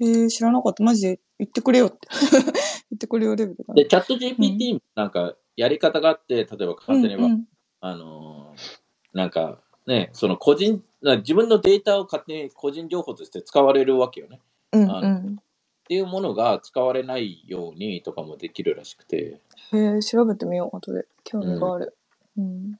[0.00, 0.82] へえ、知らなかった。
[0.82, 2.08] マジで言ってくれよって。
[2.90, 3.84] 言ってくれよレベルだね。
[3.84, 7.48] で、チャット GPT もなんかやり方があって、例えば簡単に言えば、うん
[7.80, 8.82] あのー
[9.12, 14.40] なんかね、その個人、な自分のデータを勝手に個人情報として使われるわけよね。
[14.72, 15.36] うんあうん
[15.82, 19.40] っていうものが使われないようにとかもできるらしくて。
[19.72, 21.06] へえ、調べてみよう、後で。
[21.24, 21.96] 興味がある。
[22.38, 22.78] うん。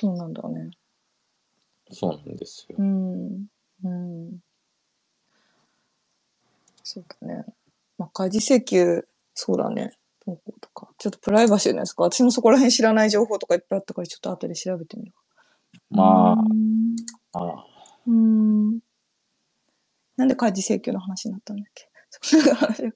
[0.00, 0.70] そうなんだね。
[1.94, 2.82] そうなんですよう。
[2.82, 3.46] ん。
[3.84, 4.38] うん。
[6.82, 7.44] そうだね。
[7.98, 9.92] まあ、開示請求、そうだね。
[10.24, 10.88] 投稿とか。
[10.98, 12.02] ちょっとプライバシーのやつか。
[12.02, 15.12] 私もそこら辺知らない情報とかいっぱいあったから、ちょっと後で調べてみよ
[15.92, 15.96] う。
[15.96, 16.32] ま
[17.34, 17.66] あ、ああ
[18.06, 18.80] うーん。
[20.16, 21.88] なんで開示請求の話になったんだっけ？
[22.10, 22.92] そんな話が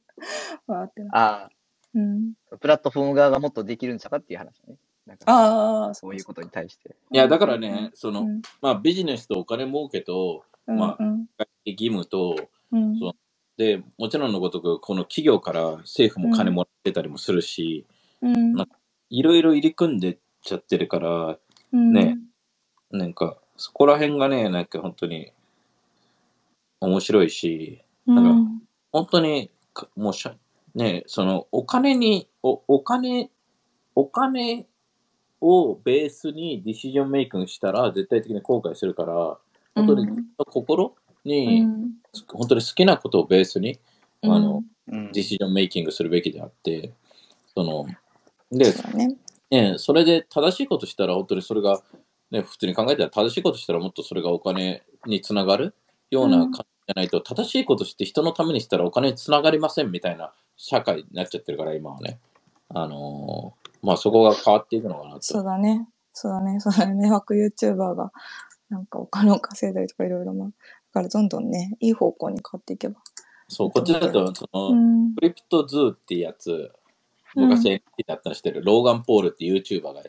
[0.66, 1.51] わーってなあ
[1.95, 2.33] うん。
[2.53, 4.77] あ、プラットフォーム側がもっとできるんちゃうかっていう話ね。
[5.09, 6.94] なんかああ、そういうことに対して。
[7.10, 8.43] いや、だからね、その、うん。
[8.60, 11.26] まあ、ビジネスとお金儲けと、まあうん。
[11.64, 12.36] 義務と、
[12.70, 12.98] うん。
[12.98, 13.12] そう。
[13.56, 17.86] で、もちろんのごとく、この企業から政府も金もらってたりもするし、
[19.10, 21.39] いろいろ入り組んでっちゃってるから、
[21.72, 21.93] うん。
[21.93, 22.18] ね
[22.90, 25.32] なんか、そこら辺がね、なんか本当に
[26.80, 28.62] 面白いし、うん。
[28.93, 30.35] 本当にか、もうしゃ、
[30.74, 33.30] ね、その、お金に、おお金、
[33.94, 34.66] お金
[35.40, 39.39] をベースにディシジョンメイクしたら絶対的に後悔するから、
[39.74, 40.24] 本当にうん。
[40.36, 40.94] 心
[41.24, 41.90] うに、ん。
[42.32, 43.78] 本当に好きなことをベースに、
[44.23, 45.12] あの、うん。
[45.12, 46.93] ディシジョンメイキングするべきであって、
[47.55, 47.86] その、
[48.51, 49.16] で、そね。
[49.51, 51.82] ね、それで正しいことしたら本当にそれが、
[52.31, 55.74] ね、普通に考えたら正しいことしたらもっとそれがお金につながる
[56.10, 62.19] ような感じじゃないと、正しいことして人のためにしたらお金につながりませんみたいな社会になっちゃってるから今はね。
[62.70, 65.48] あのーまあそこが変わっていくのかなそうと。
[65.48, 65.88] だね。
[66.12, 66.60] そうだね。
[66.60, 66.94] そうだね。
[66.94, 68.12] 迷惑 YouTuber が
[68.70, 70.48] なんかお金を稼いだりとかいろいろまあ。
[70.48, 70.55] だ
[70.92, 73.00] からどんどんね、いい方向に変わっていけば。
[73.48, 75.14] そう、こっちだと、その、うん。
[75.15, 76.70] CryptoZoo っていうやつ、
[77.34, 80.02] 昔 NFT だったりしてる、ローガン・ポールって YouTuber が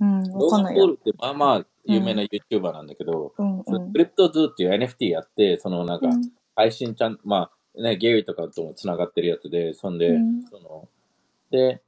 [0.00, 0.22] うん。
[0.24, 0.86] ローガン・わかんないよ。
[0.86, 3.92] ポールってまあまあ有名な YouTuber なんだけど、うんうん。
[3.92, 6.22] CryptoZoo っていう NFT やって、そのなんか、うん
[6.56, 10.88] 配信ちゃん、まあね、ゲイとかともつながってるやつで、そんで、うんその、
[11.50, 11.82] で、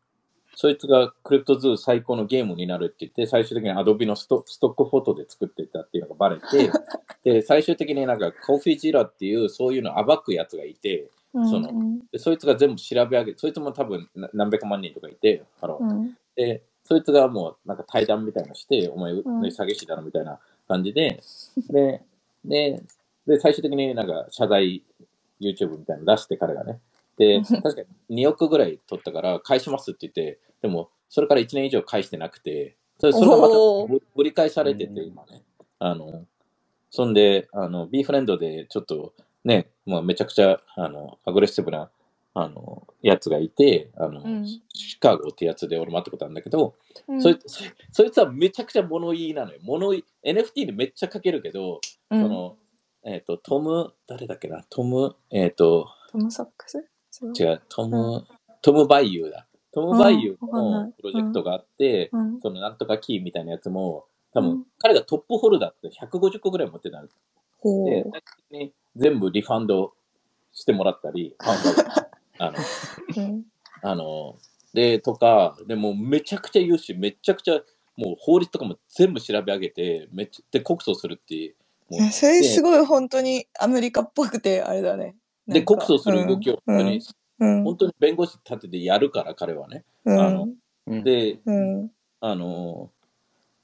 [0.58, 6.70] そいつがクリプトズー最高のゲームになるって言って、最終的にアドビのストックフォトで作ってたっていうのがバレて、
[7.22, 11.50] で、最終的になんかコーフィージラっていうそういうのを暴くやつがいて、うん。
[11.50, 11.70] その
[12.10, 16.16] でそいつが全部調べ上げそいつも多分な何百万人とかいて、あのうん。
[16.34, 19.40] で、そいつがもうなんか対談みたいなのして、お前、ねうん。
[19.42, 21.20] 詐欺師だろみたいな感じで、
[21.68, 22.02] で、
[22.46, 22.82] で、
[23.26, 24.82] で、最終的になんか謝罪
[25.38, 26.80] YouTube みたいなの出して彼がね。
[27.16, 35.08] で、確かに2億ぐらい取ったから返しますって言って、でもそれから1年以上返してなくて、それそれがまたぶぶり返されてて、うん。
[35.08, 35.42] 今ね。
[35.78, 36.24] あの、
[36.90, 39.12] そんで、あの、B フレンドでちょっと
[39.44, 41.90] ね、まあ、めちゃくちゃ、あの、アグレッシブな、
[42.34, 44.46] あの、やつがいて、あの、うん。
[44.46, 46.74] シカゴってやつで俺も会ったことあるんだけど、
[47.08, 47.22] うん。
[47.22, 49.58] そいそいそいつはめちゃくちゃ物言いなのよ。
[49.62, 51.80] 物言い、NFT でめっちゃ書けるけど、
[52.10, 52.22] うん。
[52.22, 52.56] その、
[53.04, 56.84] えっ、と、トム、誰だっけな、トム、えっ、と、トム・サックス？
[57.38, 58.26] 違うトム、
[58.62, 59.46] トム・バイユーだ。
[59.72, 67.06] トム・バイユーのプロジェクトがあって、うんそのなんとかキーみたいなやつも、多分、うん彼がトップホルダーって150個ぐらい持ってたの。
[67.06, 67.12] で、
[67.58, 69.92] ほう最終的に全部リファンド
[70.52, 71.34] してもらったり、
[72.38, 72.52] あの、
[73.16, 73.44] うん
[73.82, 74.36] あの、
[74.72, 77.60] で、とか、でもめちゃくちゃ言うし、めちゃくちゃ、
[77.96, 81.54] もう法律とかも全部調べ上げて、めっちゃ、で、告訴するっていう。
[82.10, 85.14] それすごい本当にアメリカっぽくてあれだね。
[85.48, 87.00] で、告訴する動きを本当に、
[87.38, 87.64] うん。
[87.64, 89.84] 本当に弁護士立ててやるから、彼はね。
[90.04, 90.20] うん。
[90.20, 90.48] あの
[90.86, 91.04] うん。
[91.04, 91.90] で、うん。
[92.20, 92.90] あの、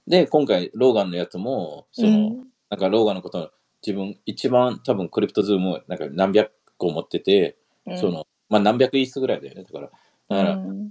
[0.07, 2.47] で、今回、ローガンのやつも、その、うん。
[2.71, 3.53] なんか、ローガンのこと、
[3.85, 7.57] 自分、一番多分、クリプトズーム、なんか何百個持ってて、
[7.87, 7.99] うん。
[7.99, 9.65] その、まあ、何百イースぐらいだよね。
[9.65, 9.91] だから、
[10.29, 10.91] だから、うん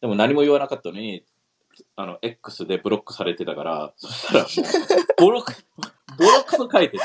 [0.00, 1.24] でも何も言わなかったのに、
[1.96, 5.52] あの、X でブロックされてたから、そしたらもう、 ボロク、
[6.16, 7.04] ボロクソ書いてて、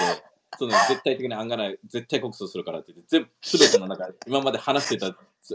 [0.72, 5.08] 絶対的に案がない、絶対告訴するからって言って、全部、すべての中、 今まで話してた、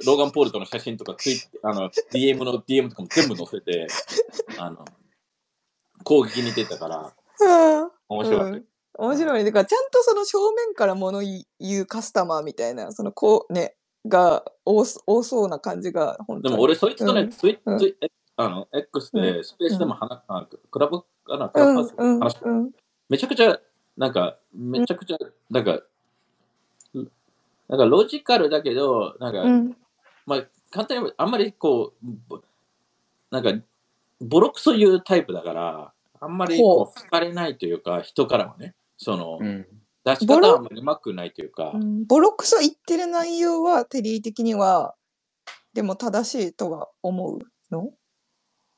[0.06, 3.86] ローガン・ポールとの写真とか、ツイあの、DM の DM とかも全部載せて、
[4.58, 4.84] あの、
[6.04, 7.90] 攻撃に出たから、うん。
[8.08, 8.56] 面白かった。
[8.56, 8.64] うん。
[8.98, 9.44] 面白いね。
[9.44, 13.76] だからちゃんとその正面から物言うカスタマーみたいな、そのこうね、
[14.06, 16.52] が多そ多そうな感じが本当に。
[16.54, 17.30] でも俺、そいつとね、うん。
[17.30, 17.78] ツイうん。
[17.78, 21.76] ツイえあの、X うで、スペースでも話、あクラブかな、クうん。
[21.76, 22.60] ラブハウスでうん。
[22.60, 22.70] うん。
[23.08, 23.58] めちゃくちゃ、
[23.98, 25.18] なんか、めちゃくちゃ、
[25.50, 25.82] なんか、
[27.68, 29.76] なんかロジカルだけど、なんか、うん。
[30.24, 32.40] まあ、簡単に言えばあんまりこう、ぼ
[33.30, 33.52] なんか、
[34.20, 36.94] ボロクソ言うタイプだから、あんまりこほう。
[36.94, 39.66] 好かれないというか、人からはね、その、うん。
[40.04, 42.06] 出し方はあんまりうまくないというか、うん。
[42.06, 44.94] ボロクソ言ってる内容はテリー的には
[45.74, 47.90] でも正しいとは思うの？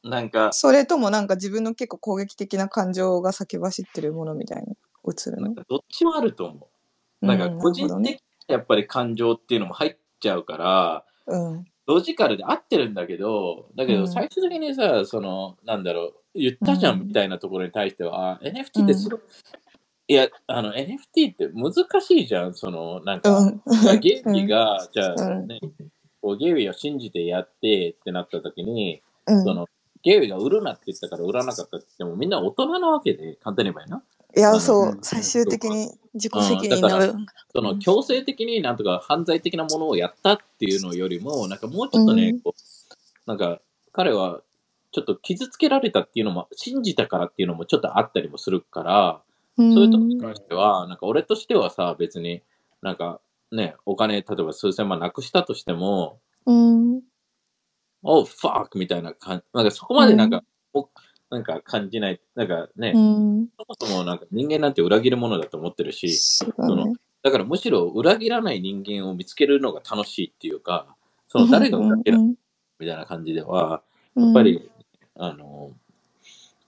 [0.03, 5.55] なんか、それともなんか自分の結構攻撃的な感情が先走ってるものみたいに映るの？
[5.69, 6.69] どっちもあると思
[7.23, 7.27] う。
[7.27, 19.21] なんか、うん個人的なやっぱり感情っていうのも入っちゃうから、うんロジカルで合ってるんだけど、だけうんど最終的にさ、その、なんだろう、言ったじゃうんんみたいなところに対しては、あ NFT ってすごい、
[20.07, 22.55] いや、あの NFT って難しいじゃん。
[22.55, 23.61] その、なんうか、ん。
[24.01, 25.59] ゲイリーが、じゃあうんね、
[26.23, 29.67] こうゲイを信じてやってってなった時に、うんその、
[30.03, 34.03] ゲイが売るなって言ったから売らなかったって言っても、みんな大人なわけで、簡単に言えばいいな。
[34.37, 37.13] いや、うんそう、最終的に自己責任になる。
[37.53, 42.41] そうのん強制的になんとか犯罪的なものをやったっていうのよりも、なんかもうちょっとね、うん。
[42.41, 43.61] こうなんか
[43.93, 44.41] 彼は
[44.93, 49.23] ちょっと傷つけられたっていうのも、信じたからっていうのもちょっとあったりもするから、
[49.57, 49.75] うん。
[49.75, 52.43] そういうとこに関しては、なんか俺としてはさ、別に
[52.83, 53.21] なんか
[53.53, 57.03] ね、お金、例えば数千万なくしたとしても、うん。
[58.03, 60.43] おう、ファークみたいな感じ、なんかそこまでなんか、
[60.73, 60.89] お
[61.31, 63.49] なんか感じない、なんかね、うん。
[63.57, 66.55] そもそもなんか人間なんて裏切るものだと思ってるし、そう
[67.23, 70.97] だからむしろ裏切らない人間を見つけるのが楽しいっていうか、
[71.29, 72.35] その誰が裏切るうん
[72.79, 73.83] みたいな感じでは、
[74.17, 74.69] うんやっぱり、
[75.15, 75.71] あの、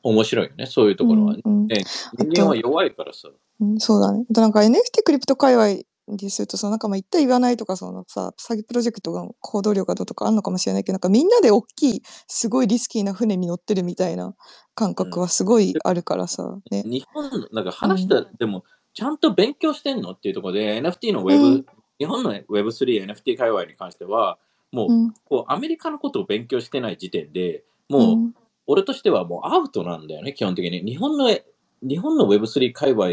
[0.05, 1.43] 面白いよね、そういうところはね。
[1.45, 1.85] うんうんね
[2.19, 3.29] 人間は弱いからさ。
[3.61, 4.25] うん、そうだね。
[4.31, 14.35] あとなんか NFT クリプト界隈でするとさ、なんかまあ言った言わないとか、そのさ、詐欺プロジェクトが行動量がどうとかあるのかもしれないけど、なんかみんなで大きい、すごいリスキーな船に乗ってるみたいな
[14.75, 16.83] 感覚はすごいあるからさ、ね。
[16.85, 18.65] 日本の、なんか話した、でも、
[18.95, 21.67] ちゃんと勉強してんのっていうところで、NFT のウェブ、うん
[21.99, 24.39] 日本の Web3、NFT 界隈に関しては、
[24.73, 25.15] もう、うん。
[25.25, 28.35] こうアメリカのことを勉強してない時点でうもう、ん。
[28.67, 30.81] 俺としてはもうアウトなんだよね、基本的に。
[30.81, 31.29] 日本の、
[31.83, 33.07] 日本の Web3 界隈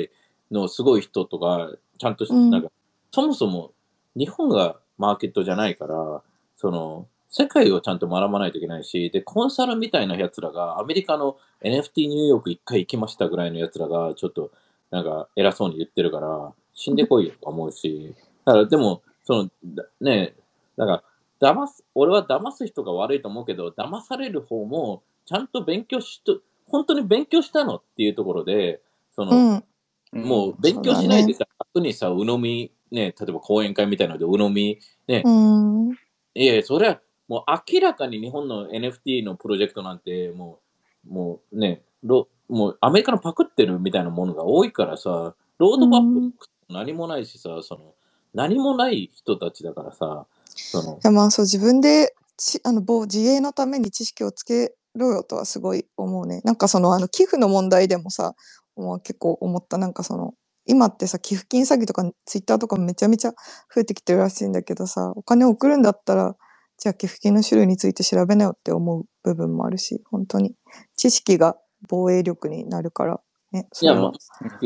[0.51, 2.69] のすごい人とか、ちゃんとなんか、
[3.11, 3.71] そもそも
[4.15, 6.21] 日本がマーケットじゃないから、
[6.57, 14.51] その、世界をちゃんと学ばないといけないし、で、コンサルみたいな奴らが、アメリカの NFT ニューヨーク一回行きましたぐらいの奴らが、ちょっと、
[14.89, 18.15] なんか、偉そうに言ってるから、死んでこいよとか思うし、
[18.45, 20.33] だから、でも、その、だね、
[20.75, 21.03] だか
[21.39, 28.81] ら、騙す、俺は騙す人が悪いと思うけど、騙される方も、ちゃんと勉強しと、本当に勉強したのっていうところで、
[29.15, 29.63] その、うん。
[30.11, 35.89] もう勉強しないでさ、楽にさ、鵜呑み、ね、例えば講演会みたいなので鵜呑み、ね、うん。
[36.35, 40.59] いやいや、それはもう明らかに日本の NFT のプロジェクトなんて、も
[41.07, 47.93] う、もうね、ロもうアメリカのパクってるみたいなものが多いからさ、ロードマップ何もないしさ、その、
[48.33, 50.25] 何もない人たちだからさ、
[50.55, 56.41] そのい、やまあそう自分でちあの防自衛のために知識をつけろよとはすごい思うね。
[56.43, 58.33] なんかそのあの寄付の問題でもさ、
[58.75, 60.33] もう結構思ったなんかその
[60.69, 66.35] 今ってさ寄付金詐欺とかツイッターとかもめちゃめちゃ増えてきてるらしいんだけどさお金を送るんだったら
[66.77, 70.55] じゃあ寄付金の種類について調べなよって思う部分もあるし本当に。
[70.95, 73.19] 知識が防衛力になるから
[73.51, 73.67] ね。
[73.81, 74.13] いや、それは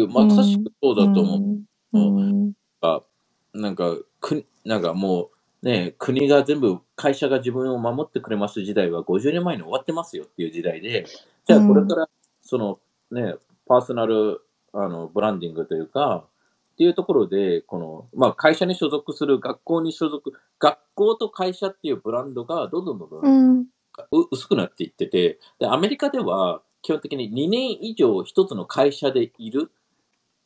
[0.10, 1.98] ままさしくそうだと思う。
[1.98, 2.18] うん。
[2.18, 2.54] うん。
[2.82, 3.04] か、
[3.54, 5.30] なんか、くなんかも
[5.62, 11.06] う、ね、国が全部、会社が自分を守ってくれます時代は50年前に終わってますよっていう時代で、
[11.48, 12.10] じゃあこれから、
[12.42, 12.80] その
[13.12, 13.36] ね、
[13.66, 14.42] パーソナル
[14.74, 16.26] あのブランディングというか、
[16.74, 23.66] っていうところで、この、まあ会社に所属する、学校に所属、学校と会社っていうブランドがどんどんどんどんうんう
[24.32, 29.72] 薄くなっていっててで、アメリカでは基本的に2年以上一つの会社でいる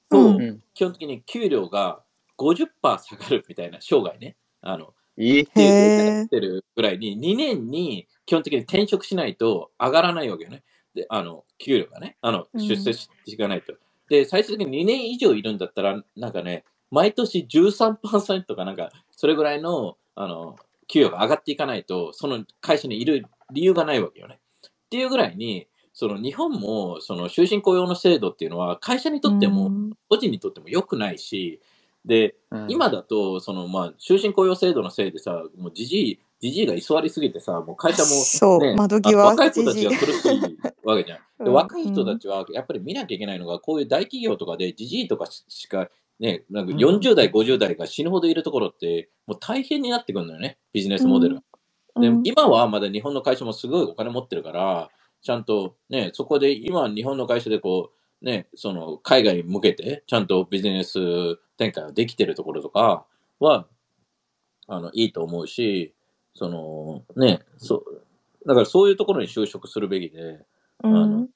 [0.10, 0.64] と、うんうん。
[0.74, 2.02] 基本的に給料が
[2.38, 4.36] 50%下がるみたいな、生涯ね。
[4.62, 10.64] あの、えっていうへーデータが出てるぐらいに、2年に基本的に転職しないと上がらないわけよね。
[10.94, 13.74] で、あの、給料がね、あの、うん出世しいかないと。
[14.09, 20.55] で、最終的に2年以上いるんだったら、なんかね、毎年13%かなんか、それぐらいの、あの、
[20.88, 24.39] 給与が上がっていかないと、その会社にいる理由がないわけよね。
[24.65, 31.59] っていうぐらいに、その日本も、その終身雇用の制度っていうのは、会社にとっても、うん個人にとっても良くないし、
[32.05, 41.19] で、うん今だと、その、まあ、終身雇用制度のせいでさ、もうじじい、じじいが居座りすぎてさ、もう会社も、そうね、窓際あ若い子たちが苦しいわけじゃん。
[41.43, 45.89] でうん若い人たちは、やっぱり見なきゃいけないのが、こういう大企業とかで、じじいとかししか、
[46.19, 51.35] ね、なんかうん40代、50代が死ぬほどいるところって、もう大変になってくるんだよね、ビジネスモデル。
[51.35, 51.43] うん
[52.01, 54.89] でうん今はまだ日本の会社もすごいお金持ってるから、
[55.22, 57.91] ちゃんとね、そこで今日本の会社でこ
[58.22, 63.05] う、ね、その海外に向けてちゃんとビジネス展開ができてるところとか
[63.39, 63.68] は、
[64.68, 65.93] あの、いいと思うし、
[66.38, 68.01] その、ね、そう、
[68.45, 70.45] だからそういうところに就職するべきで、う
[70.84, 71.30] あのん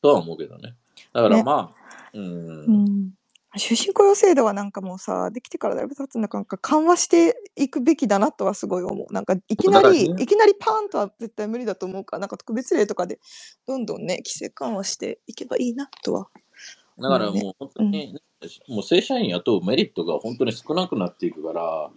[0.00, 0.74] とは思うけどね。
[1.12, 1.42] だからね。
[1.42, 3.10] まあ、うん、うん。
[3.58, 9.12] 終身雇用制度はなんかもうさできてからだいぶ経つんだからなんか緩和していくべきだなとはすごい思う。
[9.12, 10.22] なんかいきなり、ね。
[10.22, 13.18] いきなりパーンとは絶対無理だと思うからなんか特別例とかで
[13.66, 16.28] どんどんね規制緩和していけばいいなとは。
[16.98, 18.18] だからもう本当に、
[18.68, 21.90] もう正社員雇うメリットが本当に少なくなっていくから、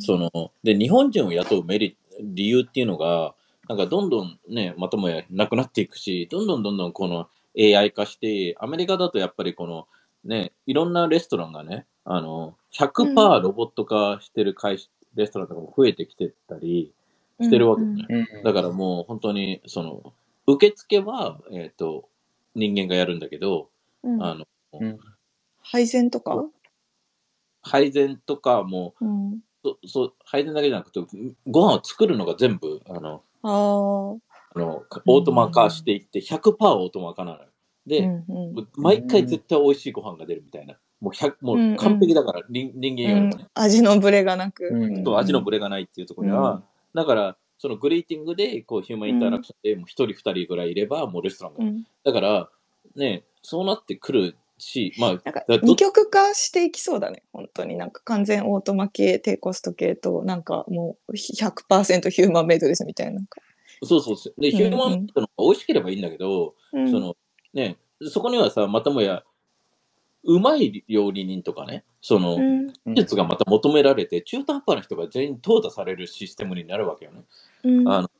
[0.00, 3.34] そので日本人を雇うメリ理由っていうのが
[3.68, 7.28] なんかどんどんねまともやなくなっていくしどんどんどんどんこの
[7.58, 9.86] AI 化してアメリカだとやっぱりこの
[10.24, 16.92] ね、いろんなレストランがね、あの、100%ロボット化してる会社、レストランとかも増えてきてたり
[17.40, 18.06] してるわけね。
[18.08, 20.12] うんだからもう本当に、その、
[20.46, 22.08] 受付は、えっ、と、
[22.54, 23.68] 人間がやるんだけど、
[24.02, 24.22] うん。
[24.22, 24.98] あの、うん。
[25.62, 26.44] 配膳とか？
[27.62, 29.40] 配膳とかも、うん。
[29.84, 31.00] そそう配膳だけじゃなくて、
[31.46, 34.28] ご飯を作るのが全部、あの、ああ。
[34.54, 37.44] あのオートマ化していって、100%オートマ化なのよ。
[37.86, 40.76] で、うんうん毎回絶対美味しいご飯が出るみたいな。
[41.00, 43.46] もう100もう完璧だから、人人間よりもね。
[43.54, 44.68] 味のブレがなく。
[44.68, 46.62] うんと味のブレがないっていうところでは、
[46.94, 51.64] だから、そのグリーティングで、こう、ヒューマンインタラクションで、もう一人二人ぐらいいれば、もうレストランが。
[51.64, 52.48] うんだから、
[52.96, 57.76] ね、そうなってくるし、まあ、なんか二極化していきそうだね、本当に。
[57.76, 63.20] なんか完全オートマ系、低コスト系と、なんかもう100%ヒューマンメイドですみたいな。
[63.82, 64.40] そうそうそう。
[64.40, 67.16] で、うんヒューマンメイドの方が美味しければいいんだけど、うんその、
[67.54, 69.22] ね、そこにはさ、またもや、
[70.24, 77.22] うまい料理人とかね、その、うん技術がまた求められて、中途半端な人が全員淘汰されるシステムになるわけよね。
[77.64, 78.10] うんあの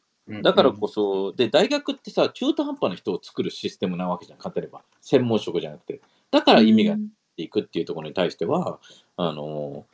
[0.42, 4.84] だからこそ、で、大学ってさ、中途半端な人を作るシステムなわけじゃん、簡単に言えば。
[5.00, 6.02] 専門職じゃなくて。
[6.30, 6.96] だから意味が
[7.36, 8.78] いくっていうところに対しては、
[9.16, 9.86] あの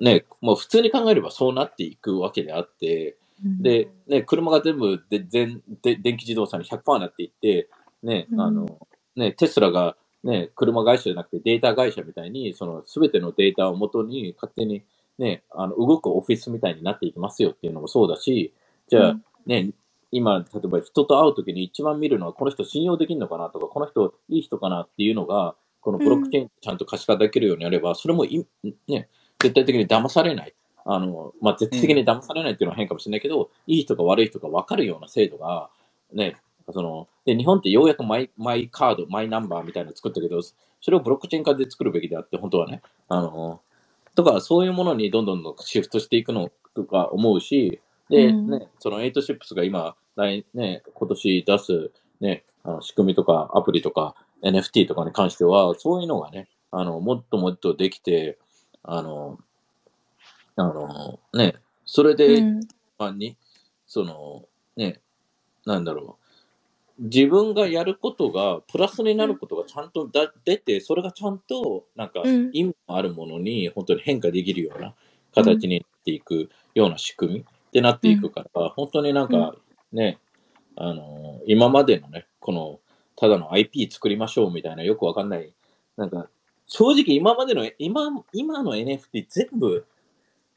[0.00, 3.62] ね、もう普通に考えればそうなっていくわけであって、うん。
[3.62, 7.68] で、ね、車が全部で全で電気自動車に100%になっていって、
[8.02, 8.40] ね、うん。
[8.40, 8.78] あの、
[9.16, 14.82] ね、テスラが、ね、車会社じゃなくてデータ会社みたいに、その全てのデータをもとに勝手に、
[15.18, 18.52] ね、あの動くオフィスみたいになっていきますよっていうのもそうだし、
[18.88, 19.70] じゃあ、ね、
[20.10, 28.46] 今、例えば人と会うときに一番見るのは、この人信用できるのかなとか、この人いい人かなっていうのが、このブロックチェーンちゃんと可視化できるようになれば、それもい、
[28.88, 29.08] ね、
[29.38, 30.54] 絶対的に騙されない。
[30.86, 35.68] あの、まあ、絶対的に騙されないっていうのは変かもしれないけど、いい人か悪い人か分かるような制度が、
[36.10, 36.36] ね、
[36.72, 42.80] その、で、日本ってようやくマイマイカード、マイナンバーみたいなの作ったけど、それをブロックチェーン化で作るべきであって、本当はね。
[43.08, 43.60] あの、
[44.14, 51.90] とか、そういうものにどんどんどんシフトしていくのとか思うし、で、うんね、その8シップスが今、来ね、今年出す、
[52.20, 54.14] ね、あの仕組みとかアプリとか
[54.44, 58.38] NFT とかに関しては、そういうのがね、あの、もっともっとできて、
[58.82, 59.38] あの、
[60.56, 62.60] あの、ね、それで、うん。
[62.98, 63.36] まあに、
[63.86, 64.46] その、
[64.76, 65.00] ね、
[65.64, 66.24] なんだろう。
[66.98, 72.50] 自分がやることがプラスになることがちゃんとだ出て、それがちゃんとなんかうん。
[72.52, 74.94] 意味のあるものに本当に変化できるような
[75.34, 79.56] 形になっていくような仕組みってなっていくから、本当になんか
[79.92, 80.18] ね、
[80.76, 82.78] あの今までのね、この
[83.16, 85.52] ただの IP 作りましょうみたいなよくわかんない、
[85.96, 86.28] なんか
[86.66, 89.86] 正直今までの、今今の NFT 全部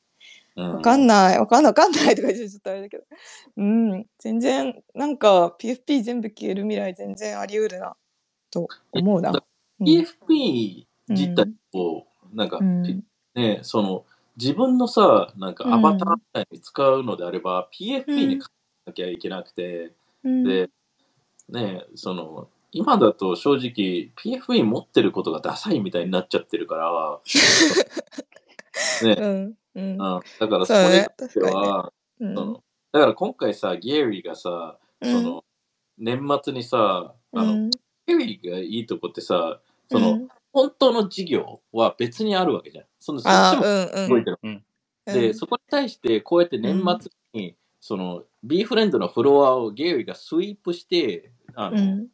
[0.57, 3.05] うんわかんない、わかんない、わかんないとか言ってちょっとあれだけど。
[3.59, 7.95] うん、全然、なんか PFP 全部消える未来全然あり得るな、
[8.51, 9.33] と思うな。
[9.33, 9.37] うん
[9.79, 13.05] PFP 自体を、なんか、うん。
[13.35, 14.05] ね、その、
[14.37, 18.53] 自分のさ、なんかアバターみたいに使うのであれば、PFP に書か
[18.87, 19.93] なきゃいけなくて、
[20.25, 20.45] うん。
[20.45, 20.69] で、
[21.49, 27.21] ね、その、今だと正直 PFP 持ってることがダサいみたいになっちゃってるから、
[29.03, 30.03] ね、うん、うん。
[30.03, 30.91] あだからそそうね。
[30.91, 32.35] れに関しては、うん。
[32.35, 32.63] その
[32.93, 35.13] だから今回さ、ゲイリーがさ、うん。
[35.13, 35.45] その、
[35.99, 37.71] 年末にさ、あの、うん。
[38.07, 39.61] ゲイリーがいいとこってさ、
[39.91, 42.85] その、うん本当の事業は別にあるわけじゃん。
[42.99, 44.39] そのそっあちもーうんうん動いてる。
[44.43, 44.65] うん。
[45.05, 52.07] で、うんそこに対して、こうやって年末に、その、B フレンドのフロアをゲイリーがスイープして、あの、うん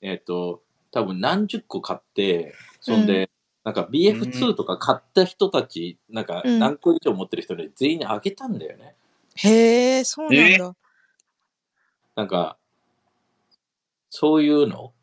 [0.00, 0.62] えっ、と、
[0.92, 3.28] 多分何十個買って、そんで、
[3.64, 8.94] なんか BF2 とか買った人たち、なんかうん何個以上持ってる人に全員にあげたんだよね。
[9.36, 10.74] へえ、そうなんだ。
[12.16, 12.56] なんか、
[14.08, 14.99] そういうのうん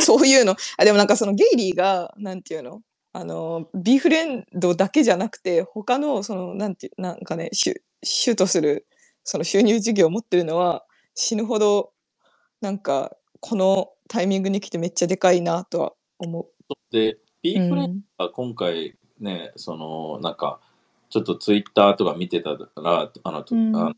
[0.00, 0.56] そういうの。
[0.78, 2.82] あ、でもなんかそのゲイリーが、なんていうの？
[3.12, 8.86] あの、ビーフレンドだけじゃなくて、他の、その、なんて、なんかね、主、主とする、
[9.24, 10.84] その収入事業を持ってるのは、
[11.14, 11.92] 死ぬほど、
[12.60, 16.48] なんか、このタイミングに来てめっちゃでかいなとは思
[16.90, 17.20] で、う。
[17.42, 18.00] B フレンん。
[18.18, 20.60] ドは今回ね、その、なんか、
[21.10, 23.96] ちょっとツイッターとか見てたら、あの、うん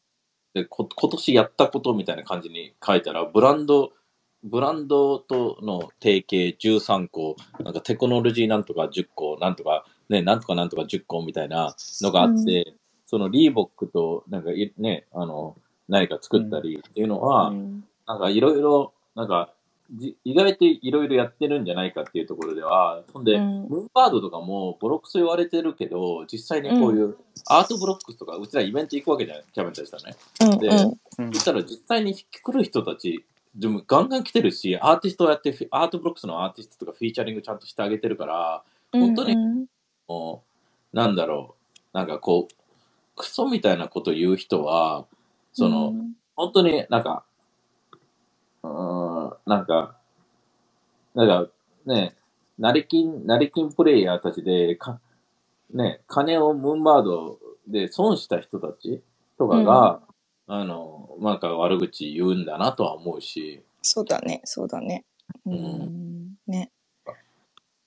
[0.54, 3.92] でこ今年やったことみたいな感じに書いたら、ブランド、
[4.42, 12.74] ブランドとの提携13個、なんかテクノロジーなんとか10個、なんとか、ね、なんとかなんとか10個みたいなのがあって、
[13.06, 15.56] そのリーボックと、なんかいね、あの、
[15.88, 17.84] 何か作ったりっていうのは、うん。
[18.06, 19.52] なんかいろいろ、なんか、
[19.92, 23.66] じ意外といろいろやってるんじゃないかっていうところでは、ほんで、うん。
[23.68, 27.16] Moonbird とかもボロクソ言われてるけど、実際にこういう
[27.48, 30.16] Art Blocks とか、うちらイベント行くわけじゃない、キャベンたちだね。
[30.60, 31.34] でうんうんうん。
[31.34, 33.24] そしたら実際に来る人たち、
[33.54, 38.62] でもガンガン来てるし、アーティストをやって、 Art Blocks のアーティストとかフィーチャリングちゃんとしてあげてるから、
[38.92, 39.66] 本当にうん
[40.08, 40.42] も
[40.92, 41.54] う、なんだろ
[41.94, 42.54] う、なんかこう、
[43.16, 45.06] クソみたいなこと言う人は、
[45.52, 46.12] その、うん。
[46.34, 47.24] 本当になんか、
[48.62, 49.96] うーん、なんか、
[51.14, 51.50] なんか
[51.86, 52.14] ね、
[52.58, 55.00] 成金、成金プレイヤーたちで、か、
[55.72, 59.02] ね、金をムーンバードで損した人たち
[59.38, 60.00] とかが、
[60.52, 65.04] あの、なんか悪口言うんだなとは思うし、そうだね、そうだね。
[65.46, 66.34] ううんん。
[66.48, 66.72] ね。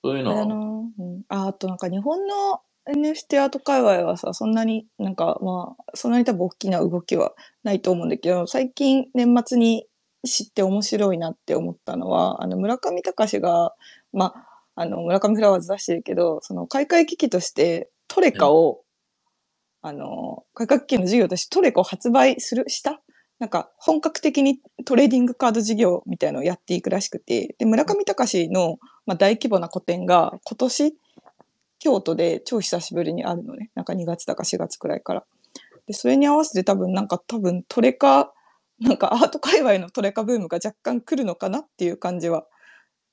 [0.02, 7.34] そういうのは、あの、うん、ああとなんか日本の NFT アート界隈はさ、そんなになんかまあ、そんなに多分大きな動きは
[7.64, 9.86] ないと思うんだけど、最近年末に
[10.26, 13.74] 知って面白いなって思ったのは、あの村上隆が、
[14.14, 14.32] ま
[14.74, 18.83] あ、あの村上フラワーズ出してるけど、その開会機器としてトレカを、
[19.86, 23.02] あの、開会機器の事業としてトレカを発売する、した？
[23.38, 30.94] なんか本格的にトレーディングカード事業みたいのをやっていくらしくて、で、村上隆のまあ、大規模な個展が今年
[31.78, 33.70] 京都で超久しぶりにあるのね。
[33.74, 35.24] なんか2月だか4月くらいから。
[35.86, 38.32] で、それに合わせて多分なんか多分トレカ、
[38.80, 42.46] なんかアート界隈のトレカブームが若干来るのかなっていう感じは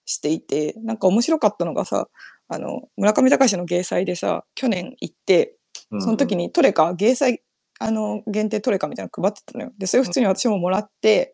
[0.06, 2.08] していて、なんか面白かったのがさ、
[2.48, 5.58] あの、村上隆の芸祭でさ、去年行って、
[6.00, 7.44] その時にトレカ、芸祭、
[7.80, 9.72] あの、限定トレカみたいなの配ってたのよ。
[9.78, 11.34] で、それを普通に私ももらって、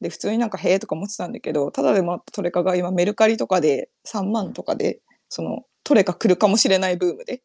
[0.00, 7.42] で、普通になんか、へえとか思ってたんだけど、ただでもらったトレカが今メルカリとかで3万とかで、そのトレカ来るかもしれないブームで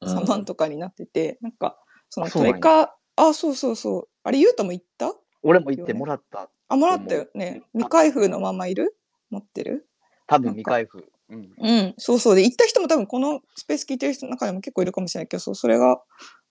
[0.00, 1.78] うん3万とかになってて、なんか、
[2.08, 4.08] そのトレカ、あ、そうそうそう。
[4.24, 5.12] あれ、ゆうとも言った？
[5.42, 6.48] 俺も行ってもらった。
[6.68, 7.62] あ、もらったよね。
[7.72, 8.96] 未開封のままいる？
[9.30, 9.86] 持ってる？
[10.26, 11.04] 多分未開封。
[11.30, 11.54] うん。
[11.58, 12.34] うん、そうそう。
[12.34, 16.00] で、行った人も多分このスペース聞いてる人の中でも結構いるかもしれないけど、そう、それが、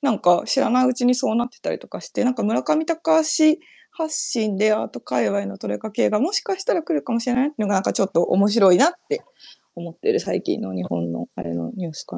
[0.02, 3.60] なんか知らないうちにそうなってたりとかして、なんか村上隆
[3.92, 9.24] 発信でアート界隈のトレカ系がもしかしたら来るかもしれないっていうのがなんかちょっと面白いなって
[9.76, 12.18] 思ってる最近の日本のあれのニュースか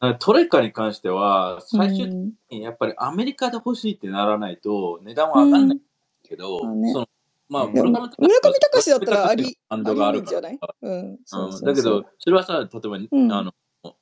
[0.00, 0.14] な。
[0.16, 5.78] トレカに関しては、最終的うんにやっぱりアメリカで欲しいってならないと値段は上がんない
[6.24, 7.08] けど、うんまあねその
[7.48, 13.52] まあ、村上隆だったらあり、バンあドがあるじゃないだけど、それはさ、例えば、んあの、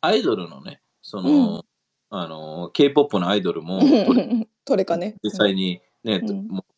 [0.00, 1.64] アイドルのね、その、
[2.10, 3.80] あの、K-POP のアイドルも、
[4.64, 5.16] トレカね。
[5.22, 6.22] 実際にね、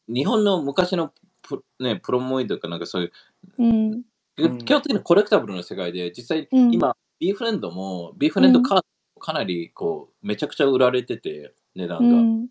[0.09, 1.12] 日本の昔の
[1.43, 3.12] プ,、ね、プロモイドかなんかそういう、
[3.59, 4.02] うん。
[4.39, 8.84] うん基本的にコレクタブルの世界で、実際、うん今、B フレンドも、B フレンドカード
[9.16, 12.48] もかなり、こう、めちゃくちゃ売られてて、値段が。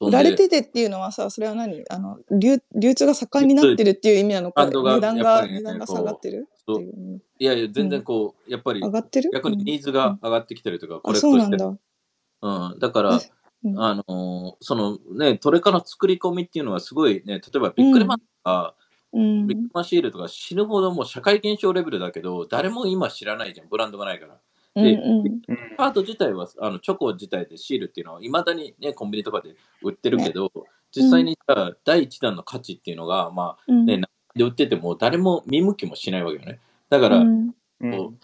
[0.00, 1.82] うん売られててっていうのはさ、それは何？
[1.90, 6.46] あの流流通が盛んになってるっていう意味なのか、値段が、ね値段が下がってる？
[6.48, 6.92] っていう。
[6.94, 7.00] う。
[7.16, 9.30] んいやいや、全然こう、やっぱり上、がってる？
[9.32, 11.66] 逆にニーズが上がってきてるとか、コあ、レクそうなんだ。
[11.66, 13.20] うん、だから、
[13.64, 13.78] うん。
[13.80, 18.76] あのーそのね、トレカの作り込みっていうのはすごいね、例えばビックリマンとか、
[19.12, 19.48] うん。
[19.48, 24.38] ビッグマシールとか死ぬほどもう社会現象レベルだけど、誰も今知らないじゃん、ブランドがないから。
[24.82, 25.26] でうん。
[25.26, 25.42] うん。
[25.76, 30.50] カード自体は、あのチョコ自体でシールっていうのは、いまだにね、コンビニとかで売ってるけど、
[30.94, 33.86] 実際にじゃあ第一弾の価値っていうのが、まあ、うん。
[33.86, 34.00] ね、
[34.34, 36.60] で売ってても誰も見向きもしないわけよね。
[36.88, 37.24] だから、う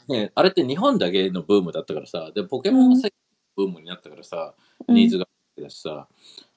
[0.08, 3.18] ね、あれって日本だけのブームだったからさ、で、ポケモンが最近
[3.56, 4.54] ブームになったからさ、
[4.88, 5.26] ニーズが
[5.62, 6.08] だしさ、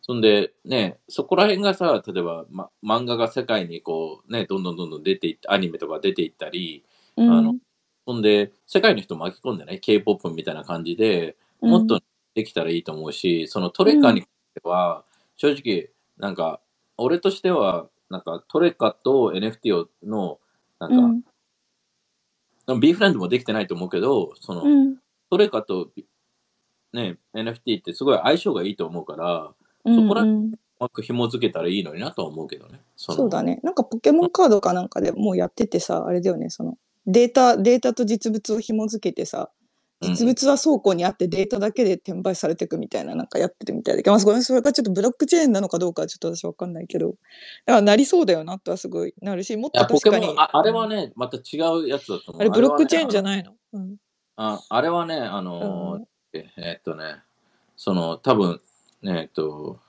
[0.01, 6.83] そんで、ね、そこら辺がさ、例えば、ま、漫画が世界にこう、ね、どんどんどんどん出ていって、アニメとか出ていったり、
[7.17, 7.55] うあの
[8.11, 8.13] ん。
[8.13, 11.99] そんで、世界の人巻き込んでね、K-POP みたいな感じで、もっと
[12.35, 15.03] できたらいいと思うし、そのトレカに関しては、
[15.35, 16.61] 正直、なんか、
[16.97, 20.39] 俺としては、なんかトレカと NFT をの、
[20.79, 21.23] なんか、
[22.73, 22.79] うん。
[22.79, 24.97] ビーフランドもできてないと思うけど、その、うん。
[25.29, 25.89] トレカと、
[26.93, 29.53] ね、NFT ってすごい相性がいいと思うから、
[29.85, 29.95] うん。
[29.95, 32.81] そこらうんうまく紐付けたらいいのになとは思うけどね。
[32.95, 33.59] そうだね。
[33.63, 36.77] なんかポケモンカードかなんかでもうやっててさ、あれだよね、その
[37.07, 39.57] データ、データと実物を紐付けてさ、うん
[39.99, 47.17] 実物は倉庫にあってデータだけで転売されていくみたいななんかやってるみたいだけど、まあ、それそれがちょっとブロックチェーンなのかどうかはちょっと私わかんないけど、だか
[47.65, 50.31] らなりそうだよなとはすごいなるし、もっと確かに。
[50.38, 52.41] ああれはね、また違うやつだと思う。
[52.41, 53.95] あれブロックチェーンじゃいないの、うん
[54.35, 57.23] ああれはね、あのーうんええっとね、
[57.75, 58.61] その、多分、
[59.01, 59.79] ねえっと、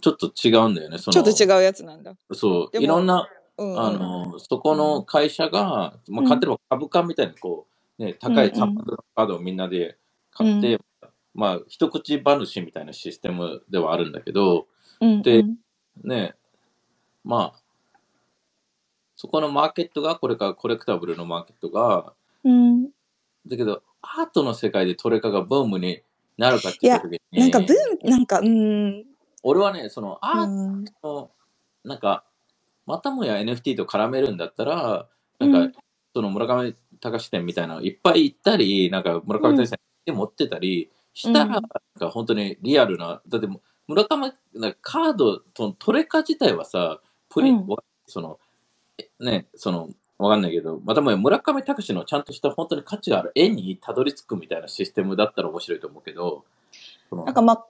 [0.00, 0.98] ちょっと違うんだよね。
[0.98, 2.14] そのちょっと違うやつなんだ。
[2.32, 3.28] そう、いろんな、
[3.58, 6.28] あの、そこの会社が、まあ、うん。
[6.28, 7.66] 買ってれば株価みたいにこ
[7.98, 8.56] う、ね、高いうんうん。
[8.56, 9.96] サンプルカードをみんなで
[10.30, 10.78] 買って、
[11.34, 14.66] まあ、一口話みたいなシステムではあるんだけど、
[15.00, 15.56] うんでうん。
[16.04, 16.34] ね、
[17.24, 17.60] まあ、
[19.16, 22.12] そこのマーケットが、これからコレクタブルのマーケットが、
[22.44, 22.84] うん、
[23.46, 26.02] だけど、アートの世界でトレカがブームに
[26.36, 27.68] なるかっていう時に、なんかブー
[28.04, 29.04] ム、なんか、うん、
[29.42, 31.30] 俺はね、そのアーうん、トの、
[31.84, 32.24] なんか、
[32.88, 35.06] またもや NFT と絡めるんだったら、
[35.38, 35.72] なんか、うん。
[36.14, 41.52] その村上隆店みたいなのいっぱい行ったり、なんか村上隆店で持ってたりしたら、うん。
[41.52, 43.46] なんか本当にリアルな、だって
[43.86, 47.76] 村上、なんかカードとトレカ自体はさ、プリン、うん。
[48.06, 48.38] その、
[48.96, 56.46] えね、その、わかんないけど、またもや村上隆のちゃんとした本当に価値がある絵にたどり着くみたいなシステムだったら面白いと思うけど、
[57.12, 57.66] なんかまあ、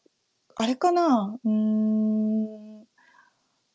[0.55, 2.85] あれかな、うーん、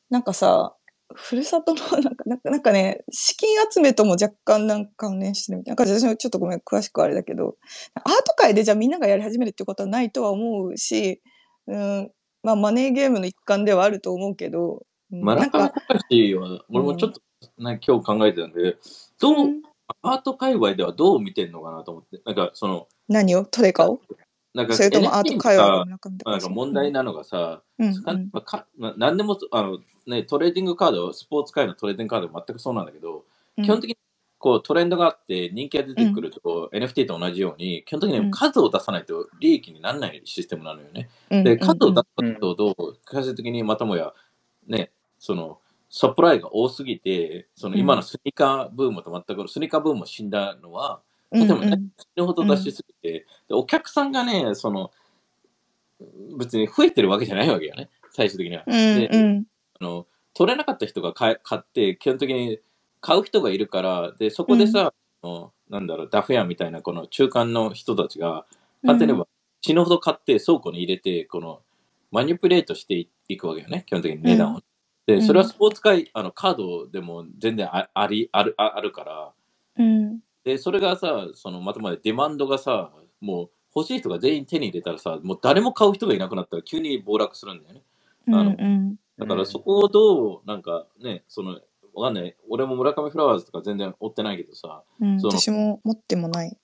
[0.09, 0.75] なんかさ、
[1.13, 5.83] ふるさとの、なんか、なんかなんかね、資金集めとも若干なんか関連してるみたいな。
[5.83, 7.57] なんか私もちょっとごめん、詳しくはあれだけど、
[7.95, 11.21] アート界でじゃあみんながやり始めるってことはないとは思うし、
[11.67, 12.11] うん、
[12.43, 17.21] まあマネーゲームの一環ではあると思うけど、うんな村上んか、隆は、俺もちょっと、
[17.63, 18.77] ね今日考えてたんで、
[19.19, 19.61] どう、うん。
[20.01, 23.43] アート界隈ではどう見てんのかなと思って、なんかその、何を？
[23.45, 23.99] トレカを？
[24.53, 27.93] なんかそれともアート界隈 NFT の中身がなんか問題なのがさ、うん
[28.97, 33.25] 何でもあの、ね、トレーディングカード、スポーツ界のトレーディングカード全くそうなんだけど、
[33.57, 33.63] うん。
[33.63, 33.97] 基本的に
[34.37, 38.25] こうトレンドがあって人気が出てくると、NFT と同じように、基本的うん。
[38.27, 41.09] に数を出さないと利益にならないシステムなのよね。
[41.31, 41.43] うん。
[41.43, 44.13] で、数を出うんすとどう、最終的にまたもや、
[44.67, 45.59] ね、その、
[45.89, 51.69] サプライが多すぎて、その今のスニーカーブームと全く、スニーカーブームも死んだのは、うんとても死
[52.15, 54.91] ぬほど出しすぎて、でお客さんがね、その、
[56.37, 58.63] 別に増えてるわけじゃないわけよね、最終的には。
[58.65, 59.45] うんでうん。
[59.79, 62.59] あの取れなかった人が買え買って、基本的に
[63.01, 68.45] 買う人がいるから、でそこでさ、あのなんだろう、ダフェアみたいなこの中間の人たちが、
[68.83, 69.27] 勝てれば
[69.61, 71.61] 死ぬほど買って倉庫に入れて、この
[72.11, 74.61] マニプレートしていくわけよね、基本的に値段を。
[75.05, 79.31] で、それはスポーツ界、あのカードでも全然あありあるああるから、
[79.77, 82.91] うんで、それがさ、そのまとまでデマンドがさ、
[83.21, 87.81] もう欲しい人が全員手に入れたらさ、もう誰も買う人がいなくなったら急に暴落するんだよね。
[88.27, 91.59] うんあのうんだからそこをどう、なんかね、その、
[91.93, 92.35] わかんない。
[92.49, 96.57] 俺も村上フラワーズとか全然追ってないけどさ、うん私も持ってもない。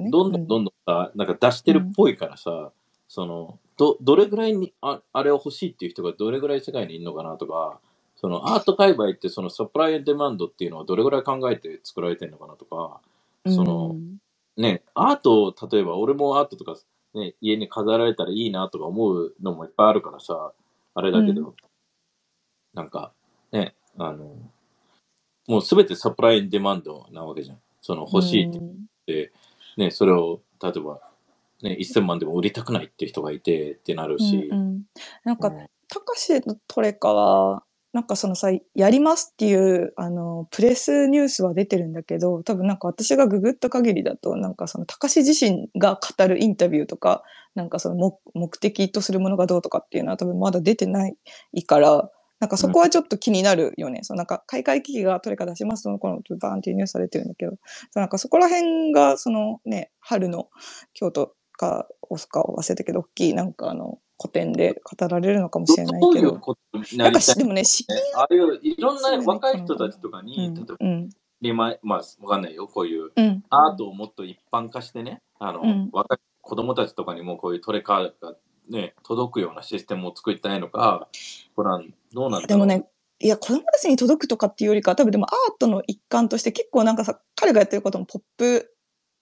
[0.00, 2.70] ねどんどんどんどんさ、なんか出してるっぽいからさ、
[3.08, 7.80] そのどどれぐらいにああれを欲しいっていう人がどれぐらい世界にいるのかなとか、
[8.16, 13.00] そのアート界隈ってそのサプライデマンドっていうのはどれぐらい考えて作られてるのかなとか、
[13.46, 14.18] そのうん
[14.58, 16.76] ね、アートを例えば俺もアートとか、
[17.14, 20.52] ね、家に飾られたらいいなとか思うのもいっぱいあるからさ、
[20.94, 21.56] あれだけど、う
[22.74, 23.12] なんか
[23.52, 24.36] ね、あの、
[25.46, 27.58] もうすべてサプライデマンドなわけじゃん。
[27.80, 28.86] その欲しいってうん。
[29.06, 29.32] で、
[29.76, 31.00] ね、それを例えば、
[31.62, 34.82] ね、1000万でも売りたくないっていう人がいてってなるし、うんうん。
[35.24, 35.66] なんかうん。
[35.88, 37.62] たかしのトレカは、
[37.98, 47.24] なんかそのさ、やりますっていう、あの、プレスニュースは出てるんだけど、多分なんか私がググった限りだと、なんかその、たかし自身が語るインタビューとか、
[47.56, 51.16] なんかその目、的とするものがどうとかっていうのは多分まだ出てない
[51.66, 52.08] から、
[52.38, 54.02] なんかそこはちょっと気になるよね。
[54.04, 57.56] そのなんか、開会危機がトレカ出しますのこのバーンっていうニュースされてるんだけど、
[57.90, 60.50] そなんかそこら辺が、そのね、春の
[60.94, 66.00] 京都か大阪を忘れたけど、大きいなんかあの、古典で語られるのかもしれないけど。
[66.00, 70.54] どういうことにななんかし、りたいでもね、資金ねああいういろんな若い人たちとかうに、ん。
[70.54, 75.88] 例えば、うん、今、まあ、わかんないよ、こういううん、アートをもっと一般化してね、あの、うん。
[75.92, 78.34] 若い子供たちとかにもこういうトレカが
[78.68, 81.08] ね、届くようなシステムを作りたいのか、
[81.54, 81.82] これは
[82.12, 82.46] どうなんだろう？
[82.48, 82.86] でもね、
[83.20, 88.74] いや、子供たちに届くとかっていうよりか、多分でもアートの一環として結構なんかさ、彼がやってることもポップ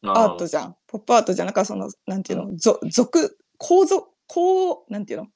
[0.03, 0.77] アートじゃん。
[0.87, 1.47] ポップアートじゃん。
[1.47, 5.27] なんかその、なんていうの、ぞ俗、構造、こう、なんていうの、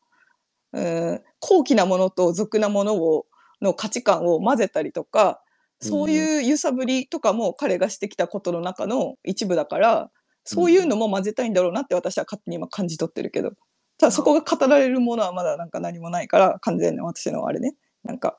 [0.72, 0.80] う
[1.14, 3.26] ん、高貴なものと俗なものを、
[3.60, 5.42] の価値観を混ぜたりとか、
[5.80, 10.10] そういう揺さぶりとかも彼がしてきたことの中の一部だから、
[10.44, 13.52] そういうのも混ぜたいんだろうなって私は勝手に今感じ取ってるけど、
[13.98, 18.38] ただそこが語られるものはまだなんか何もないから、完全に私のあれね、なんか、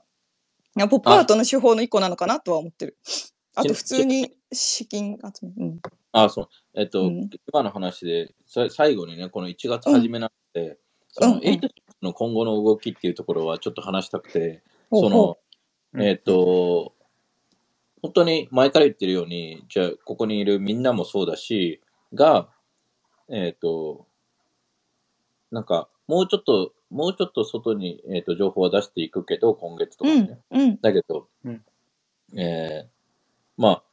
[0.76, 2.98] ポップアートの手法の一個なのかなとは思ってる。
[3.56, 5.52] あと普通に資金集め。
[5.58, 5.80] うん。
[6.14, 6.50] あそう。
[6.74, 10.34] えっと、うん今の話で、さ最後にね、この1月初めなので、
[11.10, 11.44] そのうんうん。
[11.44, 11.70] 8
[12.02, 15.38] の今後の動きっていうところはちょっと話したくて、その、
[15.94, 16.02] うん。
[16.02, 16.94] えっ、と、
[18.02, 21.82] 本当に前から言ってるように、じゃあ、ここにいるみんなもそうだし、
[22.14, 22.50] が、
[23.30, 24.08] えっ、と、
[25.52, 30.40] なんか、もうちょっと、もうちょっと外に、えー、と情報は出していくけど、今月とかうね。
[30.52, 31.64] ん、うん、だけど、うん。
[32.38, 33.02] えー
[33.58, 33.84] まあ、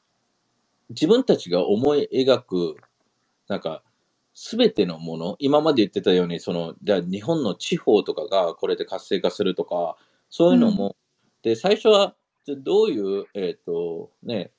[0.89, 2.77] 自分たちが思い描く、
[3.49, 3.83] なんか、
[4.41, 9.97] すべてのもの、今まで言ってたように、その、じゃあ日本の地方とかがこれで活性化するとか、
[10.31, 10.95] そういうのも、
[11.43, 14.53] で、最初は、じゃあどういう、えっ、と、ね、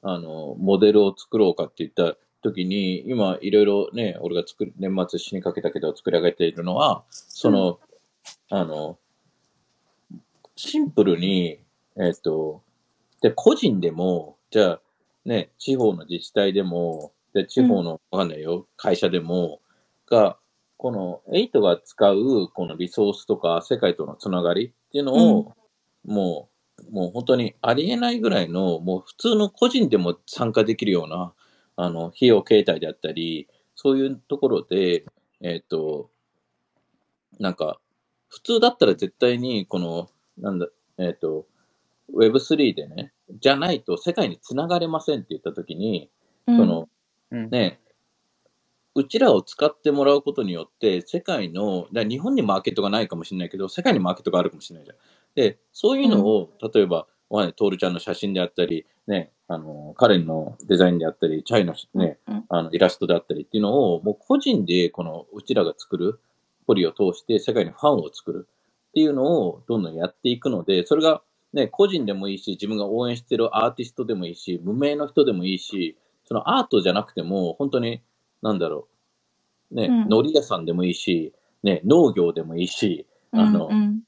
[0.00, 7.80] あの、モデルを作ろうかって言った時に、今、いろいろね、俺が作る、年末死にかけたけど作り上げているのは、その、
[8.48, 8.96] あの、
[10.54, 11.58] シンプルに、
[11.96, 12.62] えっ、と、
[13.22, 14.80] で、個人でも、じゃあ、
[15.24, 19.60] ね、地方の自治体でも、で、地方の、わかんないよ、会社でも、
[20.08, 20.38] が、
[20.78, 25.54] この8が使う、このリソースとか、世界とのつながりっていうのを、
[26.06, 26.48] も
[26.88, 31.34] う、もう本当にありえないぐらいの、もう普通の個人でも参加できるような、
[31.76, 35.04] あの、費用形態であったり、そういうところで、
[35.42, 36.10] えっ、と、
[37.38, 37.78] なんか、
[38.28, 40.08] 普通だったら絶対に、この、
[40.38, 40.68] なんだ、
[40.98, 41.46] えっ、と、
[42.14, 46.10] Web3 でね、じゃないと世界につながれませんって言ったときに、
[46.46, 46.56] うん。
[46.56, 46.88] その、
[47.30, 47.50] うん。
[47.50, 47.80] ね、
[48.94, 54.96] うちらを使ってもらうことによって、世界の、だ日本にマーケットがないかもしれないけど、世界にマーケットがあるかもしれないじゃん。
[55.34, 66.20] で、そういうのを、例えば、わかんないトールちゃんの写真であったり、ね、あの、カレンのデザインであったり、チャイのね、うん、あのイラストであったりっていうのを、もう個人で、このうちらが作る
[66.66, 68.48] ポリを通して世界にファンを作る
[68.88, 71.22] っていうのをどんどんやっていくので、それが
[71.52, 75.96] ね、個人でもいいし、自分が応援してるアーティストでもいいし、無名の人でもいいし、
[76.26, 78.02] そのアートじゃなくても、本当に、
[78.42, 78.88] なんだろ
[79.70, 80.02] う、ね、うん。
[80.02, 81.32] 海苔屋さんでもいいし、
[81.62, 84.02] ね、農業でもいいし、あの、うん、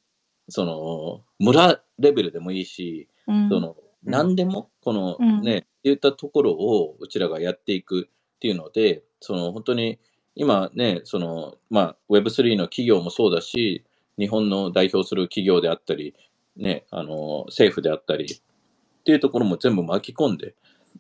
[0.48, 3.76] その、村レベルでもいいし、うん、その、
[4.06, 4.12] うん。
[4.12, 5.42] 何でも、このうん。
[5.42, 9.98] ね、言ったところをうちらがやっていくっていうので、その本当に
[10.34, 13.84] 今ね、その、まあ、Web3 の企業もそうだし、
[14.18, 16.14] 日本の代表する企業であったり、
[16.56, 20.54] ね、あの、政府であったりっていうところも全部巻き込んで、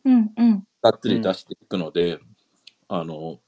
[0.04, 2.18] うん、うん、がっつり出していくので、
[2.88, 3.38] あの、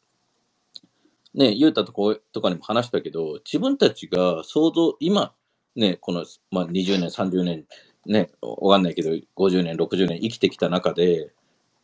[1.35, 5.33] ね、ゆうたとことかにも話したけど、自分たちが想像、今、
[5.77, 7.67] ね、この、まあ、20年、30年、
[8.07, 11.33] ね、わかんないけど、50年、60年生きてきた中で、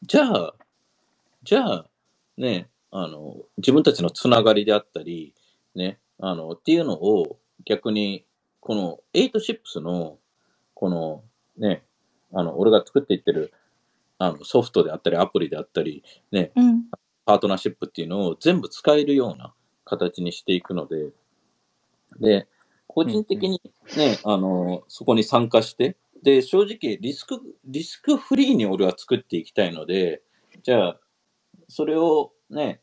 [0.02, 0.54] じゃあ、
[1.44, 1.86] じゃあ、
[2.36, 5.34] ね、あの、自分たちのつながりであったり、
[5.74, 8.24] ね、あの、っていうのを逆に、
[8.60, 10.18] この8シップスの、
[10.74, 11.22] この、
[11.56, 11.84] ね、
[12.32, 13.52] あの、俺が作っていってる、
[14.18, 16.02] あの、ソフトであったり、アプリであったり、
[16.32, 16.84] ね、うん、
[17.24, 19.52] パートナーシップっていうのを全部使えるような
[19.84, 21.10] 形にしていくので、
[22.20, 22.48] で、
[22.86, 23.60] 個人的に
[23.96, 30.22] ね、あの、そこに参加して、で、正直リスク、リスクフリーに俺は作っていきたいので、
[30.62, 31.00] じゃあ、
[31.68, 32.80] それをね、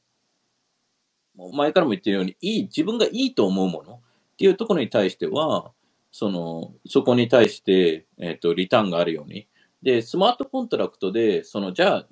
[1.53, 3.99] 前からも言ってるように、いい、自分がいいと思うものっ
[4.37, 5.71] ていうところに対しては、
[6.11, 9.47] その、そこに対して、えっ、と、リターンがあるように。
[9.83, 12.07] で、スマートコントラクトで、その、じゃあ、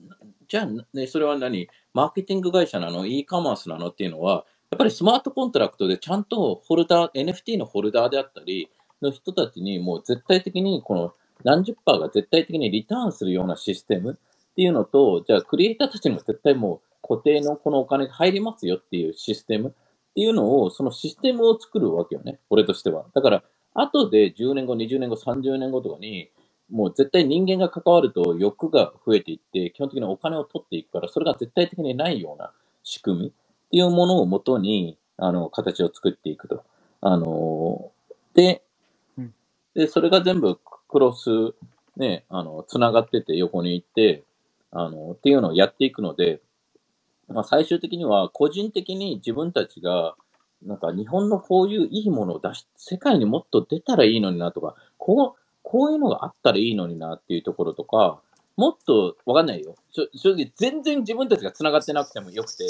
[0.48, 1.70] じゃあ、ね、それは何？
[1.94, 3.88] マーケティング会社なの ?e カマースなの？
[3.88, 8.70] っていうのは、やっぱりスマートコントラクトでちゃんとホルダー、NFT のホルダーであったり
[9.02, 22.40] の人たちにもう絶対的にこの何十パーが絶対的にリターンするようなシステムっていうのと、じゃあクリエイターたちにも絶対もう固定のこのお金が入りますよっていうシステムっていうのを、そのシステムを作るわけよね。
[22.50, 23.06] 俺としては。
[23.14, 23.44] だから、
[23.74, 26.30] 後で10年後、20年後、30年後とかに、
[26.72, 32.52] もう絶対人間が関わると欲が増えていって、基本的にお金を取っていくから、それが絶対的にないような
[32.84, 33.32] 仕組みっ
[33.70, 36.64] ていうものをもとに、あの、形を作っていくと。
[37.02, 37.92] あの、
[38.34, 38.64] で
[39.18, 39.34] うん、
[39.76, 40.58] で、それが全部
[40.88, 41.30] クロス、
[41.98, 44.24] ね、あの、つながってて横に行って、
[44.72, 46.42] あの、っていうのをやっていくので、
[47.28, 50.16] まあ、最終的には個人的に自分たちが
[50.64, 55.42] なんか日本のこういういいものを出し、世界にもっと出たらいいのになとか、こう、
[55.72, 58.20] こういうのがあったらいいのになっていうところとか、
[58.58, 59.76] もっとわかんないよ。
[60.14, 62.66] 正直、全然自分たちが繋がってなくてもよくて、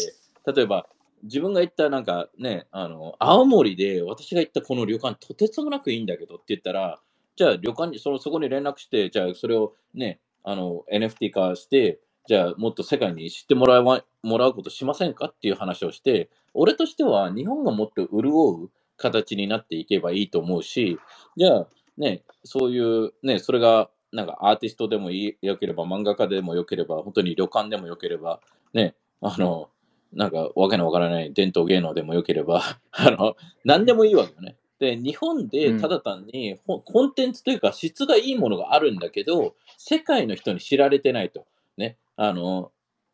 [0.53, 0.87] 例えば、
[1.23, 6.99] 自分が行ったなんかね、あの、青森で私が行ったこの旅館とてつもなくいいんだけどって言ったら、
[7.35, 20.99] じゃあ旅館に、その、そこに連絡して、じゃあそれをね、あの、NFT 化して、じゃあもっと世界に知ってもらわもらうことしませんかっていう話をして、俺としては日本がもっと潤う形になっていけばいいと思うし、
[21.35, 28.41] じゃあね、そういうね、それがなんかアーティストでもよければ、漫画家でもよければ、本当に旅館でもよければ、
[28.73, 29.69] ね、あの、
[30.13, 32.61] なんかわけのわからない伝統芸能でもよければ、
[32.91, 34.57] あの、何でもいいわけよね。
[34.79, 41.45] で、日本でただ単に、うん、コンテンツというか質がいいものがあるんだけど、世界の人に知られてないと。
[41.77, 42.71] ね、あの、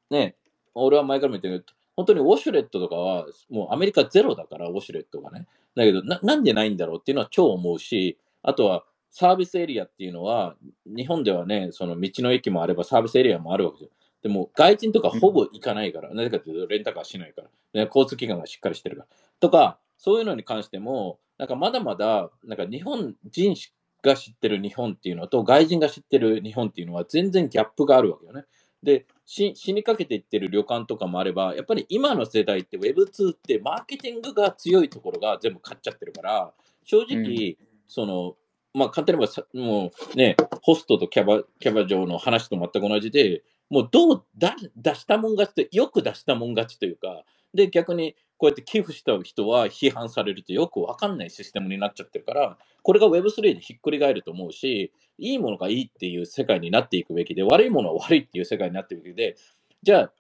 [0.09, 0.35] ね、
[0.73, 5.47] 俺は前からも言ってるけど、本当にウォシュレットとかは、もうアメリカゼロだから、ウォシュレットがね。
[5.75, 8.17] だけどな、なんでないんだろうっていうのは超思うし、
[8.47, 10.55] あとは、サービスエリアっていうのは、
[10.85, 13.89] 日本ではね、その道の駅もあればサービスエリアもあるわけですよ。
[14.23, 19.07] でも、外人とかほぼ行かないから、な、ぜ、かというと、レンタカーしないから、ね、交通機関がしっかりしてるから。
[19.41, 23.55] とか、そういうのに関しても、なんかまだまだ、なんか日本人
[24.01, 28.45] が知ってる日本っていうのと、外人が知ってる日本っていうのは全然ギャップがあるわけよね。
[28.81, 36.53] で、死にかけていってる旅館とかもあれば、やっぱり今の世代って Web2 ってマーケティングが強いところが全部買っちゃってるから、
[36.85, 38.35] 正直、うん、その、
[38.73, 47.23] まあ、簡単に言えば、もうね、ホストとキャバキャバ嬢の話と全く同じで、もうどうだ出したもん勝ちと、よく出したもん勝ちというか、
[47.53, 59.35] で、逆にこうやって寄付した人は批判されるとよくわかんないシステムになっちゃってるから、これが Web3 でひっくり返ると思うし、いいものがいいっていう世界になっていくべきで、悪いものは悪いっていう世界になっていくべきで、
[59.81, 60.11] じゃあ、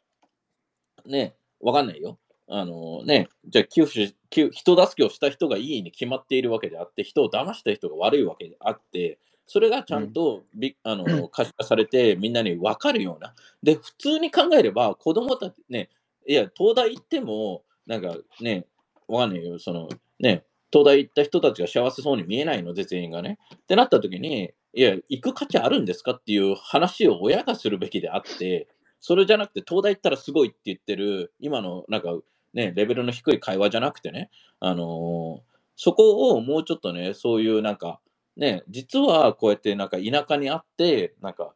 [1.05, 2.17] ね、わかんないよ。
[2.49, 4.13] あのね、じゃあ寄付
[4.51, 13.33] 人助けをした人がいいに決まっているわけであって、人を騙した人が悪いわけであって、それがちゃんとび、うん、あの可視化されてみんなに分かるような。
[13.63, 15.89] で、普通に考えれば子供たちね、
[16.27, 18.65] いや、東大行っても、なんかね、
[19.07, 23.39] わかんないよ、そのね、東大行った人たちが幸せそうに見えないので、全員がね。
[23.55, 28.67] ってなった時に、いや、行く価値あるんですかっていう話を親がするべきであって、
[28.99, 32.09] それじゃなくて、東大行ったらすごいって言ってる、今のなんか
[32.57, 35.41] ね、レベルの低い会話じゃなくてね、あのー、
[35.75, 38.01] そこをもうちょっとね、そういうなんか、
[38.35, 41.53] ね、実はこうやってなんか田舎にあって、なんか、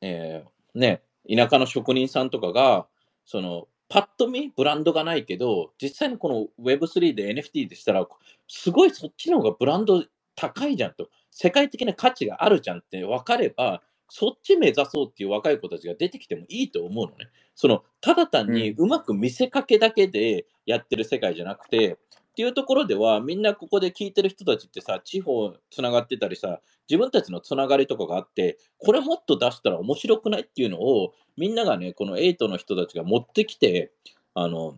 [0.00, 2.88] えー、ね、田舎の職人さんとかが、
[3.24, 8.04] その、パッと見、ブランドがないけど、実際にこの Web3 で NFT でしたら、
[8.48, 10.04] すごいそっちの方がブランド
[10.34, 17.28] 高いじゃんと、世界的な価値があるじゃんって分かれば、そっち目指そうっていう若い子たちが出てきてもいいと思うのね。
[17.54, 21.96] その、ただ単にうまく見せかけだけでやってる世界じゃなくて、っ
[22.38, 33.92] ていうところでは、みんなここで聞いてる人たちってさ、地方つながってたりさ、自分たちのつながりとかがあって、これもっと出したら面白くないっていうのを、みんながね、この8の人たちが持ってきて、
[34.34, 34.76] あの、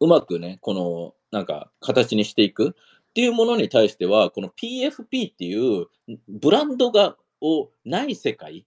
[0.00, 2.72] うまくね、この、なんか、形にしていくっ
[3.12, 5.86] ていうものに対しては、この PFP っていう
[6.28, 8.66] ブランドが、をない世界、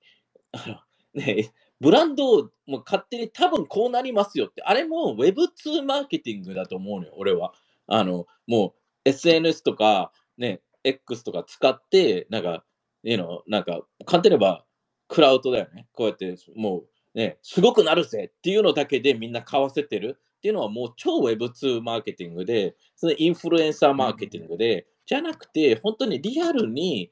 [1.13, 7.53] ね、ブランドをもう勝手に多分こうなりますよって、あれも Web2 マーケティングだと思うのよ、俺は。
[7.87, 8.75] あの、も
[9.05, 12.63] う SNS とか、ね、X とか使って、なんか、
[13.03, 14.65] いいの、なんか、簡単に言えば、
[15.07, 15.87] クラウドだよね。
[15.93, 27.11] こうやって、もう、ね、すごくなるぜっていうのだけでみんな買わせてるっていうのはもう超 Web2 マーケティングで、そのインフルエンサーマーケティングで、じゃなくて、本当にリアルに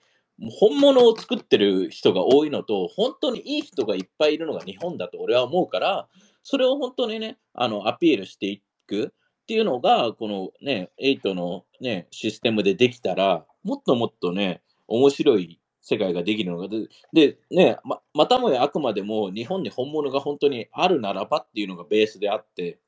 [0.59, 6.07] 本物を作ってる人が多いのと、本当にいい人がいっぱいいるのが日本だと俺は思うから、
[6.43, 9.13] それを本当にね、あのアピールしていく。
[9.43, 22.79] っていうのが、このね、8のね、システムでできたら、もっともっとね、面白い世界ができるのが、で、でねま、またもやあくまでも日本に本物が本当にあるならばっていうのがベースであって、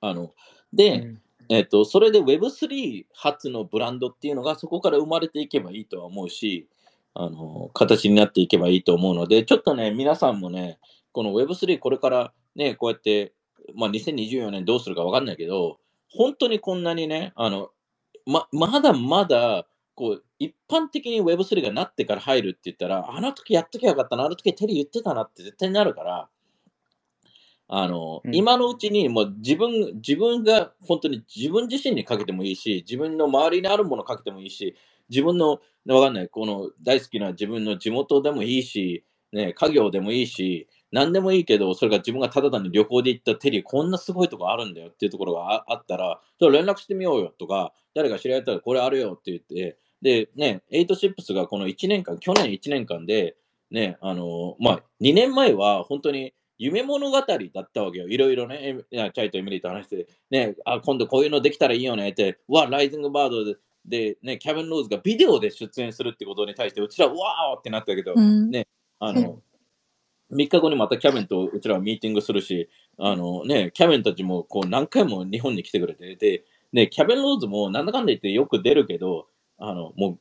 [0.00, 0.34] あの、
[0.72, 6.68] で、うん、えっ、と、それで Web3 初のブランドっていうのがそこから生まれていけばいいとは思うし、
[7.14, 10.78] あの、形になっていけばいいと思うので、ちょっとね、皆さんもね、
[11.12, 13.34] この Web3 これからね、こうやって
[13.74, 15.78] まあ、2024年どうするか分かんないけど、
[16.10, 17.70] 本当にこんなにね、あの
[18.26, 26.28] ままだまだこう一般的に Web3 がなってから入るって言ったら、あの時やっときゃよかったな、あの時テレ言ってたなって絶対になるから、
[27.76, 34.76] あの、うん、今のうちにもう自分自分が本当に自分自身にかけてもいいし、自分の周りにあるものかけてもいいし、
[35.10, 53.34] 自分の、わかんない、この大好きな自分の地元でもいいし、ね、家業でもいいし、何でもいいけど、それが自分がただ単に旅行で行ったテリー、こんなすごいとこあるんだよっていうところがああったら、それ連絡してみようよとか、誰か知り合いだったらこれあるよって言って、で、ね、エイトシップスがこの1年間、去年1年間で、
[53.72, 57.24] ね、あのまあ、2年前は本当に夢物語だ
[57.60, 58.08] ったわけよ。
[58.08, 62.10] いろいろね、チャイとエミリーと話して、ね、あ、今度こういうのできたらいいよね。
[62.10, 68.50] って、うわ、ライジングバードで、でね、キャビン・ローズがビデオで出演するってことに対して、うちら、わーってなったけど、うん。
[68.50, 68.66] ね
[68.98, 69.40] あの、
[70.32, 72.68] 3日後にまたキャビンとうちらはミーティングするし、
[72.98, 79.26] あのね、キャビンたちもこう何回も日本に来てくれて、で、ね、キャビン・ローズもなんだかんだ言ってよく出るけど、
[79.58, 80.18] あの、もう、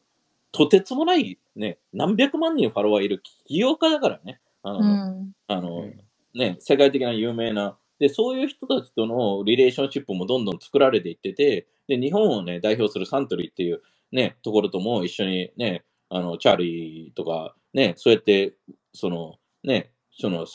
[0.51, 4.39] とてつもない、ね、何百万人フォロワーいる起業家だからね。
[4.61, 5.31] あの、うん。
[5.47, 6.02] あの、うん
[6.33, 13.81] ね、世界的な有名な、で、そういう人たちとのリレーションシップもどんどん作られていってて、で、日本をね、代表するサントリーっていう
[14.11, 18.53] ね、ところとも一緒にね、あの、チャーリーとか、ね、そうやって、
[18.93, 20.45] その、ね、その、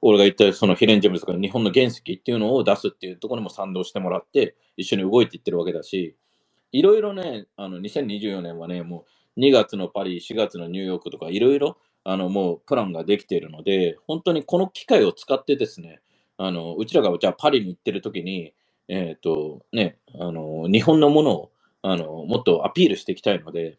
[0.00, 6.16] 俺が言ったそのヒレンジェムズとか日本の原石っていうのを出すっていうところにも賛同してもらって、一緒に動いていってるわけだし、
[6.72, 9.04] いろいろね、あの、2024年はね、も
[9.36, 16.00] う2月のパリ、4月のニューヨークとか、いろいろ、あの、もうプランができているので、本当にこの機会を使ってですね、
[16.36, 18.54] あの、うちらがじゃあパリに行ってる時に、
[18.88, 21.52] えっ、と、ね、あの、日本のものを、
[21.82, 23.78] あの、もっとアピールしていきたいので、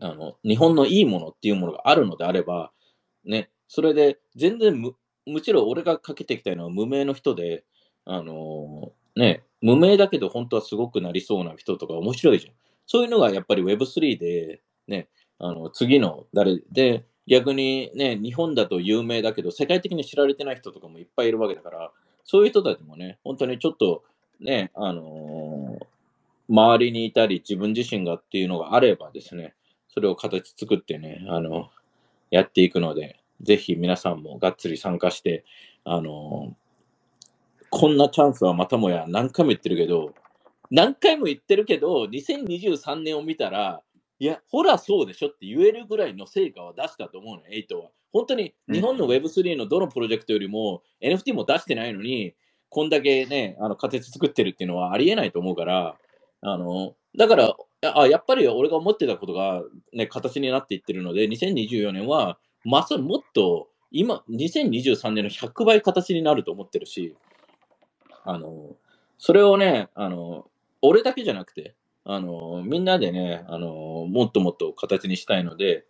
[0.00, 2.72] あの、日本のいいものっていうものがあるのであれば、
[3.24, 4.94] ね、それで全然む、
[5.26, 7.64] むしろ俺がかけていきたいのは無名の人で、
[8.04, 12.54] あのね、無名だけど本当はすごくなりそうな人とか面白いじゃん。
[12.86, 21.90] そういうのがやっぱり Web3 で、ね、あの、次の誰で、逆にね、日本だと有名だけど、世界的に知られてない人とかもいっぱいいるわけだから、
[22.24, 24.04] そういう人たちもね、本当にちょっと、
[24.40, 25.86] ね、あのー
[26.48, 29.54] 周りにいたり、自分自身がっていうのがあればですね、
[29.88, 31.70] それを形作ってね、あの、
[32.30, 35.44] やっていくので、ぜひ皆さんもがっつり参加して、
[35.84, 36.56] あの
[37.68, 40.14] こんなチャンスはまたもや何回も言ってるけど、
[40.70, 43.82] 何回も言ってるけど、2023年を見たら、
[44.18, 47.90] いや、ほらそうでしょって言えるぐらいの成果は出したと思うの、エイトは。
[48.12, 52.34] 本当に日本の Web3 のどのプロジェクトよりも NFT も出してないのに、
[52.68, 55.96] こんだけね、あの形作ってるっていうのはありえないと思うから、
[56.42, 57.56] あの、だから、
[57.94, 59.62] あやっぱり俺が思ってたことが、
[59.92, 67.16] ね、形になっていってるので、2024年は、まさにもっと、今、2023年の100倍形になると思ってるし、
[68.24, 68.76] あの、
[69.18, 70.46] それをね、あの、
[70.82, 71.74] 俺だけじゃなくて、
[72.04, 75.84] あの、みんなでね、あの、もっともっと形にしたいので、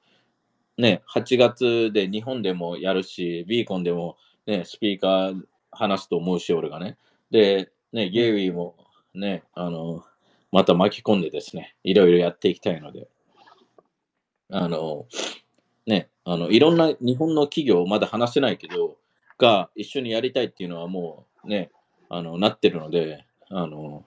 [0.79, 4.17] ね、8月で日本でもやるし、ビーコンでも
[4.47, 6.97] ね、スピーカー話すと思うし、俺がね。
[7.31, 8.77] で、ね、ゲイリーも
[9.15, 10.05] ね、あの、
[10.53, 13.09] また巻き込んでですね、いろいろやっていきたいので、
[14.51, 15.07] あの、
[15.87, 18.97] ね、あの、いろんな日本の企業、まだ話せないけど、
[19.39, 21.71] が一緒にやりたいっていうのはもうね、
[22.09, 24.05] あの、なってるので、あの、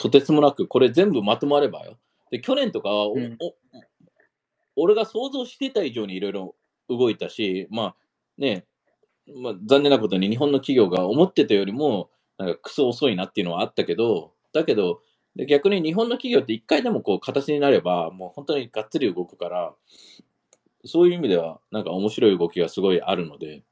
[0.00, 1.98] とてつもなく、これ全部まとまればよ。
[2.30, 3.54] で、去年とかうんお
[4.76, 6.54] 俺が想像してた以上にいろいろ
[6.88, 7.96] 動いたし、まあ
[8.38, 8.64] ね、
[9.36, 12.08] まあ、残念なことに日本の企業が思ってたよりも、
[12.38, 15.02] なんかクソ遅いなっていうのはあったけど、だけど、
[15.36, 19.74] で逆に日本の企業って一回でもこう形になれば、もう本当にがっつり動くから、
[20.86, 23.62] そういう意味では、なんか面白い動きがすごいあるので、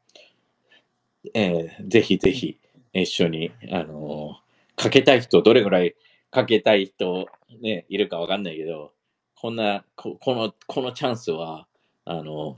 [1.34, 2.58] えーぜひぜひ
[2.92, 5.96] 一緒に、あのーかけたい人、どれぐらい
[6.30, 7.26] かけたい人、
[7.60, 8.92] ね、いるかわかんないけど、
[9.36, 11.66] こんな、ここの、このチャンスは、
[12.04, 12.56] あの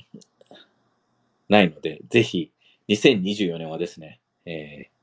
[1.48, 2.52] ないので、ぜひ、
[2.88, 5.00] 2024年はですね、えー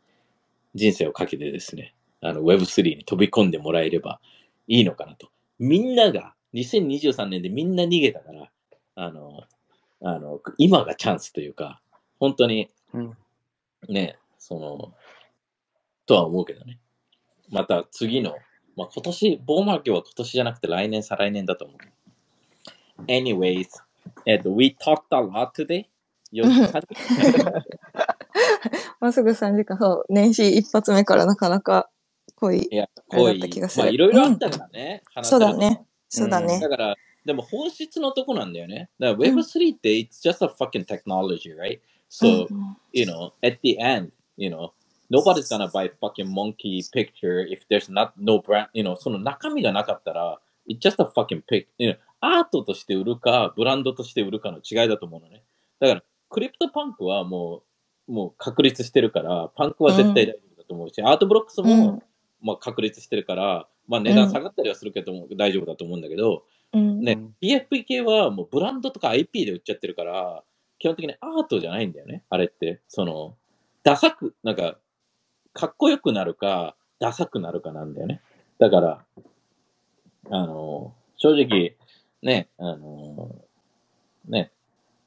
[0.76, 4.20] 人生をかけてですね、あの Web3 に飛び込んでもらえれば
[4.68, 5.30] いいのかなと。
[5.60, 8.50] みんなが、2023年でみんな逃げたから、
[8.96, 9.42] あの、
[10.02, 11.82] あの、今がチャンスというか、
[12.20, 13.18] 本当に、うん
[13.90, 14.94] ね、その、
[16.06, 16.80] とは思うけどね。
[17.50, 18.36] また次の、
[18.78, 21.78] まあ、今年、ボーマーケは今年じゃなくて来年、再来年だと思う。
[23.08, 23.66] Anyways,
[24.26, 25.86] えっと、we talked a lot today.
[26.32, 26.82] 4時間
[29.02, 31.90] もうすぐ3時間、そう、年始一発目からなかなか
[32.36, 32.68] 濃い。
[32.70, 35.02] いや、濃いまあ、いろいろあったからね。
[35.16, 35.84] 話せそうだね。
[36.08, 36.70] そうだねだ。
[36.70, 36.96] から、
[37.26, 38.90] でも本質のとこなんだよね。
[39.00, 41.80] だから Web3 って、it's just a fucking technology, right?
[41.80, 44.72] う So, ん you know, at the end, you know,
[45.12, 50.40] nobody's gonna buy fucking monkey picture if there's not no brand, you know, その中身がなかったら、
[50.70, 55.44] it's just a fucking pic, you know, アートとして売るか、ブランドとして売るかの違いだと思うのね。
[55.80, 57.64] だから、 CryptoPunk はも
[58.08, 62.04] う、もう確立してるから、パンクは絶対大丈夫だと思うし、 Art Blocks も、うん
[62.42, 66.44] まあ、確立してるから、まあ、値段下がったりはするけど、大丈夫だと思うんだけど、
[66.74, 70.44] うんね、PFP 系はもうブランドとか IP で売っちゃってるから、
[70.80, 72.82] 基本的にアートじゃないんだよね、あれって。
[72.88, 73.36] その、
[73.84, 74.78] ダサく、なんか、
[75.58, 78.22] かっこよくなるか、ダサくなるかなんだよね。
[78.60, 79.06] だから、
[80.30, 81.76] あの、正直、
[82.22, 83.36] ね、あの、
[84.28, 84.52] ね、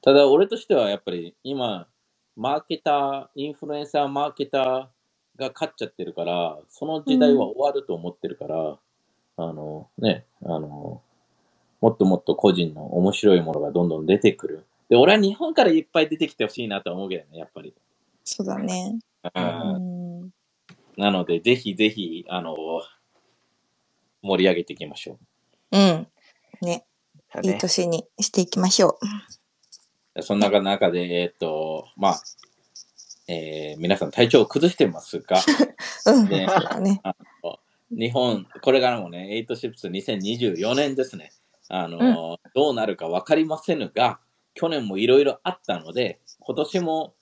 [0.02, 1.86] ただ俺としてはやっぱり今、
[2.36, 8.78] マーケター、インフルエンサーマーケターが勝っちゃってるから、その時代は終わると思ってるから、
[9.36, 11.00] あの、ね、あの、
[11.80, 14.64] もっともっと個人の面白いものがどんどん出てくる。
[14.88, 17.72] で、俺は日本からいっぱい出てきてほしいなと思うけどね、やっぱり。
[18.24, 18.98] そうだね。
[19.22, 19.89] ううんん。
[21.00, 22.54] なので、ぜひぜひ、あの、
[24.22, 25.18] 盛り上げていきましょ
[25.72, 26.06] うん。
[26.60, 26.84] ね。
[27.36, 27.58] いいだね。
[27.58, 28.98] 年にしていきましょ
[30.14, 30.22] う。
[30.22, 32.22] そんな中で、えっ、と、まあ、
[33.28, 35.38] えー皆さん体調を崩してますが、
[36.06, 36.10] う。
[36.12, 36.28] うん。
[36.28, 36.46] ね
[36.80, 37.00] ね。
[37.90, 41.32] 日本、これからもね、8シップス2024年ですね。
[41.68, 44.20] あの、どうなるか分かりませぬが、
[44.52, 47.14] 去年もいろいろあったので、今年も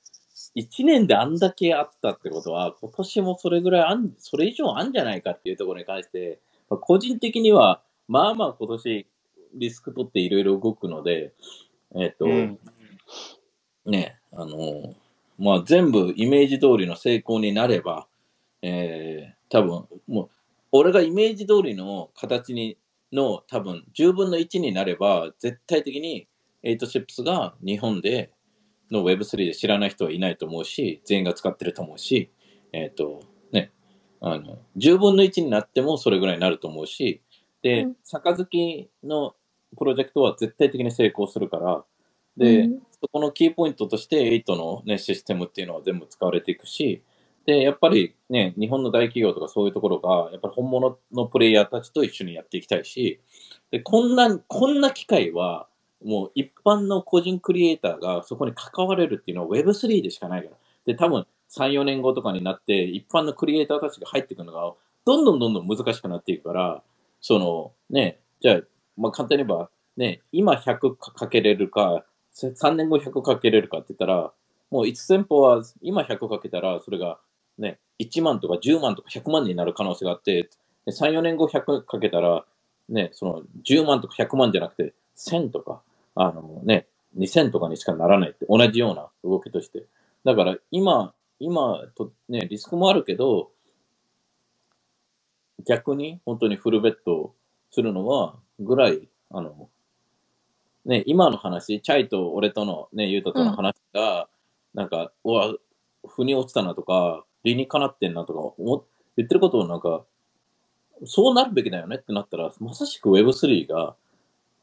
[0.57, 6.39] 1年であんだけあったってことは、今年もそれぐらいあん、それ以上あんじゃないかっていうところに関して、
[6.69, 9.07] まあ個人的には、まあまあ今年
[9.55, 11.33] リスク取っていろいろ動くので、
[11.95, 12.59] えっ、と、うん。
[13.87, 14.95] ね、あの、
[15.39, 18.07] まあ、全部イメージ通りの成功になれば、
[18.61, 20.31] えー、多分もう、
[20.73, 22.77] 俺がイメージ通りの形に
[23.12, 26.29] の多分10分の1になれば、絶対的に
[26.62, 28.31] 8シップスが日本で
[28.90, 32.31] の Web3 で知らない人はいないと思うし、全員が使ってると思うし、
[32.73, 33.20] えっ、と、
[33.52, 33.73] ね、
[34.20, 37.23] あの、10分の1になってもそれぐらいになると思うし、
[37.62, 37.97] で、うん。
[38.05, 39.35] 杯の
[39.77, 41.85] プロジェクトは絶対的に成功するから、
[42.36, 42.82] で、うん。
[43.01, 47.02] そこのキーポイントとして8の、ね、システムっていうのは全部使われていくし、
[47.47, 53.20] で、やっぱりね、日本の大企業とかそういうところが、やっぱり本物のプレイヤーたちと一緒にやっていきたいし、
[53.70, 55.66] で、こんな、こんな機会は、
[56.05, 60.57] もう一般の個人クリエイターがそこに関われるっていうのは Web3 でしかないから。
[60.87, 64.73] で、多分3、4年後とかになって、一般のクリエイターたちが入ってくるのが、
[65.05, 66.83] どんどんどんどん難しくなっていくから、
[67.20, 68.61] その、ね、じゃあ、
[68.97, 72.05] まあ簡単に言えば、ね、今100かけれるか、
[72.35, 74.33] 3年後100かけれるかって言ったら、
[74.70, 77.19] もう1店舗は今100かけたら、それが
[77.59, 80.49] ね、1万とか10万とか100万になる可能性があって、
[80.87, 82.45] 3、4年後100かけたら、
[82.89, 85.83] ね、その10万とか100万じゃなくて、1000とか、
[86.20, 86.86] あのね、
[87.16, 89.85] 2000とかにしかならないって、同じような動きとして。
[90.24, 93.51] だから今、今と、ね、リスクもあるけど、
[95.65, 97.35] 逆に本当にフルベット
[97.70, 99.69] するのは、ぐらい、あの、
[100.85, 104.28] ね、今の話、チャイと俺との、ね、ユウトとの話が、
[104.74, 105.55] なんか、うわ、
[106.07, 108.85] 腑に落ちたなとか、理にかなってんなとか思、
[109.16, 110.05] 言ってることをなんか、
[111.05, 113.95] そうなるべきだよねってなったら、まさしく Web3 が、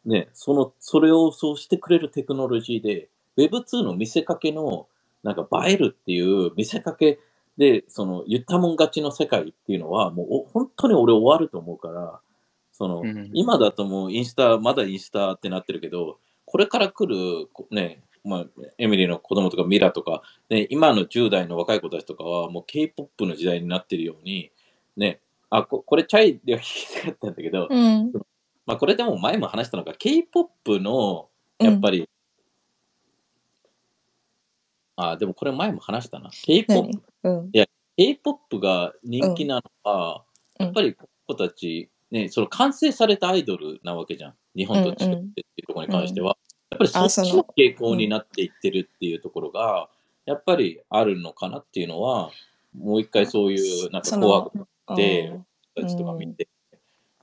[0.06, 4.88] ね、その、それをそうしてくれるテクノロジーで、Web2 の見せかけの、
[5.24, 7.20] なんか映えるっていう見せかけ
[7.58, 12.20] で、その言ったもん勝ちの世界っていうのは、もうお本当に俺終わると思うから、
[12.72, 18.46] その、うん今だともうインスタ、まだインスタってなってるけど、これから来る、こね、まあ、
[18.78, 24.52] エミリーの子供とかミラとか、ね、今の10代の若い子たちとかは、もう K-POP の時代になってるように、
[24.98, 25.20] ね、
[25.50, 28.12] あ、ここれチャイでは聞きたかったんだけど、うん。
[28.66, 31.30] まあこれでも前も話したのが、K-POP の、
[31.60, 32.10] やっぱり、
[34.96, 36.30] あ、でもこれ前も話したな。
[36.32, 36.90] K-POP
[37.24, 37.36] 何？
[37.36, 37.52] うん。
[37.98, 40.24] K-POP が人気なのは、
[40.60, 40.66] うん。
[40.66, 44.34] やっぱりこの子たち、ね、その完成されたアイドルなわけじゃん。
[44.56, 46.38] 日本と違ってっていうところに関しては。
[46.72, 49.90] やっぱりそっちの傾向になっていってるっていうところが、
[50.26, 52.32] やっぱりあるのかなっていうのは、
[52.74, 55.40] もう一回そういう、なんかそ紅の白で、
[55.76, 56.48] たちとか見て、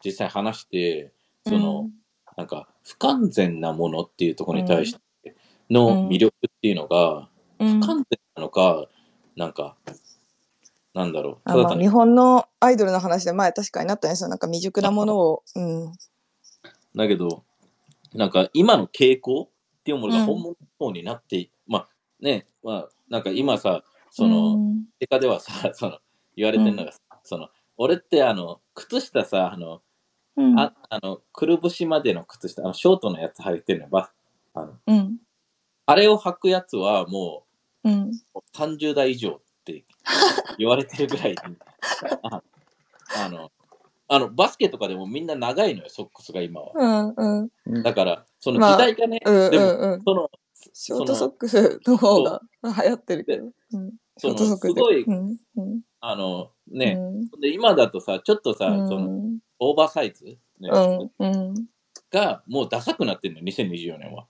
[0.05, 1.13] 実際話して、
[1.47, 1.91] その、
[2.37, 5.35] なんか不完全なものっていうところに対して
[5.71, 7.29] の魅力っていうのが、
[7.59, 8.05] うん、不完全
[8.37, 8.87] なのか、
[9.37, 9.77] なんか、
[10.95, 11.85] なんだろう、あまあ、ただ単に。
[11.85, 15.93] 日本のアイドルの話で前確かになったねそのなんか未熟なものを、うん、
[16.95, 17.45] だけど、
[18.15, 20.27] なんか今の傾向っていうものがうん。
[20.27, 21.89] 本物の方になってい、まあ
[22.21, 24.85] ね、まあなんか今さ、その、うん。
[25.01, 25.99] 映画ではさ、その、
[26.37, 27.49] 言われてるのがさ、その、
[27.79, 29.83] 俺ってあの、靴下さ、あの、
[30.37, 30.59] うん。
[30.59, 34.11] ああの、くるぶしまでの靴下、あの、ショートのやつ履いてるのば、
[34.55, 35.19] あの、うん。
[35.87, 37.45] あれを履くやつはも
[37.85, 38.11] うん。
[38.35, 39.85] う30代以上って
[40.59, 41.37] 言われてるぐらいに、
[42.23, 42.43] あ
[43.17, 43.51] あの、
[44.09, 46.73] あの、バスケとかでもみんな長いのよ、ソックスが今は。
[47.17, 47.83] うんうん。
[47.83, 49.93] だから、そのまあ時代がね、うんでも、うん。
[49.93, 50.31] うんその、
[50.73, 57.41] ショートソックスの方が流行ってるけど、うん、ショートソックスすごいうんうんあの、ね、うん。
[57.41, 58.89] で今だとさ、ちょっとさ、うん。
[58.89, 59.23] その、
[59.61, 60.39] オーバーサイズ、ね。
[60.61, 61.55] うんうん。
[62.11, 64.27] がもうダサくなってるのよ、2024年は。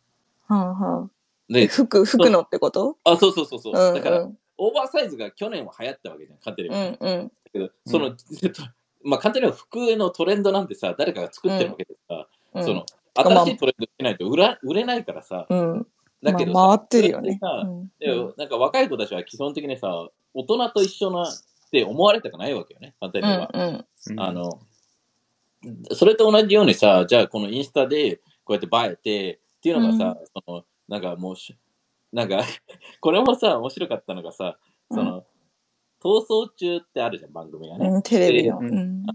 [0.46, 1.10] はあは
[1.48, 2.98] で、服、服のってこと？
[3.04, 3.72] あ、そうそうそうそう。
[3.74, 6.78] うんだから、うんオーバーサイズが去年は流行ったわけじゃん、カンテレうは。
[6.78, 7.28] んうん。
[7.28, 8.14] だけど、その、
[9.02, 12.64] まあ、カンテレは服のトレンドなんてさ、誰かが作ってるわけでさ、うん。
[12.64, 12.86] その、
[13.16, 15.86] まあ新しいトレンドしないと売ら売れないからさ、うん。
[16.22, 17.40] だけどさ、まあ、回ってるよね。
[17.42, 17.92] うん。
[17.98, 21.26] でなんか若い子たちは基本的にさ、大人と一緒な
[21.72, 23.50] って思われたくないわけよね、カンテレは。
[23.54, 24.60] うんあの、
[25.92, 31.56] それと同じようにさ、じゃあこのインスタでこうやって映えてっていうのがさ、そのなんかもうし、
[32.12, 32.42] なんか
[33.00, 34.58] これもさ、面白かったのがさ、
[34.90, 35.24] その、
[36.02, 37.88] 逃走中ってあるじゃん、番組がね。
[37.88, 38.02] うん。
[38.02, 38.58] テレビの。
[38.58, 39.06] ううんん。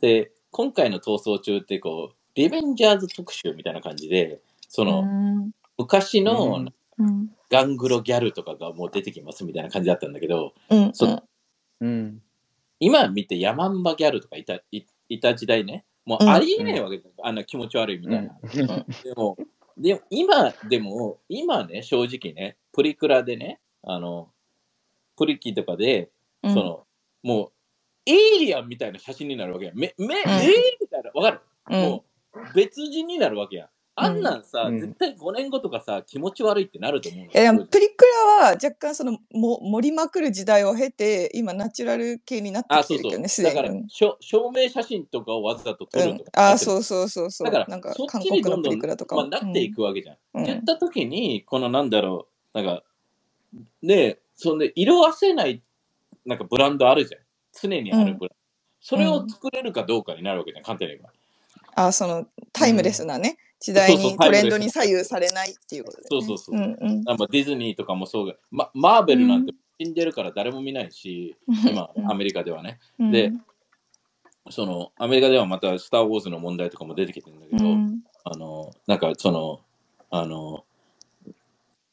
[0.00, 7.30] で、今回の逃走中ってこう、リベンジャーズ特集みたいな感じで、その、うん昔のうんうん。
[7.50, 10.94] ガングロギャルとかがもう出てきますみたいな感じだったんだけど、うん。
[10.94, 11.22] そう
[11.80, 12.22] うん。
[12.80, 18.38] 今見てヤマンバギャルとかいたいいた時代ね、もうありえないわけじゃん、あんな気持ち悪いみたいな。
[19.02, 19.36] でも、
[19.76, 24.30] でも今でも、今ね、正直ね、プリクラでね、あの、
[25.16, 26.10] プリキとかで、
[26.42, 26.54] うん。
[26.54, 26.86] その、
[27.22, 27.52] もう、
[28.06, 29.78] エイリアンみたいな写真になるわけやん。
[29.78, 30.48] め、め、えー
[30.80, 31.40] みたいな、わかる、
[31.70, 31.82] うん。
[31.82, 32.04] も
[32.34, 33.68] う、別人になるわけやん。
[33.98, 38.04] あんなんさ、うん絶対5年後とかさ、気持ち悪いってなると思うのいやプリク
[38.40, 42.98] ラは若干そのも盛りまくる時代を経て今ナチュラル系になってあ、そうそう。
[42.98, 46.50] きてるけどねすだからでに。、しょ証明写真とかをわざと撮うんるとか。
[46.50, 50.16] あうそうそうそうそうだから、なんか韓国のプリクラとかまあ、もなっていくわけじゃん。
[50.34, 52.82] うん言った時に、このなんだろう、なんか、
[53.82, 55.62] で、そんで、色あせない、
[56.26, 57.20] なんかブランドあるじゃん。
[57.58, 58.28] 常にあるブランド。
[58.82, 61.10] それを作れるかどうかになるわけじゃん、簡単に言えば。
[61.76, 66.56] あそのタイムレスなね時代にトレンドに左右されないっていうことで、ね、そうそうそう。
[66.56, 67.04] うんうん。
[67.04, 72.78] なんかディズニーとかもそうが、ま、マーベルなんて死んでるから誰も見ないし、今、アメリカではね。
[72.98, 73.10] うん。
[73.10, 73.32] で
[74.50, 78.00] その、アメリカではまた、スター・ウォーズの問題とかも出てきてるんだけど、うん。
[78.24, 79.60] あの、なんかその、
[80.10, 80.64] あの、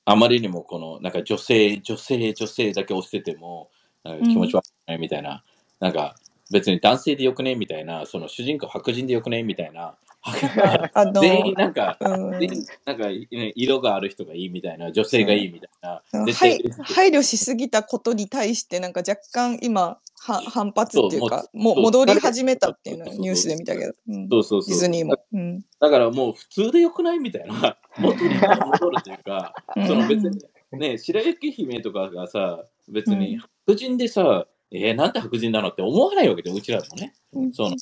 [0.06, 3.70] あまりにもこの、なんか女性、女性、女性だけ押してても、
[4.04, 5.44] なんか気持ち悪いみたいな、
[5.80, 6.16] なんか
[6.54, 7.56] 別に男性でよくね？
[7.56, 9.42] みたいな、その主人公白人でよくね？
[9.44, 9.98] みたいな、
[11.20, 12.40] 全員なんか、うん。
[12.40, 16.02] 全員なんか、ね、色がある人がいいみたいな、女性がいいみたいな、
[16.84, 20.00] 配慮しすぎたことに対してなんか若干今は
[20.52, 24.30] 反発っていうかもう戻り始めたっていうのニュースで見たけど、うん。
[24.30, 24.70] そうそうそう。
[24.70, 25.18] ディズニーも。
[25.34, 25.66] うん。
[25.82, 27.20] だからもう普通でよくない？
[27.20, 29.88] みたいな、 元に戻るというか、うん。
[29.88, 30.40] その別に、
[30.72, 33.40] ね、白雪姫とかがさ、別うにん。
[33.66, 37.14] 白人でさ、えー、なんで白人なのって思わないわけで、うちらもね。
[37.34, 37.54] うん。
[37.54, 37.76] その。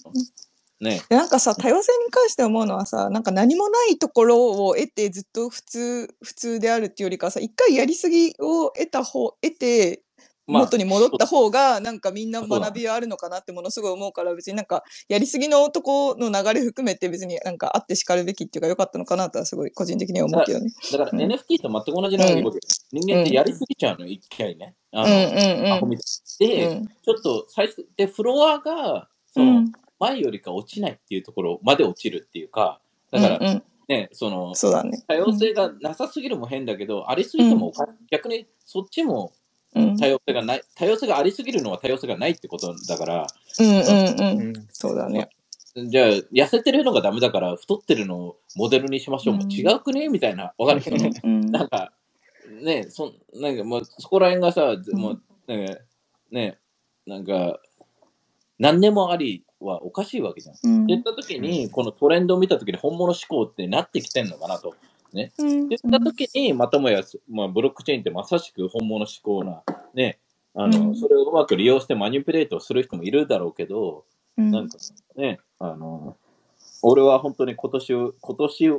[0.82, 10.11] ね、でなんかさ多様性に関して思うのはさなんか何もないところを得てずっと普通普通であるっていうよりかはさ一回やりすぎを得た方得てまあ
[10.48, 20.72] 元に戻った方がなんかみんな学びはあるのかなってものすごい思うから別になんかやりすぎのとこの流れ含めて別になんかあってしかるべきっていうか良かったのかなとはすごい個人的には思うけどね。
[20.92, 21.20] だからうん。
[21.20, 22.60] NFT と全く同じなわけで、
[22.92, 24.76] 人間ってやりすぎちゃうの、一回ね。
[24.92, 25.92] あうんの、アホうん。
[25.92, 26.88] みたいで、うん。
[26.88, 29.72] ちょっと最初でフロアが、その、うん。
[30.00, 32.82] 前よりか落ちないっていうところまで落ちるっていうか、
[33.12, 33.64] だからうんうん。
[33.88, 34.54] ね、その、
[34.84, 35.04] ね。
[35.08, 37.72] 多様性がなさすぎるも変だけど、ありすぎても
[38.10, 39.41] 逆にそっちもうん
[39.74, 43.28] 多様性がない、多様性がありすぎるのは多様性がないってことだから、
[43.60, 43.82] うんうんう
[44.20, 44.50] うん。
[44.52, 45.30] んそうだね。
[45.76, 49.36] じゃあ、痩せてるのがダメだから、太ってるのをモデルにしましょう。
[49.36, 50.10] もううん違うくね？
[50.10, 51.94] みたいな、わかるけど、うんなんか、
[52.62, 55.78] ね、そなんかもうそこら辺がさ、もう、ね、
[56.30, 56.58] ね、
[57.08, 57.60] なんか、
[58.60, 60.56] 何でもありはおかしいわけじゃん。
[60.62, 60.84] うん。
[60.84, 64.76] って言った時に、このトレンドを見た時に本物志向ってなってきてんのかなと。
[65.38, 69.64] うん言った時に、またもや、まあ、ブロックチェーンってまさしく本物志向な、
[69.94, 70.20] ね、
[70.56, 70.96] あの、うん。
[70.96, 74.06] それをうまく利用してマニピュレートをする人もいるだろうけど、
[74.38, 74.52] うん。
[74.52, 74.78] なんか
[75.16, 76.18] ね、あの、
[76.82, 78.72] 俺は本当に今年、今年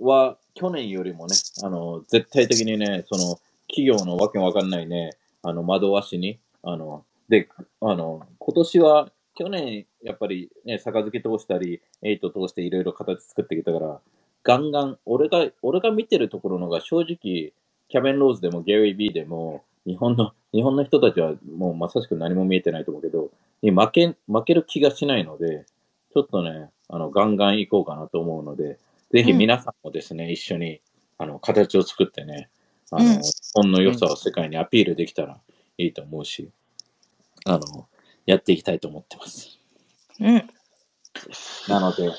[0.00, 3.38] は去年よりもね、あの、絶対的にね、その、
[3.68, 5.10] 企業のわけわかんないね、
[5.42, 7.48] あの、惑わしに、あの、で、
[7.80, 14.00] あの、今年は、去年、やっぱりね、杯通したり、エイト通していろいろ形作ってきたから、
[14.48, 17.52] ガンガン、俺が、俺が見てるところのが正直、
[17.90, 23.30] キャベン・ローズでもゲリー・ビーでも、日本の、日本の人たちはもうまさしく何も見えてないと思うけど、
[23.60, 25.66] に負け、負ける気がしないので、
[26.14, 28.78] ちょっとね、あの、ガンガン行こうかなと思うので、
[29.12, 30.80] ぜひ皆さんもですね、一緒に、
[31.18, 32.48] あの、形を作ってね、
[32.90, 33.20] あの、うん。
[33.20, 35.38] 日本の良さを世界にアピールできたら
[35.76, 36.48] いいと思うし、
[37.44, 37.86] あの、
[38.24, 39.58] やっていきたいと思ってます。
[40.20, 40.48] うん。
[41.68, 42.10] なので、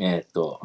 [0.00, 0.60] えーっと、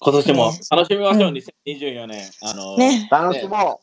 [0.00, 2.30] 今年も楽しみましょう、うん2024年。
[2.42, 3.80] あの、ね楽しも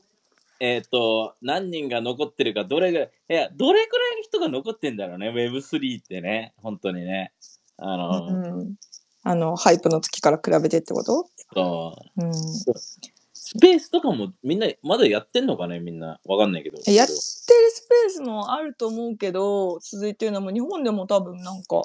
[0.60, 7.32] えーっと、何人が残ってるか、どれぐらい、いや、どれくらいの人が残ってんだろうね、Web3 ってね、本当にね。
[7.78, 8.32] あの、う
[8.64, 8.76] ん
[9.24, 11.28] あの、ハイプの時から比べてってこと？
[11.54, 12.34] そううん。
[12.34, 16.20] スペースとかもみんなまだやってんのかねみんな。
[16.26, 16.78] わかんないけど。
[16.78, 21.84] やってるスペースもあると思うけど、続いてるのも日本でも多分なんか、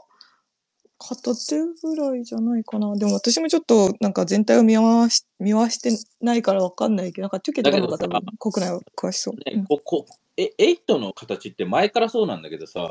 [1.03, 2.95] 片手ぐらいじゃないかな。
[2.97, 9.35] でも私もちょっとなんか全体を見回し見回してないからわかんないけど、なんかチュケとかの方が多だ分国内は詳しそう。
[9.35, 10.07] ね、ここ
[10.37, 12.89] え8の形って前からそうなんだけどさ、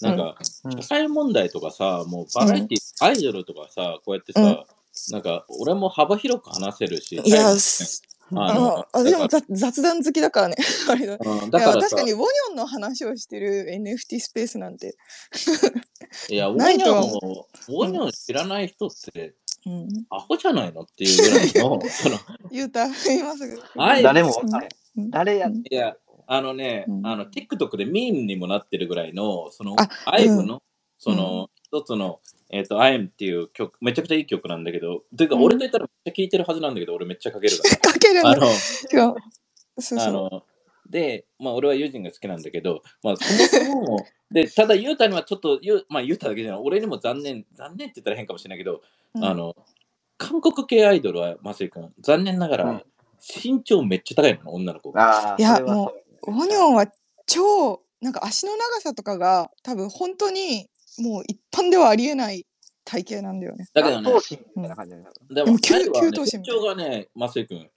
[0.00, 0.82] なんか、うん。
[0.82, 4.64] 社会問題とかさ、もうバラエティ、アイドルとかさ、こうやってさ、うん。
[5.12, 7.52] なんか、俺も幅広く話せるし、いや、
[8.32, 10.56] あの、私も雑雑談好きだからね。
[11.50, 11.60] だ。
[11.60, 11.80] からさ。
[11.80, 14.96] 確かにウォニョンの話をしてる NFT スペースなんて。
[16.30, 19.34] いや、 ウォニョンを、ウォニョン知らない人って、
[19.66, 19.88] うん。
[20.10, 22.18] アホじゃないのっていうぐらいの、その、
[22.50, 23.62] ゆうた、今すぐ。
[23.76, 24.34] あえ誰も
[25.10, 25.48] 誰や。
[25.48, 25.56] うん。
[25.56, 25.96] いや、
[26.26, 27.06] あのね、うん。
[27.06, 30.62] あの、TikTok でミームにもなってるぐらいの、そのあ、アイブの、
[30.98, 32.20] その、一つの、
[32.50, 38.30] えっ、と、アイムっていう曲、めちゃくちゃいい曲なんだけど、というか、うん俺と言ったらめっちゃ聴いてるはずなんだけど、俺めっちゃかけるか かけるら。
[38.30, 38.42] あの。
[38.42, 38.54] の、違う。
[38.92, 39.98] そうそう。
[39.98, 40.44] あの、
[40.88, 48.82] で、まあ、俺はユージンが好きなんだけど、まあ、そもそも、 で、ただ、ユータにはちょっと、ユーまあ、ユータだけじゃない、俺にも残念、残念って言ったら変かもしれないけど、
[49.14, 49.56] うんあの、
[50.16, 52.82] 韓国系アイドルは、マセイ君、残念ながら、うん
[53.26, 55.30] 身長めっちゃ高いの、女の子が。
[55.30, 55.94] ああ、いやそれはそ
[56.30, 56.86] うウォニョンは
[57.26, 60.68] 超、なんか足の長さとかが多分本当に
[60.98, 62.46] もう一般ではありえない
[62.84, 63.66] 体型なんだよね。
[63.72, 67.68] だけどね頭、身みたいな感じだよねでも、急急頭身身長がね、マセイ君、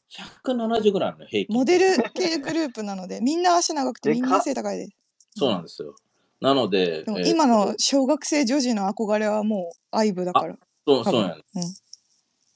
[0.44, 1.56] 170ぐらいの、平均。
[1.56, 4.92] モデル系グループなので、みんな足長くてみんな背高いです。
[5.36, 5.96] そうなんですよ。
[6.42, 10.56] なので、で今の小学生女児の憧れはもうアイブだから。
[10.86, 11.44] そう、そうやね。
[11.56, 11.64] うん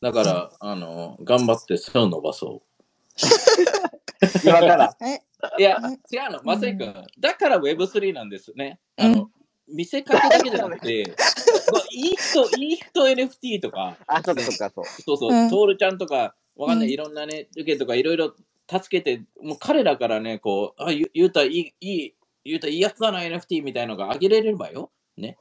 [0.01, 2.67] だから、あの、頑張って背を伸ばそう。
[4.43, 4.97] 今から。
[5.05, 5.21] え、
[5.59, 6.91] いやうん、違うの、まさに君。
[7.19, 8.79] だから Web3 なんですね。
[8.97, 9.31] あのうん、
[9.72, 11.06] 見せかけだけじゃなくて、
[11.69, 14.85] こういい人、いい人 NFT とか、あ、そっかそっか、そう。
[14.85, 18.35] そうそう、うんトールちゃんとか、わかんない、うんいろんなね、受けとかいろいろ
[18.69, 24.91] 助けて、もう彼らからね、こう、あ、ゆゆうたいい、いい、ゆうたいいやつだな NFT みたいのがあげれればよ。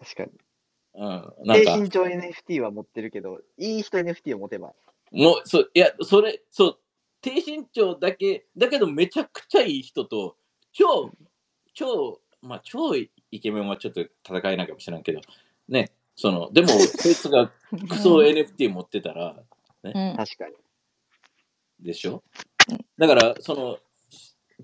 [0.01, 0.31] 確かに。
[0.95, 1.03] うん。
[1.47, 4.75] なんか低、身長 NFT は持ってるけど、いい人 NFT を持てば。
[5.13, 6.79] もう、そう、いや、それ、そう、
[7.21, 10.37] 低身長だけ、だけどめちゃくちゃいい人と、
[10.73, 11.11] 超、
[11.75, 12.95] 超、まあ、超
[13.31, 15.21] イケメンはちょっと戦えないかもしれないけど、
[15.69, 16.75] ね、その、でも、こ
[17.09, 17.51] いつが
[17.89, 19.37] クソ NFT 持ってたら、
[19.83, 19.93] うん。
[20.17, 20.55] 確かに。
[21.81, 22.23] でしょ？
[22.69, 22.79] うん。
[22.99, 23.79] だから、その、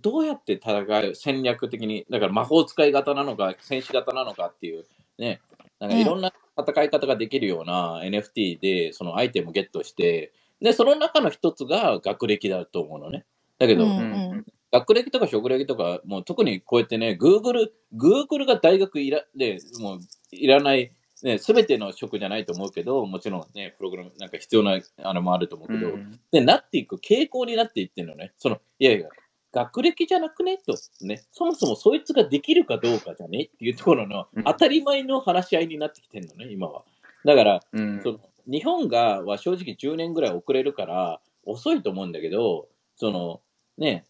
[0.03, 4.87] どうやって戦う戦略的に、だから魔法使い型なのか、戦士型なのかっていう、
[5.17, 5.41] ね、
[5.81, 13.25] なんかいろんな戦い方ができるような NFT で、そのアイテムゲットして、で、その中の一つが学歴だと思うのね。
[13.59, 13.95] だけど、うんう
[14.37, 19.99] ん学歴とか職歴とか、もう特にこうやってね、Google、Google が大学いらでもう
[20.33, 28.33] いらない、ね、すべての職じゃないと思うけど、もちろんね、プログラムなんか必要なあのもあると思うけど、うんで、なっていく傾向になっていってるのね。
[28.39, 29.09] その、いやいや、
[29.53, 36.83] 学歴じゃなくねと、ね、そもそもそいつができるかどうかじゃねっていうところのうん当たり前の話し合いになってきてるのね、今は。
[37.25, 43.41] だから、うんその日本がは正直10年ぐらい遅れるから遅いと思うんだけど、その
[43.79, 44.05] ね、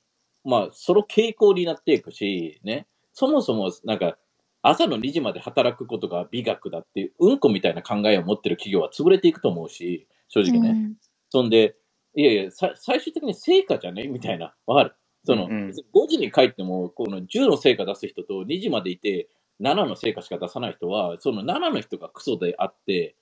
[0.46, 4.16] まあ、その傾向になっていくし、ね、そもそもなんか、
[4.62, 10.70] 朝の2時まで働くことが美学だっていう、うんこみたいな考えを持ってる企業は潰れていくと思うし、正直ね。
[10.70, 10.94] うん。
[11.30, 11.76] そんで、
[12.14, 14.06] いやいや、さ最終的に成果じゃね？
[14.08, 14.94] みたいな、わかる？
[15.24, 19.28] その、うん別に5時に帰っても、この10の成果出す人と2時までいて、
[19.60, 23.16] 7の成果しか出さない人は、その7の人がクソであって、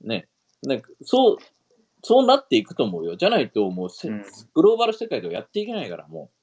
[0.00, 0.28] ね、
[0.62, 1.36] なんかそう、
[2.02, 3.16] そうなっていくと思うよ。
[3.16, 4.24] じゃないと、もうせ、うん。
[4.54, 6.37] グローバル世界ではやっていけないから、もい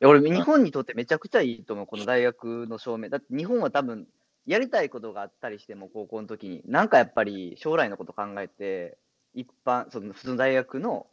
[0.00, 3.08] や俺、日本にとってめちゃくちゃいいと思う、この大学の証明。
[3.08, 4.06] だって日本は多分、
[4.46, 8.98] やりたいことがあったりしても、高校の時に、なんかやっぱり将来のこと考えて、
[9.34, 11.06] 一般、その普通の大学の、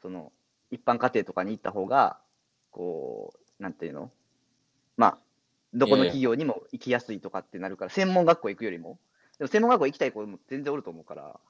[0.00, 0.32] その、
[0.70, 2.18] 一般家庭とかに行った方が、
[2.70, 4.10] こう、なんていうの？
[4.96, 5.18] まあ、
[5.74, 8.98] どこの企業にも行きやすいとかってなるから、専門学校行くよりも。
[9.38, 11.40] でも専門学校行きたい子も全然おると思うから、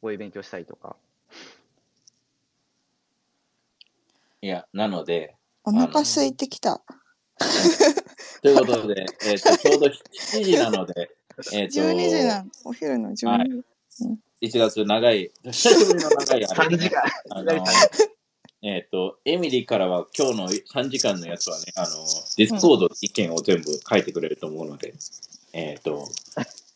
[0.00, 0.96] こういう勉強したいとか。
[4.42, 4.46] う。
[4.46, 6.82] いや、なので、お腹空いてきた。
[8.42, 11.10] ということで、えっ、と、ちょうど7時なので、
[11.52, 12.50] えっ、と、12時なん。
[12.64, 13.26] お昼の12時。
[13.26, 13.48] はい
[14.42, 17.02] 1月長い、久しぶりの長いあれ3時間。
[17.30, 17.52] あの
[18.62, 21.86] えっ、と、エミリーからは今日の3時間のやつはね、あの、
[22.36, 24.94] Discord 意見を全部書いてくれると思うので、
[25.52, 26.08] えっ、と、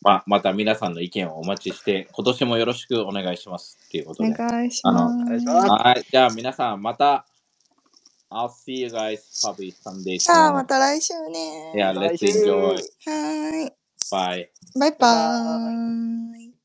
[0.03, 4.33] ま、また皆さんの意見をお待ちして、今年もよろしくお願いしますっていうことおで。
[4.33, 5.15] 願いしあのます。
[5.17, 7.27] お願いしますはい、じゃあ皆さんまた、
[8.31, 11.73] I'll see you guys probably someday さあ、ま.た来週ね。
[11.75, 12.75] Yeah, let's enjoy.
[12.75, 13.73] はーい。
[14.13, 14.49] Bye.
[14.79, 16.58] バイバーイ。